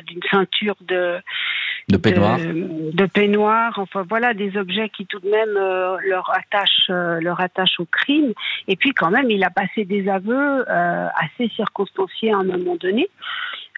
d'une 0.06 0.21
ceinture 0.32 0.75
de 0.82 1.19
de 1.88 1.97
peignoir. 1.97 2.39
De, 2.39 3.06
peignoir. 3.06 3.73
Enfin 3.78 4.04
voilà 4.10 4.34
des 4.34 4.58
objets 4.58 4.89
qui 4.89 5.06
tout 5.06 5.19
de 5.19 5.30
même 5.30 5.56
euh, 5.56 5.97
leur 6.08 6.32
attachent 6.36 6.89
euh, 6.89 7.19
leur 7.21 7.39
attachent 7.39 7.80
au 7.80 7.86
crime. 7.86 8.34
Et 8.67 8.75
puis 8.75 8.91
quand 8.91 9.12
même, 9.12 9.30
il 9.30 9.43
a 9.43 9.51
passé 9.51 9.86
des 9.86 10.10
aveux 10.10 10.65
euh, 10.67 11.08
assez 11.15 11.49
circonstanciés 11.56 12.34
à 12.34 12.38
un 12.38 12.43
moment 12.43 12.75
donné. 12.75 13.08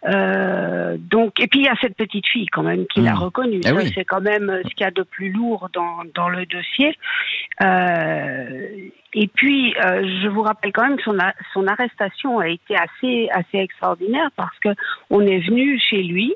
Euh, 0.05 0.95
donc, 0.99 1.39
et 1.39 1.47
puis 1.47 1.59
il 1.59 1.65
y 1.65 1.69
a 1.69 1.75
cette 1.81 1.95
petite 1.95 2.27
fille 2.27 2.45
quand 2.47 2.63
même 2.63 2.85
qui 2.87 3.01
l'a 3.01 3.13
hmm. 3.13 3.23
reconnue. 3.23 3.61
Eh 3.65 3.87
c'est 3.93 4.05
quand 4.05 4.21
même 4.21 4.61
ce 4.63 4.69
qu'il 4.69 4.81
y 4.81 4.87
a 4.87 4.91
de 4.91 5.03
plus 5.03 5.31
lourd 5.31 5.69
dans, 5.73 6.03
dans 6.13 6.29
le 6.29 6.45
dossier. 6.45 6.95
Euh, 7.63 8.89
et 9.13 9.27
puis, 9.27 9.73
euh, 9.83 10.03
je 10.21 10.27
vous 10.27 10.43
rappelle 10.43 10.71
quand 10.71 10.87
même 10.87 10.97
que 10.97 11.03
son, 11.03 11.17
son 11.53 11.67
arrestation 11.67 12.39
a 12.39 12.47
été 12.47 12.75
assez 12.75 13.29
assez 13.31 13.57
extraordinaire 13.57 14.29
parce 14.35 14.57
que 14.59 14.69
on 15.09 15.21
est 15.21 15.39
venu 15.39 15.79
chez 15.79 16.03
lui 16.03 16.35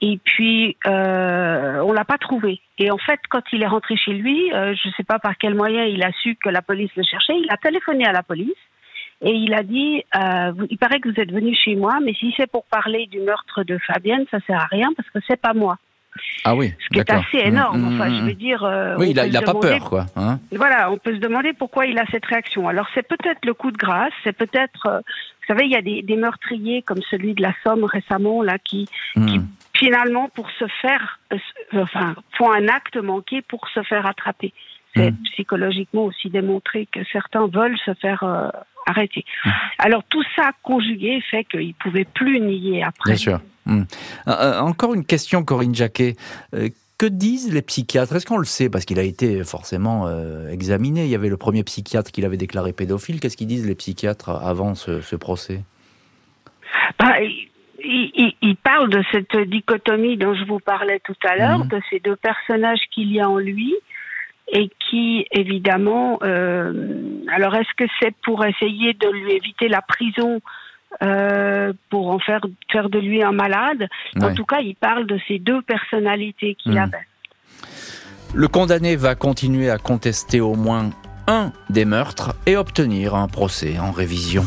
et 0.00 0.18
puis 0.22 0.76
euh, 0.86 1.80
on 1.80 1.92
l'a 1.92 2.04
pas 2.04 2.18
trouvé. 2.18 2.60
Et 2.78 2.90
en 2.90 2.98
fait, 2.98 3.20
quand 3.28 3.42
il 3.52 3.62
est 3.62 3.66
rentré 3.66 3.96
chez 3.96 4.12
lui, 4.12 4.52
euh, 4.52 4.74
je 4.74 4.88
ne 4.88 4.92
sais 4.94 5.04
pas 5.04 5.18
par 5.18 5.36
quel 5.38 5.54
moyen 5.54 5.84
il 5.84 6.02
a 6.02 6.12
su 6.22 6.36
que 6.36 6.48
la 6.48 6.62
police 6.62 6.90
le 6.96 7.02
cherchait. 7.02 7.38
Il 7.38 7.46
a 7.50 7.56
téléphoné 7.56 8.06
à 8.06 8.12
la 8.12 8.22
police 8.22 8.54
et 9.20 9.32
il 9.32 9.54
a 9.54 9.62
dit, 9.62 10.02
euh, 10.16 10.52
il 10.70 10.78
paraît 10.78 11.00
que 11.00 11.08
vous 11.08 11.20
êtes 11.20 11.32
venu 11.32 11.54
chez 11.54 11.76
moi, 11.76 11.98
mais 12.02 12.14
si 12.14 12.34
c'est 12.36 12.50
pour 12.50 12.64
parler 12.64 13.06
du 13.06 13.20
meurtre 13.20 13.62
de 13.64 13.78
Fabienne, 13.78 14.24
ça 14.30 14.38
sert 14.46 14.60
à 14.60 14.66
rien 14.66 14.90
parce 14.96 15.08
que 15.10 15.18
c'est 15.26 15.40
pas 15.40 15.54
moi. 15.54 15.78
Ah 16.44 16.54
oui. 16.54 16.72
Ce 16.78 16.88
qui 16.88 17.00
est 17.00 17.10
assez 17.10 17.38
énorme. 17.38 17.80
Mmh, 17.80 17.94
enfin, 17.94 18.08
je 18.08 18.22
mmh, 18.22 18.26
veux 18.26 18.34
dire. 18.34 18.64
Euh, 18.64 18.96
oui, 18.98 19.10
il 19.10 19.18
a, 19.18 19.26
il 19.26 19.36
a 19.36 19.42
pas 19.42 19.54
peur, 19.54 19.80
quoi. 19.88 20.06
Hein 20.16 20.38
voilà, 20.52 20.90
on 20.90 20.98
peut 20.98 21.14
se 21.14 21.20
demander 21.20 21.52
pourquoi 21.52 21.86
il 21.86 21.98
a 21.98 22.04
cette 22.10 22.24
réaction. 22.26 22.68
Alors, 22.68 22.86
c'est 22.94 23.06
peut-être 23.06 23.44
le 23.44 23.54
coup 23.54 23.70
de 23.70 23.76
grâce, 23.76 24.12
c'est 24.22 24.32
peut-être. 24.32 24.86
Euh, 24.86 24.98
vous 25.00 25.54
savez, 25.54 25.66
il 25.66 25.72
y 25.72 25.76
a 25.76 25.82
des, 25.82 26.02
des, 26.02 26.16
meurtriers 26.16 26.82
comme 26.82 27.02
celui 27.10 27.34
de 27.34 27.42
la 27.42 27.52
Somme 27.64 27.84
récemment, 27.84 28.42
là, 28.42 28.58
qui, 28.58 28.88
mmh. 29.16 29.26
qui 29.26 29.40
finalement, 29.74 30.28
pour 30.28 30.48
se 30.50 30.66
faire, 30.80 31.18
euh, 31.32 31.38
enfin, 31.74 32.14
font 32.38 32.50
un 32.50 32.68
acte 32.68 32.96
manqué 32.96 33.42
pour 33.42 33.68
se 33.68 33.82
faire 33.82 34.06
attraper. 34.06 34.52
C'est 34.94 35.12
psychologiquement 35.32 36.04
aussi 36.04 36.30
démontré 36.30 36.86
que 36.86 37.00
certains 37.12 37.48
veulent 37.48 37.78
se 37.84 37.94
faire 37.94 38.22
arrêter. 38.86 39.24
Mmh. 39.44 39.50
Alors 39.78 40.02
tout 40.08 40.22
ça 40.36 40.50
conjugué 40.62 41.20
fait 41.30 41.44
qu'il 41.44 41.68
ne 41.68 41.72
pouvait 41.72 42.04
plus 42.04 42.40
nier 42.40 42.82
après. 42.82 43.12
Bien 43.12 43.16
sûr. 43.16 43.40
Mmh. 43.66 43.82
Euh, 44.28 44.30
euh, 44.30 44.60
encore 44.60 44.94
une 44.94 45.04
question, 45.04 45.44
Corinne 45.44 45.74
Jacquet. 45.74 46.14
Euh, 46.54 46.68
que 46.96 47.06
disent 47.06 47.52
les 47.52 47.62
psychiatres? 47.62 48.14
Est-ce 48.14 48.26
qu'on 48.26 48.38
le 48.38 48.44
sait? 48.44 48.70
Parce 48.70 48.84
qu'il 48.84 49.00
a 49.00 49.02
été 49.02 49.42
forcément 49.42 50.08
examiné. 50.48 51.04
Il 51.04 51.10
y 51.10 51.16
avait 51.16 51.28
le 51.28 51.36
premier 51.36 51.64
psychiatre 51.64 52.12
qui 52.12 52.20
l'avait 52.20 52.36
déclaré 52.36 52.72
pédophile. 52.72 53.18
Qu'est-ce 53.18 53.36
qu'ils 53.36 53.48
disent 53.48 53.66
les 53.66 53.74
psychiatres 53.74 54.30
avant 54.30 54.76
ce, 54.76 55.16
procès? 55.16 55.64
Bah, 57.00 57.16
il, 57.80 58.56
parle 58.62 58.90
de 58.90 59.02
cette 59.10 59.36
dichotomie 59.36 60.16
dont 60.16 60.36
je 60.36 60.44
vous 60.44 60.60
parlais 60.60 61.00
tout 61.00 61.16
à 61.24 61.34
l'heure, 61.34 61.64
mmh. 61.64 61.68
de 61.68 61.80
ces 61.90 61.98
deux 61.98 62.14
personnages 62.14 62.82
qu'il 62.92 63.12
y 63.12 63.20
a 63.20 63.28
en 63.28 63.38
lui 63.38 63.74
et 64.52 64.70
qui, 64.90 65.26
évidemment, 65.30 66.18
euh, 66.22 67.22
alors 67.32 67.54
est-ce 67.54 67.74
que 67.76 67.90
c'est 68.00 68.14
pour 68.24 68.44
essayer 68.44 68.92
de 68.94 69.08
lui 69.08 69.32
éviter 69.32 69.68
la 69.68 69.80
prison 69.80 70.40
euh, 71.02 71.72
pour 71.90 72.10
en 72.10 72.18
faire, 72.18 72.40
faire 72.70 72.88
de 72.88 72.98
lui 72.98 73.22
un 73.22 73.32
malade? 73.32 73.88
En 74.20 74.34
tout 74.34 74.44
cas, 74.44 74.60
il 74.60 74.76
parle 74.76 75.06
de 75.06 75.18
ces 75.26 75.38
deux 75.38 75.62
personnalités 75.62 76.54
qu'il 76.56 76.74
hmm. 76.74 76.78
avait. 76.78 77.06
Le 78.34 78.48
condamné 78.48 78.96
va 78.96 79.14
continuer 79.14 79.70
à 79.70 79.78
contester 79.78 80.40
au 80.40 80.54
moins 80.54 80.90
un 81.26 81.52
des 81.70 81.84
meurtres 81.84 82.34
et 82.46 82.56
obtenir 82.56 83.14
un 83.14 83.28
procès 83.28 83.78
en 83.78 83.92
révision. 83.92 84.44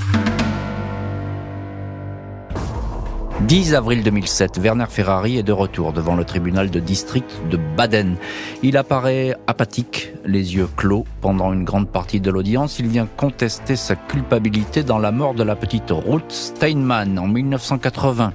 10 3.46 3.76
avril 3.76 4.02
2007, 4.04 4.58
Werner 4.58 4.88
Ferrari 4.90 5.38
est 5.38 5.44
de 5.44 5.52
retour 5.52 5.94
devant 5.94 6.16
le 6.16 6.26
tribunal 6.26 6.72
de 6.72 6.80
district 6.80 7.40
de 7.52 7.58
Baden. 7.58 8.16
Il 8.64 8.78
apparaît 8.78 9.36
apathique, 9.46 10.12
les 10.26 10.56
yeux 10.56 10.68
clos 10.76 11.06
pendant 11.22 11.54
une 11.54 11.64
grande 11.64 11.88
partie 11.88 12.20
de 12.20 12.32
l'audience. 12.32 12.80
Il 12.80 12.88
vient 12.88 13.08
contester 13.16 13.76
sa 13.76 13.96
culpabilité 13.96 14.82
dans 14.82 14.98
la 14.98 15.12
mort 15.12 15.36
de 15.36 15.44
la 15.44 15.56
petite 15.56 15.92
Ruth 15.92 16.32
Steinmann 16.32 17.20
en 17.20 17.28
1980. 17.28 18.34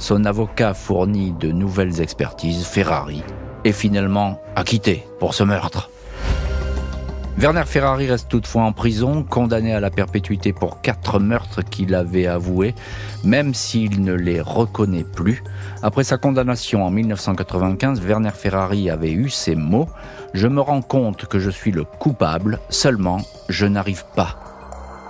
Son 0.00 0.24
avocat 0.24 0.74
fournit 0.74 1.30
de 1.30 1.52
nouvelles 1.52 2.00
expertises. 2.00 2.66
Ferrari 2.66 3.22
est 3.64 3.72
finalement 3.72 4.40
acquitté 4.56 5.06
pour 5.20 5.32
ce 5.32 5.44
meurtre. 5.44 5.90
Werner 7.38 7.64
Ferrari 7.64 8.06
reste 8.06 8.28
toutefois 8.28 8.64
en 8.64 8.72
prison, 8.72 9.22
condamné 9.22 9.72
à 9.72 9.80
la 9.80 9.90
perpétuité 9.90 10.52
pour 10.52 10.82
quatre 10.82 11.18
meurtres 11.18 11.62
qu'il 11.62 11.94
avait 11.94 12.26
avoués, 12.26 12.74
même 13.24 13.54
s'il 13.54 14.02
ne 14.02 14.12
les 14.12 14.40
reconnaît 14.40 15.04
plus. 15.04 15.42
Après 15.82 16.04
sa 16.04 16.18
condamnation 16.18 16.84
en 16.84 16.90
1995, 16.90 18.00
Werner 18.02 18.32
Ferrari 18.34 18.90
avait 18.90 19.12
eu 19.12 19.30
ces 19.30 19.54
mots 19.54 19.88
Je 20.34 20.48
me 20.48 20.60
rends 20.60 20.82
compte 20.82 21.26
que 21.26 21.38
je 21.38 21.50
suis 21.50 21.72
le 21.72 21.84
coupable, 21.84 22.58
seulement 22.68 23.20
je 23.48 23.66
n'arrive 23.66 24.04
pas 24.14 24.38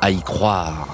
à 0.00 0.10
y 0.10 0.22
croire. 0.22 0.88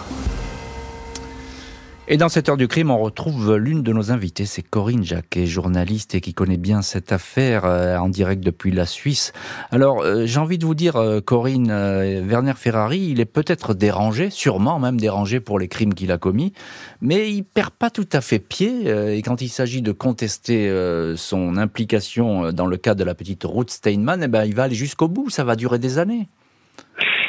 Et 2.09 2.19
dans 2.19 2.29
cette 2.29 2.49
heure 2.49 2.57
du 2.57 2.69
crime, 2.69 2.93
on 2.93 2.99
retrouve 2.99 3.57
l'une 3.57 3.83
de 3.83 3.93
nos 3.93 4.13
invitées, 4.13 4.47
c'est 4.47 4.63
Corinne 4.63 5.03
Jacquet, 5.03 5.45
journaliste 5.45 6.15
et 6.15 6.21
qui 6.21 6.35
connaît 6.35 6.57
bien 6.57 6.81
cette 6.81 7.11
affaire 7.11 7.65
euh, 7.65 7.97
en 7.97 8.09
direct 8.09 8.45
depuis 8.45 8.71
la 8.71 8.87
Suisse. 8.87 9.33
Alors, 9.73 10.03
euh, 10.03 10.25
j'ai 10.25 10.39
envie 10.39 10.57
de 10.57 10.65
vous 10.65 10.77
dire, 10.77 10.95
euh, 10.95 11.21
Corinne, 11.21 11.67
Werner 11.67 12.53
Ferrari, 12.55 13.09
il 13.11 13.19
est 13.19 13.25
peut-être 13.25 13.75
dérangé, 13.75 14.31
sûrement 14.31 14.79
même 14.79 15.01
dérangé 15.01 15.41
pour 15.41 15.59
les 15.59 15.67
crimes 15.67 15.95
qu'il 15.95 16.13
a 16.13 16.17
commis, 16.17 16.53
mais 17.01 17.33
il 17.33 17.43
perd 17.43 17.71
pas 17.71 17.91
tout 17.91 18.09
à 18.13 18.21
fait 18.21 18.39
pied. 18.39 18.87
et 18.87 19.21
quand 19.23 19.43
il 19.43 19.49
s'agit 19.49 19.83
de 19.83 19.91
contester 19.91 20.73
son 21.17 21.57
implication 21.57 22.53
dans 22.53 22.67
le 22.67 22.77
cas 22.77 22.95
de 22.95 23.03
la 23.03 23.17
petite 23.17 23.43
Ruth 23.43 23.71
Steinman, 23.71 24.23
eh 24.23 24.29
ben, 24.29 24.45
il 24.45 24.55
va 24.55 24.65
aller 24.65 24.77
jusqu'au 24.77 25.09
bout. 25.09 25.29
Ça 25.29 25.43
va 25.43 25.57
durer 25.57 25.81
des 25.81 25.99
années. 25.99 26.29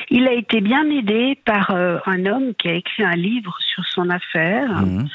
Il 0.10 0.28
a 0.28 0.34
été 0.34 0.62
bien 0.62 0.90
aidé 0.90 1.38
par 1.46 1.72
euh, 1.72 2.00
un 2.06 2.26
homme 2.26 2.54
qui 2.56 2.70
a 2.70 2.74
écrit 2.74 3.04
un 3.04 3.16
livre 3.16 3.58
sur 3.74 3.86
son 3.86 4.10
affaire, 4.10 4.70
mhm. 4.86 5.08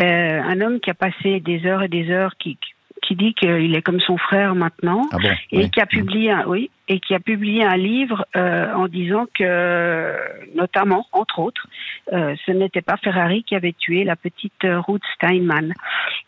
euh, 0.00 0.42
un 0.42 0.60
homme 0.60 0.80
qui 0.80 0.90
a 0.90 0.94
passé 0.94 1.40
des 1.40 1.66
heures 1.66 1.82
et 1.82 1.88
des 1.88 2.10
heures, 2.10 2.36
qui, 2.38 2.58
qui 3.02 3.16
dit 3.16 3.34
qu'il 3.34 3.74
est 3.74 3.82
comme 3.82 4.00
son 4.00 4.16
frère 4.16 4.54
maintenant, 4.54 5.02
ah 5.12 5.18
et 5.50 5.68
qui 5.68 5.80
a 5.80 5.86
publié, 5.86 6.30
un, 6.30 6.46
oui, 6.46 6.70
et 6.88 7.00
qui 7.00 7.14
a 7.14 7.20
publié 7.20 7.64
un 7.64 7.76
livre 7.76 8.24
euh, 8.36 8.72
en 8.72 8.86
disant 8.86 9.26
que, 9.34 10.14
notamment, 10.54 11.06
entre 11.12 11.40
autres, 11.40 11.66
euh, 12.12 12.34
ce 12.46 12.52
n'était 12.52 12.80
pas 12.80 12.96
Ferrari 12.96 13.42
qui 13.42 13.56
avait 13.56 13.74
tué 13.74 14.04
la 14.04 14.16
petite 14.16 14.62
Ruth 14.64 15.02
Steinman. 15.16 15.74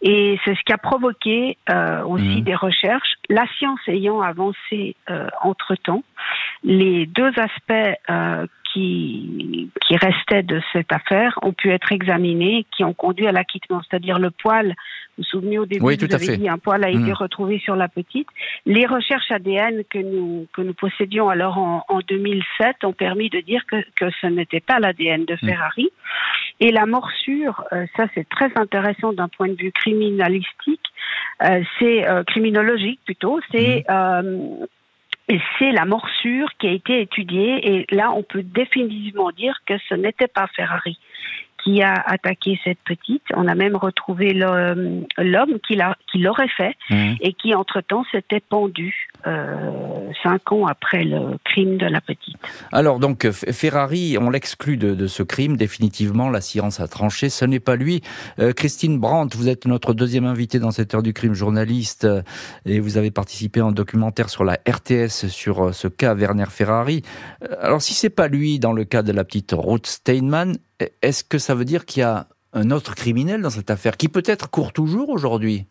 Et 0.03 0.39
c'est 0.45 0.55
ce 0.55 0.63
qui 0.65 0.73
a 0.73 0.79
provoqué 0.79 1.57
euh, 1.71 2.03
aussi 2.05 2.39
mhm. 2.39 2.43
des 2.43 2.55
recherches. 2.55 3.15
La 3.31 3.47
science 3.57 3.81
ayant 3.87 4.21
avancé 4.21 4.97
entre 5.43 5.77
temps, 5.77 6.03
les 6.63 7.07
deux 7.07 7.31
aspects 7.37 7.99
qui, 8.75 9.71
qui 9.87 9.97
restaient 9.97 10.43
de 10.43 10.61
cette 10.73 10.93
affaire 10.93 11.39
ont 11.43 11.53
pu 11.53 11.71
être 11.71 11.93
examinés, 11.93 12.67
qui 12.77 12.83
ont 12.83 12.93
conduit 12.93 13.27
à 13.27 13.33
l'acquittement, 13.33 13.81
c'est-à-dire 13.89 14.19
le 14.19 14.31
poil. 14.31 14.75
Vous 15.17 15.23
vous 15.23 15.25
souvenez 15.25 15.59
au 15.59 15.67
début, 15.67 15.85
oui, 15.85 15.97
tout 15.97 16.07
vous 16.07 16.15
avez 16.15 16.37
dit 16.37 16.49
un 16.49 16.59
poil 16.59 16.83
a 16.85 16.91
été 16.91 16.99
mm. 16.99 17.13
retrouvé 17.13 17.61
sur 17.61 17.77
la 17.77 17.87
petite. 17.87 18.27
Les 18.67 18.85
recherches 18.85 19.31
ADN 19.31 19.85
que 19.89 19.99
nous 19.99 20.49
que 20.53 20.61
nous 20.61 20.75
possédions 20.75 21.29
alors 21.29 21.57
en, 21.57 21.85
en 21.89 22.01
2007 22.01 22.85
ont 22.85 22.93
permis 22.93 23.31
de 23.31 23.39
dire 23.41 23.65
que, 23.67 23.77
que 23.95 24.11
ce 24.21 24.27
n'était 24.27 24.61
pas 24.61 24.81
l'ADN 24.81 25.25
de 25.25 25.35
mm. 25.35 25.47
Ferrari. 25.47 25.89
Et 26.59 26.73
la 26.73 26.87
morsure, 26.87 27.65
euh, 27.73 27.87
ça 27.97 28.07
c'est 28.15 28.29
très 28.29 28.51
intéressant 28.57 29.13
d'un 29.13 29.29
point 29.29 29.49
de 29.49 29.55
vue 29.55 29.73
criminalistique, 29.73 30.85
euh, 31.43 31.63
c'est 31.79 32.09
euh, 32.09 32.25
criminologique 32.25 33.01
plutôt, 33.05 33.39
c'est 33.53 33.85
mm. 33.89 34.67
C'est 35.59 35.73
la 35.73 35.85
morsure 35.85 36.51
qui 36.59 36.67
a 36.67 36.73
été 36.73 37.01
étudiée. 37.01 37.67
Et 37.67 37.87
là 37.95 38.13
on 38.13 38.23
peut 38.23 38.43
définitivement 38.43 39.31
dire 39.31 39.59
que 39.67 39.75
ce 39.89 39.95
n'était 39.95 40.29
pas 40.29 40.47
Ferrari 40.49 40.99
qui 41.65 41.83
a 41.83 41.95
attaqué 41.95 42.61
cette 42.63 42.79
petite. 42.85 43.23
On 43.35 43.49
a 43.49 43.55
même 43.55 43.75
retrouvé 43.75 44.35
l'homme 44.35 45.59
qui 45.67 46.19
l'aurait 46.19 46.49
fait 46.57 46.75
mmh. 46.91 47.15
et 47.21 47.33
qui 47.33 47.55
entre-temps 47.55 48.05
s'était 48.13 48.41
pendu 48.41 49.09
euh, 49.27 50.11
cinq 50.23 50.53
ans 50.53 50.67
après 50.67 51.05
le 51.05 51.39
crime 51.45 51.79
de 51.79 51.87
la 51.87 52.03
petite. 52.03 52.37
Alors 52.73 52.99
donc 52.99 53.31
Ferrari, 53.31 54.19
on 54.21 54.29
l'exclut 54.29 54.77
de, 54.77 55.07
ce 55.07 55.23
crime 55.23 55.57
définitivement. 55.57 56.29
La 56.29 56.43
science 56.43 56.81
a 56.81 56.89
tranché. 56.89 57.31
Ce 57.31 57.47
n'est 57.47 57.61
pas 57.61 57.77
lui. 57.77 58.03
Euh, 58.39 58.53
Christine 58.53 58.99
Brandt, 58.99 59.37
vous 59.37 59.49
êtes 59.49 59.65
notre 59.65 59.95
deuxième 59.95 60.27
invitée 60.27 60.59
dans 60.59 60.71
cette 60.71 60.95
heure 60.95 61.03
du 61.03 61.15
crime, 61.15 61.33
journaliste, 61.33 62.05
euh, 62.05 62.23
et 62.67 62.81
vous 62.81 62.99
avez 62.99 63.11
participé 63.11 63.61
à 63.61 63.65
un 63.65 63.73
documentaire 63.73 64.29
sur 64.29 64.45
la 64.45 64.59
RTS 64.69 65.29
sur 65.29 65.75
ce 65.75 65.89
cas 65.89 66.15
Werner 66.15 66.51
Ferrari. 66.51 67.03
Alors 67.61 67.81
si 67.81 67.95
c'est 67.95 68.11
pas 68.11 68.29
lui 68.29 68.59
dans 68.59 68.73
le 68.73 68.85
cas 68.85 69.03
de 69.03 69.13
la 69.13 69.25
petite 69.25 69.55
Ruth 69.57 69.87
Steinman, 69.87 70.59
est-ce 71.03 71.25
que 71.25 71.39
ça 71.39 71.55
veut 71.55 71.65
dire 71.65 71.85
qu'il 71.85 72.01
y 72.01 72.05
a 72.05 72.29
un 72.53 72.71
autre 72.71 72.95
criminel 72.95 73.43
dans 73.43 73.51
cette 73.51 73.71
affaire 73.71 73.97
qui 73.97 74.09
peut-être 74.09 74.51
court 74.51 74.73
toujours 74.73 75.09
aujourd'hui? 75.09 75.67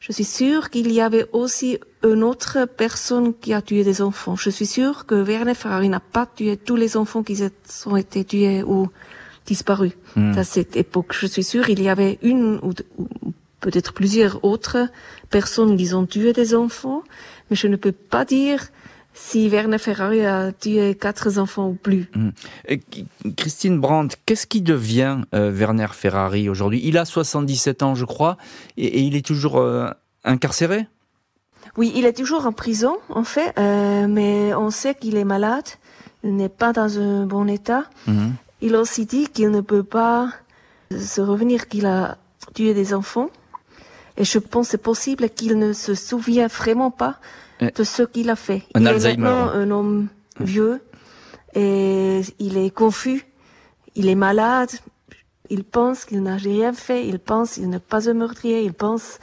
Je 0.00 0.12
suis 0.12 0.24
sûre 0.24 0.70
qu'il 0.70 0.92
y 0.92 1.00
avait 1.00 1.26
aussi 1.32 1.78
une 2.04 2.22
autre 2.22 2.66
personne 2.66 3.34
qui 3.34 3.52
a 3.52 3.62
tué 3.62 3.82
des 3.82 4.00
enfants. 4.00 4.36
Je 4.36 4.48
suis 4.48 4.66
sûre 4.66 5.06
que 5.06 5.16
Werner 5.16 5.54
Ferrari 5.54 5.88
n'a 5.88 6.00
pas 6.00 6.26
tué 6.26 6.56
tous 6.56 6.76
les 6.76 6.96
enfants 6.96 7.24
qui 7.24 7.42
ont 7.86 7.96
été 7.96 8.24
tués 8.24 8.62
ou 8.62 8.88
disparus 9.44 9.92
hmm. 10.14 10.38
à 10.38 10.44
cette 10.44 10.76
époque. 10.76 11.14
Je 11.18 11.26
suis 11.26 11.42
sûre 11.42 11.66
qu'il 11.66 11.82
y 11.82 11.88
avait 11.88 12.18
une 12.22 12.60
ou, 12.62 12.72
peut-être 13.60 13.92
plusieurs 13.92 14.44
autres 14.44 14.88
personnes 15.30 15.76
qui 15.76 15.92
ont 15.94 16.06
tué 16.06 16.32
des 16.32 16.54
enfants, 16.54 17.02
mais 17.50 17.56
je 17.56 17.66
ne 17.66 17.74
peux 17.74 17.92
pas 17.92 18.24
dire 18.24 18.68
si 19.18 19.48
Werner 19.48 19.78
Ferrari 19.78 20.24
a 20.24 20.52
tué 20.52 20.94
quatre 20.94 21.38
enfants 21.38 21.68
ou 21.68 21.74
plus. 21.74 22.08
Hmm. 22.14 22.30
Christine 23.36 23.80
Brandt, 23.80 24.16
qu'est-ce 24.24 24.46
qui 24.46 24.62
devient 24.62 25.18
euh, 25.34 25.50
Werner 25.50 25.88
Ferrari 25.92 26.48
aujourd'hui? 26.48 26.80
Il 26.84 26.96
a 26.96 27.04
77 27.04 27.82
ans, 27.82 27.94
je 27.94 28.04
crois, 28.04 28.36
et, 28.76 29.00
il 29.02 29.16
est 29.16 29.26
toujours 29.26 29.58
euh, 29.58 29.88
incarcéré? 30.24 30.86
Oui, 31.76 31.92
il 31.94 32.06
est 32.06 32.16
toujours 32.16 32.46
en 32.46 32.52
prison, 32.52 32.96
en 33.08 33.24
fait, 33.24 33.52
euh, 33.58 34.06
mais 34.08 34.54
on 34.54 34.70
sait 34.70 34.94
qu'il 34.94 35.16
est 35.16 35.24
malade, 35.24 35.66
il 36.22 36.36
n'est 36.36 36.48
pas 36.48 36.72
dans 36.72 36.98
un 36.98 37.26
bon 37.26 37.48
état. 37.48 37.84
Hmm. 38.06 38.30
Il 38.60 38.76
a 38.76 38.80
aussi 38.80 39.04
dit 39.04 39.26
qu'il 39.26 39.50
ne 39.50 39.60
peut 39.60 39.82
pas 39.82 40.30
se 40.90 41.20
revenir 41.20 41.68
qu'il 41.68 41.86
a 41.86 42.16
tué 42.54 42.72
des 42.72 42.94
enfants. 42.94 43.30
Et 44.16 44.24
je 44.24 44.38
pense 44.38 44.66
que 44.66 44.70
c'est 44.72 44.78
possible 44.78 45.28
qu'il 45.28 45.58
ne 45.58 45.72
se 45.72 45.94
souvient 45.94 46.48
vraiment 46.48 46.90
pas 46.90 47.18
de 47.60 47.84
ce 47.84 48.02
qu'il 48.02 48.30
a 48.30 48.36
fait. 48.36 48.62
Un 48.74 48.80
il 48.80 48.88
Alzheimer. 48.88 49.26
est 49.26 49.56
un 49.62 49.70
homme 49.70 50.08
vieux 50.40 50.80
et 51.54 52.20
il 52.38 52.56
est 52.56 52.70
confus, 52.70 53.26
il 53.94 54.08
est 54.08 54.14
malade, 54.14 54.70
il 55.50 55.64
pense 55.64 56.04
qu'il 56.04 56.22
n'a 56.22 56.36
rien 56.36 56.72
fait, 56.72 57.06
il 57.06 57.18
pense 57.18 57.54
qu'il 57.54 57.68
n'est 57.68 57.78
pas 57.78 58.08
un 58.08 58.14
meurtrier, 58.14 58.62
il 58.62 58.74
pense 58.74 59.18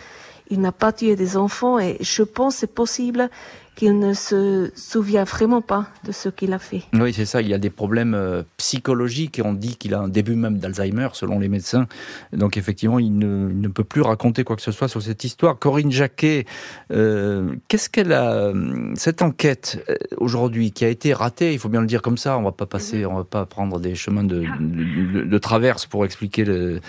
qu'il 0.47 0.59
n'a 0.59 0.71
pas 0.71 0.91
tué 0.91 1.15
des 1.15 1.37
enfants. 1.37 1.79
Et 1.79 1.97
je 2.01 2.23
pense 2.23 2.57
c'est 2.57 2.73
possible 2.73 3.29
qu'il 3.75 3.99
ne 3.99 4.13
se 4.13 4.71
souvient 4.75 5.25
vraiment 5.25 5.61
pas 5.61 5.87
de 6.05 6.11
ce 6.11 6.29
qu'il 6.29 6.53
a 6.53 6.59
fait. 6.59 6.83
Oui, 6.93 7.13
c'est 7.13 7.25
ça. 7.25 7.41
Il 7.41 7.47
y 7.47 7.53
a 7.53 7.57
des 7.57 7.69
problèmes 7.69 8.13
euh, 8.13 8.43
psychologiques 8.57 9.39
et 9.39 9.41
on 9.41 9.53
dit 9.53 9.75
qu'il 9.75 9.93
a 9.93 9.99
un 9.99 10.07
début 10.07 10.35
même 10.35 10.57
d'Alzheimer, 10.57 11.09
selon 11.13 11.39
les 11.39 11.49
médecins. 11.49 11.87
Donc, 12.31 12.57
effectivement, 12.57 12.99
il 12.99 13.17
ne, 13.17 13.67
peut 13.67 13.83
plus 13.83 14.01
raconter 14.01 14.43
quoi 14.43 14.55
que 14.55 14.61
ce 14.61 14.71
soit 14.71 14.87
sur 14.87 15.01
cette 15.01 15.23
histoire. 15.23 15.59
Corinne 15.59 15.91
Jacquet, 15.91 16.45
euh, 16.91 17.55
qu'est-ce 17.67 17.89
qu'elle 17.89 18.13
a. 18.13 18.33
Euh, 18.33 18.93
cette 18.95 19.21
enquête, 19.21 19.83
aujourd'hui, 20.17 20.71
qui 20.71 20.85
a 20.85 20.89
été 20.89 21.13
ratée, 21.13 21.53
il 21.53 21.59
faut 21.59 21.69
bien 21.69 21.81
le 21.81 21.87
dire 21.87 22.01
comme 22.01 22.17
ça, 22.17 22.37
on 22.37 22.43
va 22.43 22.51
pas 22.51 22.65
passer, 22.65 23.05
on 23.05 23.15
va 23.15 23.23
pas 23.23 23.45
prendre 23.45 23.79
des 23.79 23.95
chemins 23.95 24.23
de, 24.23 24.45
de, 24.59 25.37
traverse 25.37 25.85
pour 25.85 26.05
expliquer 26.05 26.45
ce 26.45 26.79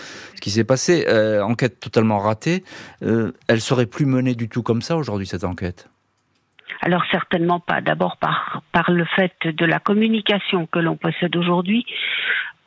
qui 0.41 0.51
s'est 0.51 0.65
passé. 0.65 1.07
enquête 1.43 1.81
totalement 1.81 2.19
ratée. 2.19 2.63
elle 3.01 3.61
serait 3.61 3.87
plus 3.87 4.07
menée 4.07 4.35
du 4.35 4.49
tout 4.49 4.63
comme 4.63 4.83
ça 4.83 4.97
aujourd'hui, 4.97 5.27
cette 5.27 5.45
enquête? 5.45 5.89
Alors 6.81 7.05
certainement 7.11 7.61
pas. 7.61 7.81
D'abord 7.81 8.17
par, 8.17 8.63
par 8.73 8.91
le 8.91 9.05
fait 9.05 9.35
de 9.45 9.65
la 9.65 9.79
communication 9.79 10.67
que 10.67 10.79
l'on 10.79 10.97
possède 10.97 11.37
aujourd'hui. 11.37 11.85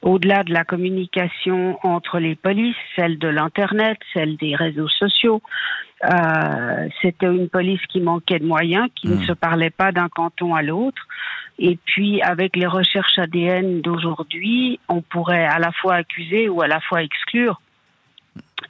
Au-delà 0.01 0.43
de 0.43 0.53
la 0.53 0.63
communication 0.63 1.77
entre 1.83 2.19
les 2.19 2.35
polices, 2.35 2.75
celle 2.95 3.19
de 3.19 3.27
l'Internet, 3.27 3.97
celle 4.13 4.37
des 4.37 4.55
réseaux 4.55 4.87
sociaux, 4.87 5.41
euh, 6.05 6.87
c'était 7.01 7.25
une 7.25 7.49
police 7.49 7.85
qui 7.89 7.99
manquait 7.99 8.39
de 8.39 8.45
moyens, 8.45 8.87
qui 8.95 9.09
ne 9.09 9.15
hmm. 9.15 9.25
se 9.25 9.33
parlait 9.33 9.69
pas 9.69 9.91
d'un 9.91 10.07
canton 10.07 10.55
à 10.55 10.61
l'autre. 10.61 11.05
Et 11.57 11.77
puis, 11.83 12.21
avec 12.21 12.55
les 12.55 12.67
recherches 12.67 13.19
ADN 13.19 13.81
d'aujourd'hui, 13.81 14.79
on 14.87 15.01
pourrait 15.01 15.45
à 15.45 15.59
la 15.59 15.73
fois 15.73 15.95
accuser 15.95 16.47
ou 16.47 16.61
à 16.61 16.67
la 16.67 16.79
fois 16.79 17.03
exclure 17.03 17.59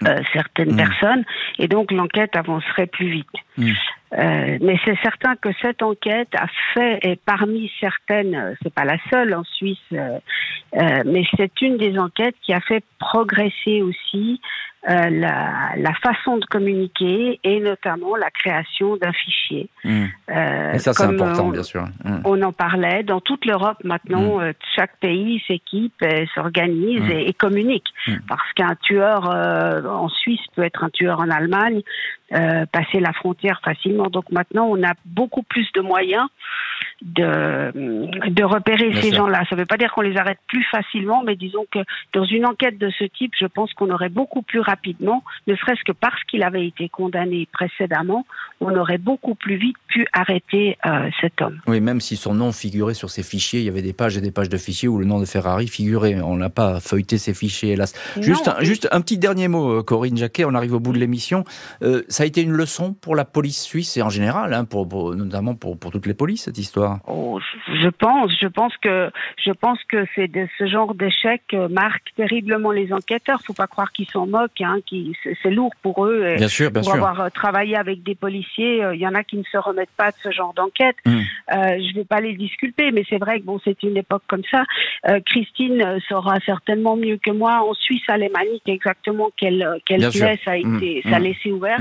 euh, 0.08 0.22
certaines 0.34 0.74
hmm. 0.74 0.78
personnes, 0.78 1.26
et 1.60 1.68
donc 1.68 1.92
l'enquête 1.92 2.36
avancerait 2.36 2.88
plus 2.88 3.10
vite. 3.10 3.28
Hmm. 3.58 3.74
Euh, 4.14 4.58
mais 4.62 4.76
c'est 4.86 4.98
certain 5.04 5.36
que 5.36 5.50
cette 5.62 5.84
enquête 5.84 6.30
a 6.36 6.48
fait, 6.74 7.00
et 7.04 7.16
parmi 7.16 7.72
certaines, 7.80 8.34
euh, 8.34 8.54
c'est 8.64 8.74
pas 8.74 8.84
la 8.84 8.98
seule 9.12 9.36
en 9.36 9.44
Suisse, 9.44 9.78
euh, 9.94 10.20
mais 11.06 11.24
c'est 11.38 11.62
une 11.62 11.78
des 11.78 11.98
enquêtes 12.00 12.36
qui 12.42 12.52
a 12.54 12.60
fait 12.60 12.84
progresser 12.98 13.84
aussi 13.84 14.42
euh, 14.88 15.10
la, 15.10 15.74
la, 15.76 15.94
façon 15.96 16.38
de 16.38 16.46
communiquer 16.46 17.38
et 17.44 17.60
notamment 17.60 18.16
la 18.16 18.32
création 18.32 18.96
d'un 18.96 19.12
fichier. 19.12 19.70
Mmh. 19.84 20.06
Euh, 20.30 20.74
et 20.74 20.80
ça, 20.80 20.94
c'est 20.94 21.04
important, 21.04 21.48
on, 21.48 21.50
bien 21.50 21.64
sûr. 21.64 21.84
Mmh. 22.06 22.20
On 22.24 22.42
en 22.42 22.54
parlait. 22.54 23.04
Dans 23.04 23.20
toute 23.20 23.46
l'Europe, 23.46 23.78
maintenant, 23.84 24.38
mmh. 24.38 24.42
euh, 24.42 24.54
chaque 24.78 24.96
pays 25.00 25.44
s'équipe, 25.48 26.02
s'organise 26.34 27.04
et, 27.10 27.28
et, 27.28 27.34
communique. 27.34 27.88
Parce 28.30 28.54
qu'un 28.54 28.76
tueur 28.82 29.30
euh, 29.30 29.84
en 29.84 30.08
Suisse 30.08 30.40
peut 30.56 30.64
être 30.64 30.86
un 30.86 30.90
tueur 30.90 31.20
en 31.20 31.30
Allemagne, 31.30 31.82
passer 32.30 33.02
la 33.02 33.12
frontière 33.12 33.60
facilement. 33.64 34.08
Donc 34.08 34.32
maintenant, 34.32 34.68
on 34.70 34.82
a 34.84 34.94
beaucoup 35.06 35.44
plus 35.44 35.70
de 35.74 35.82
moyens 35.82 36.28
de, 37.02 37.72
de 38.30 38.44
repérer 38.44 38.94
ces 39.02 39.14
gens-là. 39.14 39.44
Ça 39.50 39.56
ne 39.56 39.62
veut 39.62 39.66
pas 39.66 39.78
dire 39.78 39.92
qu'on 39.94 40.02
les 40.02 40.18
arrête 40.18 40.40
plus 40.48 40.66
facilement, 40.66 41.24
mais 41.24 41.36
disons 41.36 41.66
que 41.72 41.80
dans 42.14 42.26
une 42.26 42.46
enquête 42.46 42.78
de 42.78 42.90
ce 42.98 43.06
type, 43.06 43.34
je 43.40 43.46
pense 43.46 43.74
qu'on 43.74 43.90
aurait 43.90 44.10
beaucoup 44.10 44.42
plus 44.42 44.60
rapidement, 44.60 45.24
ne 45.48 45.56
serait-ce 45.56 45.84
que 45.84 45.92
parce 45.92 46.22
qu'il 46.26 46.44
avait 46.44 46.66
été 46.66 46.90
condamné 46.90 47.48
précédemment, 47.52 48.26
on 48.62 48.76
aurait 48.76 48.98
beaucoup 48.98 49.36
plus 49.36 49.56
vite 49.56 49.78
pu 49.88 50.06
arrêter 50.14 50.78
euh, 50.86 51.10
cet 51.22 51.42
homme. 51.42 51.60
Oui, 51.68 51.80
même 51.80 52.02
si 52.02 52.18
son 52.18 52.34
nom 52.34 52.52
figurait 52.52 52.94
sur 52.94 53.10
ces 53.10 53.24
fichiers, 53.24 53.62
il 53.62 53.66
y 53.66 53.70
avait 53.70 53.82
des 53.82 53.94
pages 53.94 54.18
et 54.18 54.22
des 54.22 54.32
pages 54.32 54.50
de 54.50 54.58
fichiers 54.58 54.88
où 54.88 54.98
le 54.98 55.06
nom 55.06 55.20
de 55.20 55.26
Ferrari 55.26 55.68
figurait. 55.68 56.20
On 56.22 56.36
n'a 56.36 56.50
pas 56.50 56.80
feuilleté 56.80 57.18
ces 57.18 57.34
fichiers, 57.34 57.74
hélas. 57.74 57.94
juste, 58.22 58.48
un, 58.48 58.62
juste 58.62 58.88
un 58.92 59.02
petit 59.02 59.18
dernier 59.18 59.48
mot, 59.48 59.80
euh, 59.80 59.84
Corinne 59.84 60.18
Jacquet, 60.18 60.46
on 60.46 60.54
arrive 60.54 60.74
au 60.74 60.80
bout 60.80 60.94
de 60.94 61.00
l'émission. 61.00 61.44
Euh, 61.82 62.04
ça 62.10 62.24
a 62.24 62.26
été 62.26 62.42
une 62.42 62.52
leçon 62.52 62.94
pour 62.94 63.16
la 63.16 63.26
police 63.26 63.62
suisse 63.62 63.96
et 63.98 64.02
en 64.02 64.10
général, 64.10 64.54
hein, 64.54 64.66
pour, 64.66 65.16
notamment 65.16 65.56
pour, 65.56 65.78
pour 65.78 65.92
toutes 65.92 66.06
les 66.06 66.14
polices, 66.14 66.44
cette 66.44 66.58
histoire. 66.58 66.89
Oh, 67.08 67.40
je 67.68 67.90
pense, 67.90 68.32
je 68.40 68.48
pense 68.48 68.76
que 68.78 69.12
je 69.44 69.52
pense 69.52 69.80
que 69.86 70.06
c'est 70.16 70.28
de 70.28 70.48
ce 70.58 70.68
genre 70.68 70.94
d'échec 70.94 71.42
marque 71.70 72.14
terriblement 72.16 72.72
les 72.72 72.92
enquêteurs. 72.94 73.42
Faut 73.46 73.54
pas 73.54 73.68
croire 73.68 73.92
qu'ils 73.92 74.10
s'en 74.10 74.28
moquent, 74.28 74.62
hein, 74.62 74.80
qui 74.86 75.16
c'est 75.24 75.52
lourd 75.52 75.74
pour 75.82 76.06
eux. 76.06 76.36
bien 76.38 76.48
sûr, 76.48 76.72
bien 76.72 76.82
pour 76.82 76.94
sûr. 76.94 77.06
avoir 77.06 77.32
travaillé 77.32 77.76
avec 77.76 78.04
des 78.04 78.16
policiers, 78.16 78.84
il 78.94 79.00
y 79.00 79.08
en 79.08 79.16
a 79.16 79.24
qui 79.24 79.38
ne 79.38 79.44
se 79.44 79.58
remettent 79.58 79.90
pas 79.98 80.12
de 80.12 80.18
ce 80.24 80.32
genre 80.32 80.54
d'enquête. 80.54 80.96
Je 81.06 81.12
hmm. 81.12 81.24
Euh, 81.52 81.80
je 81.80 81.96
vais 81.96 82.06
pas 82.06 82.22
les 82.22 82.34
disculper, 82.34 82.92
mais 82.92 83.04
c'est 83.10 83.18
vrai 83.18 83.40
que 83.40 83.46
bon, 83.46 83.60
c'est 83.64 83.82
une 83.84 83.98
époque 83.98 84.24
comme 84.28 84.44
ça. 84.50 84.64
Euh, 85.08 85.20
Christine 85.26 85.82
euh, 85.82 86.00
saura 86.08 86.36
certainement 86.46 86.96
mieux 86.96 87.18
que 87.18 87.32
moi 87.32 87.62
en 87.68 87.74
Suisse 87.74 88.08
alémanique 88.08 88.68
exactement 88.68 89.30
quelle 89.38 89.80
quelle 89.86 90.08
pièce 90.10 90.40
a 90.46 90.58
hmm. 90.58 90.78
été, 90.78 91.02
ça 91.04 91.16
a 91.16 91.20
hmm. 91.20 91.24
laissé 91.24 91.52
ouvert. 91.52 91.80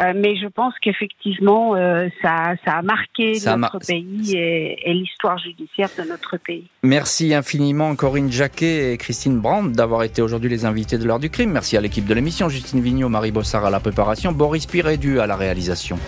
Mais 0.00 0.36
je 0.36 0.46
pense 0.48 0.74
qu'effectivement, 0.82 1.74
ça, 2.22 2.54
ça 2.64 2.72
a 2.72 2.82
marqué 2.82 3.34
notre 3.46 3.78
pays 3.78 4.36
et, 4.36 4.90
et 4.90 4.94
l'histoire 4.94 5.38
judiciaire 5.38 5.88
de 5.98 6.08
notre 6.08 6.36
pays. 6.36 6.66
Merci 6.82 7.34
infiniment 7.34 7.94
Corinne 7.96 8.30
Jacquet 8.30 8.92
et 8.92 8.98
Christine 8.98 9.38
Brandt 9.38 9.74
d'avoir 9.74 10.02
été 10.02 10.22
aujourd'hui 10.22 10.50
les 10.50 10.64
invités 10.64 10.98
de 10.98 11.04
l'heure 11.04 11.18
du 11.18 11.30
crime. 11.30 11.52
Merci 11.52 11.76
à 11.76 11.80
l'équipe 11.80 12.06
de 12.06 12.14
l'émission, 12.14 12.48
Justine 12.48 12.80
Vignot, 12.80 13.08
Marie 13.08 13.32
Bossard 13.32 13.64
à 13.64 13.70
la 13.70 13.80
préparation, 13.80 14.32
Boris 14.32 14.66
Pirédu 14.66 15.20
à 15.20 15.26
la 15.26 15.36
réalisation. 15.36 15.98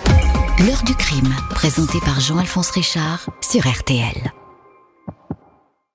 L'heure 0.60 0.82
du 0.86 0.94
crime, 0.94 1.34
présenté 1.50 1.98
par 2.04 2.18
Jean-Alphonse 2.20 2.70
Richard 2.70 3.28
sur 3.42 3.60
RTL. 3.60 4.45